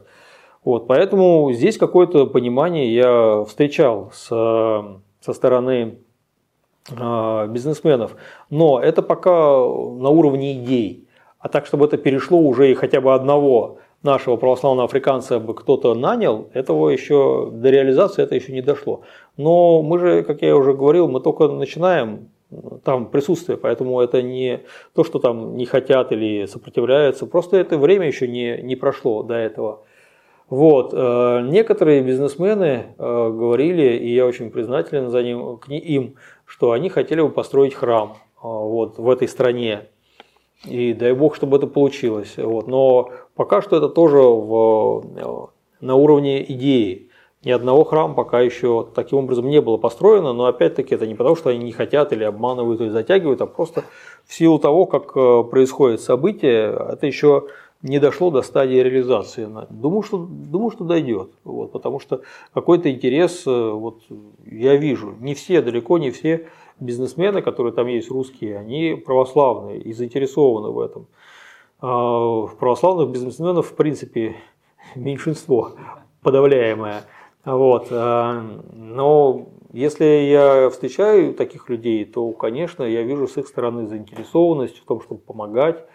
[0.63, 5.97] Вот, поэтому здесь какое-то понимание я встречал с, со стороны
[6.89, 8.15] а, бизнесменов.
[8.49, 11.07] Но это пока на уровне идей.
[11.39, 15.93] А так, чтобы это перешло уже и хотя бы одного нашего православного африканца бы кто-то
[15.95, 19.01] нанял, этого еще до реализации это еще не дошло.
[19.37, 22.29] Но мы же, как я уже говорил, мы только начинаем
[22.83, 24.61] там присутствие, поэтому это не
[24.93, 29.35] то, что там не хотят или сопротивляются, просто это время еще не, не прошло до
[29.35, 29.83] этого.
[30.51, 30.93] Вот.
[30.93, 36.15] Э, некоторые бизнесмены э, говорили, и я очень признателен за ним, к им,
[36.45, 39.87] что они хотели бы построить храм а, вот, в этой стране.
[40.65, 42.33] И дай бог, чтобы это получилось.
[42.35, 42.67] Вот.
[42.67, 47.07] Но пока что это тоже в, э, на уровне идеи.
[47.45, 51.37] Ни одного храма пока еще таким образом не было построено, но опять-таки это не потому,
[51.37, 53.85] что они не хотят или обманывают или затягивают, а просто
[54.25, 57.47] в силу того, как э, происходит событие, это еще
[57.81, 59.49] не дошло до стадии реализации.
[59.69, 61.31] Думаю, что, думаю, что дойдет.
[61.43, 62.21] Вот, потому что
[62.53, 64.01] какой-то интерес э, вот,
[64.45, 65.15] я вижу.
[65.19, 66.47] Не все, далеко не все
[66.79, 71.07] бизнесмены, которые там есть русские, они православные и заинтересованы в этом.
[71.79, 74.35] А православных бизнесменов, в принципе,
[74.95, 75.71] меньшинство
[76.21, 77.03] подавляемое.
[77.45, 77.87] Вот.
[77.91, 78.43] А,
[78.73, 84.85] но если я встречаю таких людей, то, конечно, я вижу с их стороны заинтересованность в
[84.85, 85.85] том, чтобы помогать,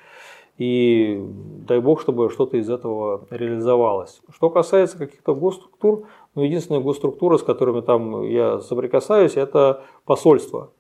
[0.59, 1.23] и
[1.67, 4.23] дай бог, чтобы что-то из этого реализовалось.
[4.35, 10.71] Что касается каких-то госструктур, ну, единственная госструктура, с которыми там я соприкасаюсь, это посольство.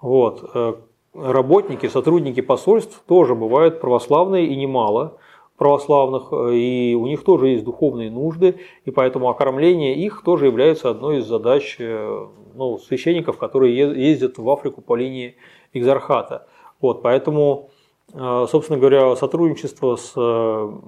[0.00, 0.48] Вот.
[0.54, 0.74] Э,
[1.14, 5.18] работники, сотрудники посольств тоже бывают православные и немало
[5.56, 10.90] православных, э, и у них тоже есть духовные нужды, и поэтому окормление их тоже является
[10.90, 15.36] одной из задач э, ну, священников, которые ездят в Африку по линии
[15.72, 16.46] экзархата.
[16.80, 17.70] Вот, поэтому
[18.12, 20.20] собственно говоря, сотрудничество с э,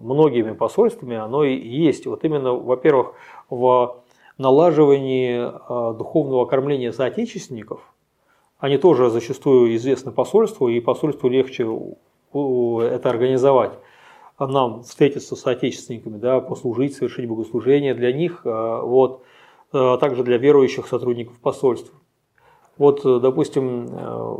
[0.00, 2.06] многими посольствами, оно и есть.
[2.06, 3.14] Вот именно, во-первых,
[3.50, 4.02] в
[4.38, 7.80] налаживании а, духовного кормления соотечественников,
[8.58, 11.64] они тоже зачастую известны посольству, и посольству легче
[12.32, 13.72] это организовать
[14.38, 19.22] нам встретиться с соотечественниками, да, послужить, совершить богослужение для них, а, вот,
[19.72, 21.92] также для верующих сотрудников посольств.
[22.78, 24.36] Вот, допустим, э,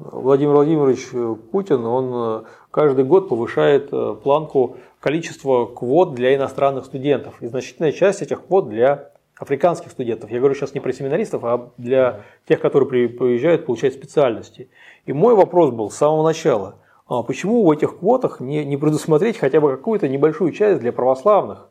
[0.00, 1.08] Владимир Владимирович
[1.50, 7.42] Путин, он э, каждый год повышает э, планку количества квот для иностранных студентов.
[7.42, 10.30] И значительная часть этих квот для африканских студентов.
[10.30, 14.70] Я говорю сейчас не про семинаристов, а для тех, которые приезжают получать специальности.
[15.04, 19.36] И мой вопрос был с самого начала, а почему в этих квотах не, не предусмотреть
[19.36, 21.68] хотя бы какую-то небольшую часть для православных,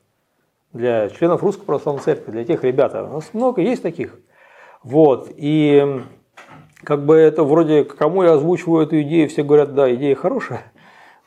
[0.74, 2.94] для членов Русской Православной Церкви, для тех ребят?
[2.94, 4.20] У нас много есть таких.
[4.84, 5.30] Вот.
[5.36, 6.04] И
[6.84, 10.72] как бы это вроде, кому я озвучиваю эту идею, все говорят, да, идея хорошая,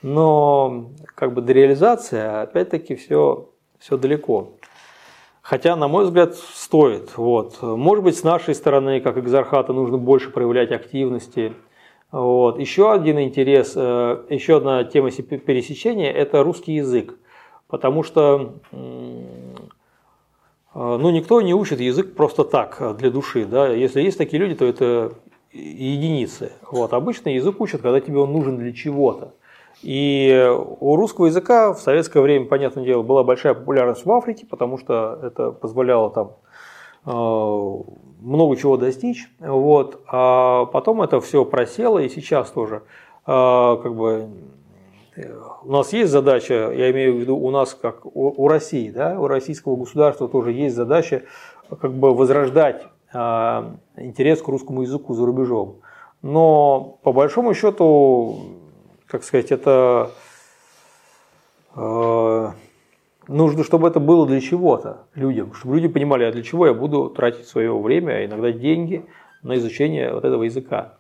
[0.01, 4.55] но как бы до реализации опять-таки все, все далеко.
[5.43, 7.17] Хотя, на мой взгляд, стоит.
[7.17, 7.61] Вот.
[7.63, 11.53] Может быть, с нашей стороны, как экзархата, нужно больше проявлять активности.
[12.13, 12.61] Вот.
[12.61, 17.17] Еще один интерес, э, еще одна тема пересечения– это русский язык.
[17.67, 18.55] Потому что
[20.75, 23.45] ну, никто не учит язык просто так, для души.
[23.45, 23.69] Да?
[23.69, 25.13] Если есть такие люди, то это
[25.53, 26.53] единицы.
[26.71, 26.93] Вот.
[26.93, 29.35] Обычно язык учат, когда тебе он нужен для чего-то.
[29.83, 30.49] И
[30.81, 35.19] у русского языка в советское время, понятное дело, была большая популярность в Африке, потому что
[35.23, 36.33] это позволяло там
[37.05, 37.83] э,
[38.21, 39.29] много чего достичь.
[39.41, 40.01] Вот.
[40.07, 42.83] А потом это все просело, и сейчас тоже
[43.27, 44.29] э, как бы
[45.65, 49.27] у нас есть задача, я имею в виду у нас как у, России, да, у
[49.27, 51.25] российского государства тоже есть задача
[51.81, 55.81] как бы возрождать э, интерес к русскому языку за рубежом.
[56.23, 58.59] Но по большому счету,
[59.07, 60.11] как сказать, это
[61.75, 62.51] э,
[63.29, 67.11] нужно, чтобы это было для чего-то людям, чтобы люди понимали, а для чего я буду
[67.11, 69.05] тратить свое время, а иногда деньги
[69.43, 70.95] на изучение вот этого языка.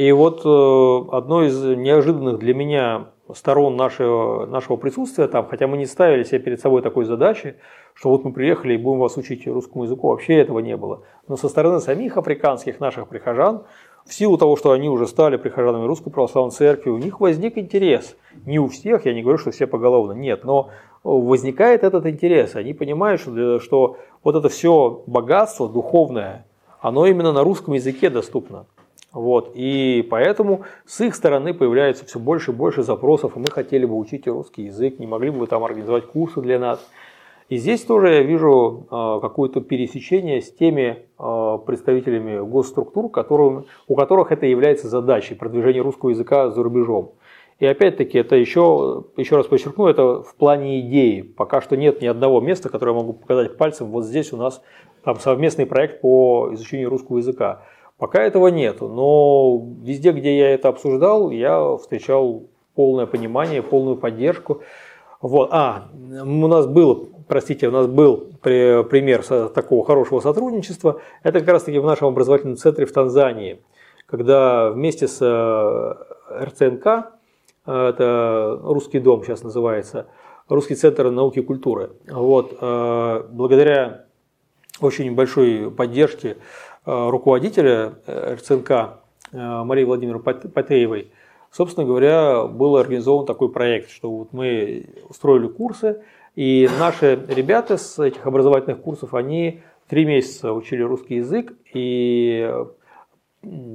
[0.00, 5.76] И вот э, одно из неожиданных для меня сторон нашего, нашего присутствия там, хотя мы
[5.76, 7.56] не ставили себе перед собой такой задачи,
[7.92, 11.02] что вот мы приехали и будем вас учить русскому языку, вообще этого не было.
[11.28, 13.64] Но со стороны самих африканских наших прихожан,
[14.06, 18.16] в силу того, что они уже стали прихожанами Русской Православной Церкви, у них возник интерес.
[18.46, 20.70] Не у всех, я не говорю, что все поголовно, нет, но
[21.04, 22.56] возникает этот интерес.
[22.56, 26.46] Они понимают, что, что вот это все богатство духовное,
[26.80, 28.64] оно именно на русском языке доступно.
[29.12, 29.52] Вот.
[29.54, 33.96] И поэтому с их стороны появляется все больше и больше запросов, и мы хотели бы
[33.96, 36.80] учить русский язык, не могли бы вы там организовать курсы для нас.
[37.48, 43.96] И здесь тоже я вижу э, какое-то пересечение с теми э, представителями госструктур, которым, у
[43.96, 47.14] которых это является задачей продвижения русского языка за рубежом.
[47.58, 51.22] И опять-таки, это еще, еще раз подчеркну, это в плане идеи.
[51.22, 53.88] Пока что нет ни одного места, которое я могу показать пальцем.
[53.88, 54.62] Вот здесь у нас
[55.02, 57.64] там совместный проект по изучению русского языка.
[58.00, 62.44] Пока этого нет, но везде, где я это обсуждал, я встречал
[62.74, 64.62] полное понимание, полную поддержку.
[65.20, 65.50] Вот.
[65.52, 71.02] А, у нас был, простите, у нас был пример такого хорошего сотрудничества.
[71.22, 73.60] Это как раз таки в нашем образовательном центре в Танзании,
[74.06, 76.86] когда вместе с э, РЦНК,
[77.66, 80.06] э, это русский дом сейчас называется,
[80.48, 84.06] Русский центр науки и культуры, вот, э, благодаря
[84.80, 86.38] очень большой поддержке
[86.84, 91.12] руководителя э, РЦНК э, Марии Владимировны Патеевой,
[91.50, 96.02] собственно говоря, был организован такой проект, что вот мы устроили курсы,
[96.36, 102.50] и наши ребята с этих образовательных курсов, они три месяца учили русский язык, и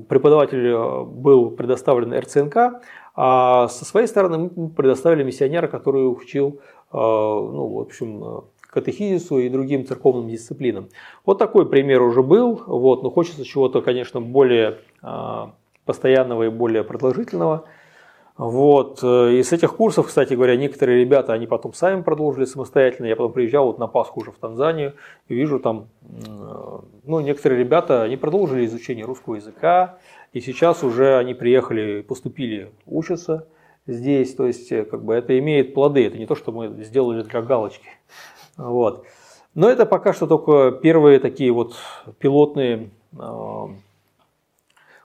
[0.08, 0.74] преподаватель
[1.06, 2.82] был предоставлен РЦНК,
[3.16, 6.62] а со своей стороны мы предоставили миссионера, который учил,
[6.92, 8.46] ну, в общем,
[8.76, 10.90] катехизису и другим церковным дисциплинам.
[11.26, 15.54] Вот такой пример уже был, вот, но хочется чего-то, конечно, более а,
[15.86, 17.66] постоянного и более продолжительного.
[18.38, 19.02] Вот.
[19.02, 23.08] И с этих курсов, кстати говоря, некоторые ребята, они потом сами продолжили самостоятельно.
[23.08, 24.96] Я потом приезжал вот на Пасху уже в Танзанию
[25.30, 25.88] и вижу там,
[27.06, 30.00] ну, некоторые ребята, они продолжили изучение русского языка,
[30.34, 33.48] и сейчас уже они приехали, поступили, учатся
[33.88, 34.36] здесь.
[34.36, 37.88] То есть, как бы это имеет плоды, это не то, что мы сделали для галочки.
[38.58, 39.06] Вот.
[39.54, 41.76] Но это пока что только первые такие вот
[42.20, 43.68] пилотные э,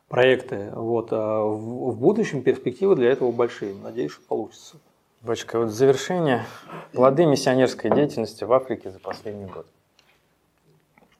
[0.08, 0.70] проекты.
[0.74, 1.08] Вот.
[1.12, 3.74] А в, в будущем перспективы для этого большие.
[3.74, 4.76] Надеюсь, что получится.
[5.22, 6.46] Бочка, вот завершение.
[6.92, 9.66] Плоды миссионерской деятельности в Африке за последний год.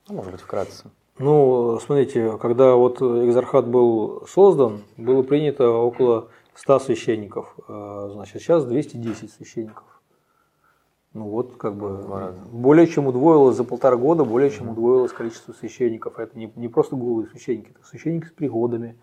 [0.09, 0.90] Ну, может быть, вкратце.
[1.19, 7.55] Ну, смотрите, когда вот экзархат был создан, было принято около 100 священников.
[7.69, 9.85] А, значит, сейчас 210 священников.
[11.12, 16.20] Ну вот, как бы, более чем удвоилось за полтора года, более чем удвоилось количество священников.
[16.20, 18.97] Это не, не просто голые священники, это священники с пригодами.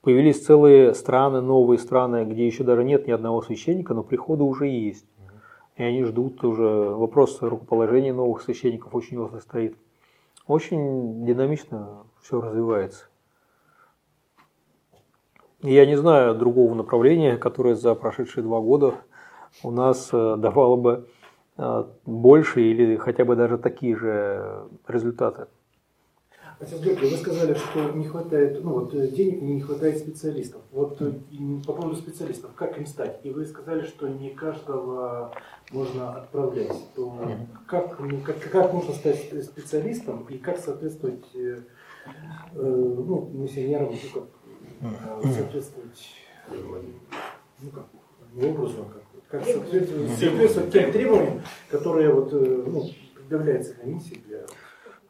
[0.00, 4.68] Появились целые страны, новые страны, где еще даже нет ни одного священника, но приходы уже
[4.68, 5.04] есть.
[5.76, 9.76] И они ждут уже, вопрос рукоположения новых священников очень остро стоит.
[10.46, 13.06] Очень динамично все развивается.
[15.62, 18.94] Я не знаю другого направления, которое за прошедшие два года
[19.64, 21.08] у нас э, давало бы
[22.06, 25.46] больше или хотя бы даже такие же результаты.
[26.60, 30.60] Отец Георгий, вы сказали, что не хватает, ну вот э, денег не хватает специалистов.
[30.72, 31.12] Вот э,
[31.64, 33.20] по поводу специалистов, как им стать?
[33.22, 35.32] И вы сказали, что не каждого
[35.70, 36.74] можно отправлять.
[36.96, 37.14] То
[37.68, 41.60] как, ну, как, как можно стать специалистом и как соответствовать э,
[42.54, 46.08] ну, миссионерам, ну, как, соответствовать
[46.50, 47.86] ну, как,
[48.34, 52.84] образу, как как соответствует тем требованиям, которые вот, э, ну,
[53.14, 54.40] предъявляются комиссии для...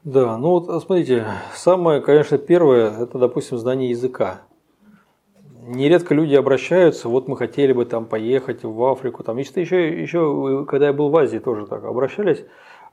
[0.05, 4.43] Да, ну вот смотрите, самое, конечно, первое, это, допустим, знание языка.
[5.67, 10.65] Нередко люди обращаются, вот мы хотели бы там поехать в Африку, там, еще, еще, еще
[10.67, 12.45] когда я был в Азии, тоже так обращались.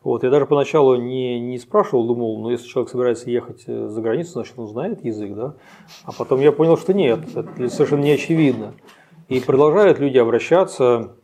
[0.03, 4.01] Вот, я даже поначалу не, не спрашивал, думал, ну если человек собирается ехать э, за
[4.01, 5.55] границу, значит он знает язык, да?
[6.03, 8.75] А потом я понял, что нет, это совершенно не очевидно.
[9.27, 11.15] И продолжают люди обращаться,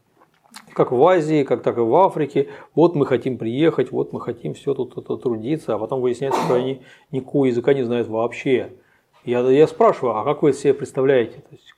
[0.73, 2.49] как в Азии, как так и в Африке.
[2.73, 6.81] Вот мы хотим приехать, вот мы хотим все тут, трудиться, а потом выясняется, что они
[7.11, 8.73] никакого языка не знают вообще.
[9.23, 11.37] Я, я спрашиваю, а как вы себе представляете?
[11.37, 11.73] То есть,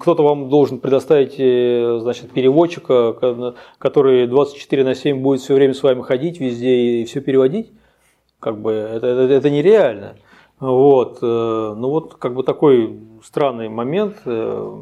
[0.00, 5.82] кто-то вам должен предоставить э, значит, переводчика, который 24 на 7 будет все время с
[5.82, 7.72] вами ходить везде и все переводить.
[8.38, 10.16] Как бы это, это, это нереально.
[10.60, 11.18] Вот.
[11.20, 14.78] Э, ну вот как бы такой странный момент, э,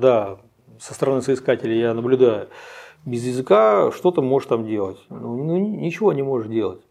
[0.00, 0.38] да,
[0.80, 2.48] со стороны соискателей я наблюдаю.
[3.04, 4.98] Без языка что то можешь там делать?
[5.08, 6.82] Ну, ну ничего не можешь делать.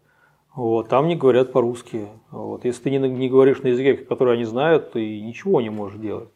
[0.54, 2.08] Вот, там не говорят по-русски.
[2.30, 2.64] Вот.
[2.64, 6.28] Если ты не, не говоришь на языке, который они знают, ты ничего не можешь делать.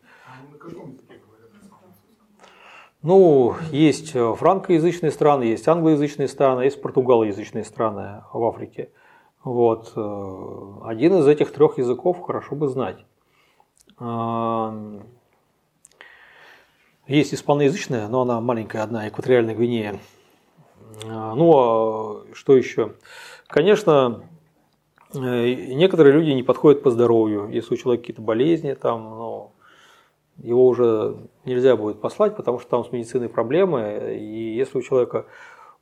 [3.03, 8.91] Ну, есть франкоязычные страны, есть англоязычные страны, есть португалоязычные страны в Африке.
[9.43, 9.93] Вот.
[9.95, 13.05] Э, один из этих трех языков хорошо бы знать.
[17.07, 20.01] Есть испаноязычная, но она маленькая одна, экваториальная Гвинея.
[21.05, 22.95] Ну, а что еще?
[23.47, 24.23] Конечно,
[25.13, 27.51] э, некоторые люди не подходят по здоровью.
[27.51, 29.53] Если у человека какие-то болезни, там, ну,
[30.39, 34.17] его уже нельзя будет послать, потому что там с медициной проблемы.
[34.19, 35.27] И если у человека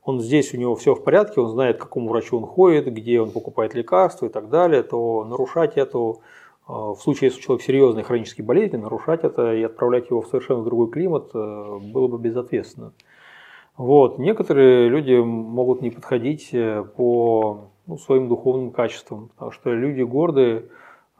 [0.02, 3.20] он здесь, у него все в порядке, он знает, к какому врачу он ходит, где
[3.20, 6.22] он покупает лекарства и так далее, то нарушать эту,
[6.72, 10.64] в случае, если у человека серьезные хронические болезни, нарушать это и отправлять его в совершенно
[10.64, 12.92] другой климат э, было бы безответственно.
[13.76, 14.18] Вот.
[14.18, 20.60] Некоторые люди могут не подходить э, по ну, своим духовным качествам, потому что люди гордые,
[20.60, 20.62] э,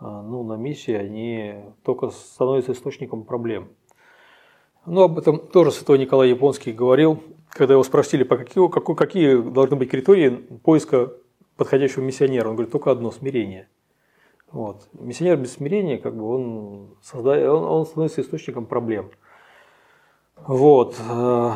[0.00, 3.68] ну, на миссии, они только становятся источником проблем.
[4.86, 9.76] Ну, об этом тоже святой Николай Японский говорил, когда его спросили, по какие, какие должны
[9.76, 11.12] быть критерии поиска
[11.56, 12.48] подходящего миссионера.
[12.48, 13.68] Он говорит, только одно– смирение.
[14.52, 14.86] Вот.
[14.92, 19.10] Миссионер без смирения, как бы он, создает, он, он становится источником проблем.
[20.36, 20.94] Вот.
[21.08, 21.52] Э,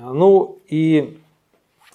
[0.00, 1.18] ну и,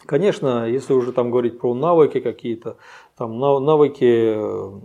[0.06, 2.76] конечно, если уже там говорить про навыки какие-то,
[3.16, 4.80] там навыки э,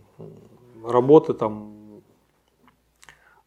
[0.85, 2.03] работы там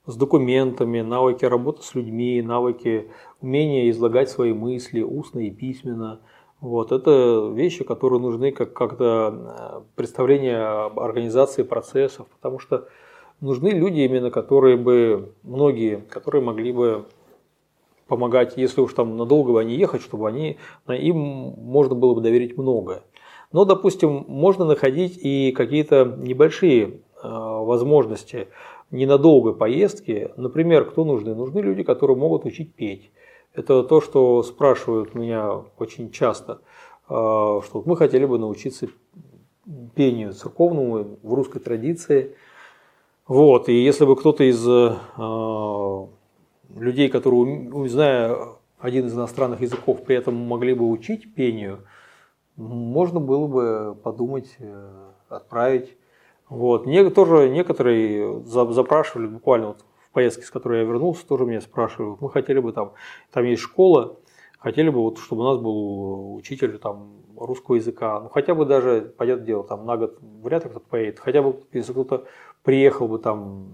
[0.05, 3.09] с документами, навыки работы с людьми, навыки
[3.41, 6.19] умения излагать свои мысли устно и письменно.
[6.65, 12.87] Вот, это вещи, которые нужны как как-то э, представление об организации процессов, потому что
[13.39, 17.05] нужны люди именно, которые бы, многие, которые могли бы
[18.07, 23.03] помогать, если уж там надолго они ехать, чтобы они, им можно было бы доверить многое.
[23.51, 28.47] Но, допустим, можно находить и какие-то небольшие э, возможности
[28.89, 30.31] ненадолгой поездки.
[30.35, 31.35] Например, кто нужны?
[31.35, 33.11] Нужны люди, которые могут учить петь.
[33.55, 36.61] Это то, что спрашивают меня очень часто,
[37.09, 38.87] э, что мы хотели бы научиться
[39.95, 42.35] пению церковному в русской традиции.
[43.27, 44.95] Вот, и если бы кто-то из э,
[46.75, 48.37] людей, которые, зная
[48.79, 51.79] один из иностранных языков, при этом могли бы учить пению,
[52.57, 55.97] можно было бы подумать, э, отправить.
[56.49, 56.85] Вот.
[57.15, 62.29] Тоже некоторые запрашивали, буквально вот в поездке, с которой я вернулся, тоже меня спрашивают, мы
[62.29, 62.93] хотели бы там,
[63.33, 64.15] там есть школа,
[64.59, 69.13] хотели бы, вот, чтобы у нас был учитель там, русского языка, ну хотя бы даже,
[69.17, 72.23] понятное дело, там на год вряд ли кто-то поедет, хотя бы если кто-то
[72.63, 73.73] приехал бы там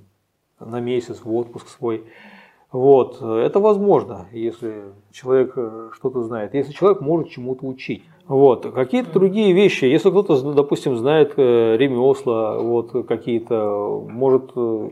[0.60, 2.06] на месяц в отпуск свой,
[2.72, 3.22] вот.
[3.22, 8.04] Это возможно, если человек э, что-то знает, если человек может чему-то учить.
[8.28, 8.66] Вот.
[8.74, 14.90] Какие-то другие вещи, если кто-то, допустим, знает э, ремесла, вот, какие-то, может э,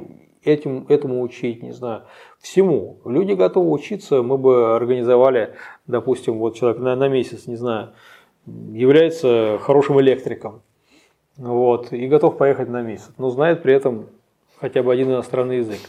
[0.50, 2.04] этим, этому учить, не знаю,
[2.40, 3.00] всему.
[3.06, 5.56] Люди готовы учиться, мы бы организовали,
[5.88, 7.94] допустим, вот человек на, на месяц, не знаю,
[8.46, 10.62] является хорошим электриком,
[11.38, 14.08] вот, и готов поехать на месяц, но знает при этом
[14.60, 15.80] хотя бы один иностранный язык.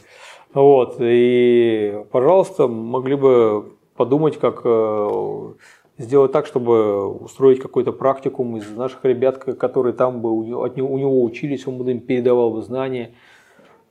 [0.52, 5.52] Вот, и, пожалуйста, могли бы подумать, как э,
[6.00, 10.30] сделать так, чтобы устроить какой-то практикум из наших ребят, которые там бы
[10.64, 13.12] от него, у него учились, он бы им передавал бы знания.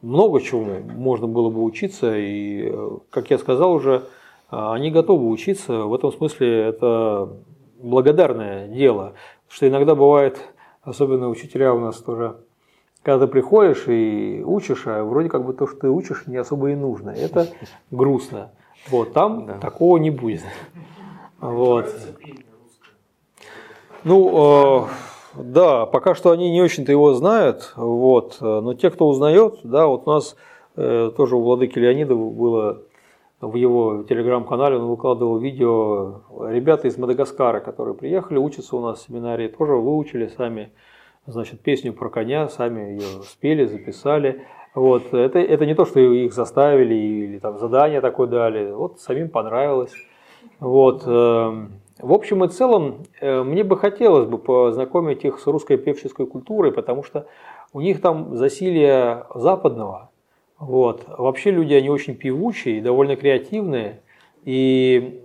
[0.02, 0.66] Много чего
[0.96, 2.74] можно было бы учиться, и,
[3.10, 4.04] как я сказал уже,
[4.50, 5.84] они готовы учиться.
[5.84, 7.30] В этом смысле это
[7.82, 9.14] благодарное дело.
[9.50, 10.40] что иногда бывает,
[10.84, 12.38] особенно учителя у нас тоже
[13.04, 16.72] когда ты приходишь и учишь, а вроде как бы то, что ты учишь, не особо
[16.72, 17.12] и нужно.
[17.12, 17.48] Это
[17.92, 18.52] грустно.
[18.90, 19.58] Вот, там да.
[19.58, 20.44] такого не будет.
[21.40, 21.90] Вот.
[24.04, 24.88] Ну, э,
[25.36, 30.04] да, пока что они не очень-то его знают, вот, но те, кто узнает, да, вот
[30.08, 30.36] у нас
[30.76, 32.82] э, тоже у Владыки Леонида было
[33.42, 39.08] в его телеграм-канале, он выкладывал видео, ребята из Мадагаскара, которые приехали, учатся у нас в
[39.08, 40.72] семинарии, тоже выучили сами
[41.26, 44.46] значит, песню про коня, сами ее спели, записали.
[44.76, 45.14] Вот.
[45.14, 49.94] Это, это не то, что их заставили или там задание такое дали, вот самим понравилось.
[50.60, 51.04] Вот.
[52.00, 56.72] В общем и целом, э, мне бы хотелось бы познакомить их с русской певческой культурой,
[56.72, 57.28] потому что
[57.74, 60.10] у них там засилие западного.
[60.60, 61.04] Вот.
[61.08, 64.00] Вообще люди, они очень певучие, довольно креативные.
[64.46, 65.22] И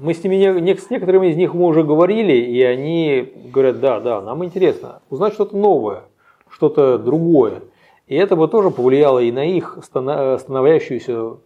[0.00, 4.22] мы с, ними, с некоторыми из них мы уже говорили, и они говорят, да, да,
[4.22, 6.04] нам интересно узнать что-то новое,
[6.48, 7.62] что-то другое.
[8.06, 11.36] И это бы тоже повлияло и на их становящуюся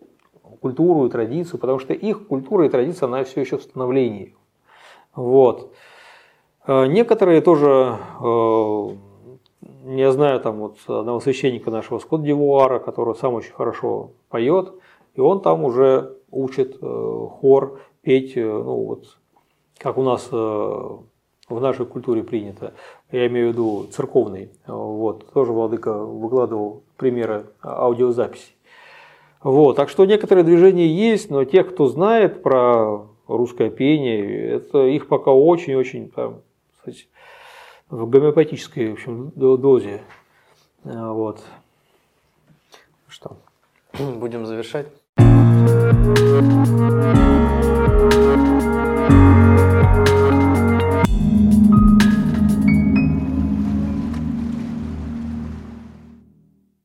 [0.60, 4.34] культуру и традицию, потому что их культура и традиция, она все еще в становлении.
[5.15, 5.73] Вот.
[6.66, 8.89] Э, некоторые тоже, э,
[9.87, 14.73] я знаю там вот одного священника нашего Скотт Дивуара, который сам очень хорошо поет,
[15.15, 19.19] и он там уже учит э, хор петь, ну вот,
[19.78, 21.03] как у нас в
[21.51, 22.73] нашей культуре принято,
[23.11, 28.53] я имею в виду церковный, вот, тоже Владыка выкладывал примеры аудиозаписи.
[29.43, 35.09] Вот, так что некоторые движения есть, но тех, кто знает про русское пение, это их
[35.09, 36.43] пока очень-очень там,
[36.78, 37.07] кстати,
[37.89, 40.01] в гомеопатической в общем, дозе.
[40.85, 41.43] Вот.
[43.09, 43.36] Что,
[43.98, 44.86] будем завершать?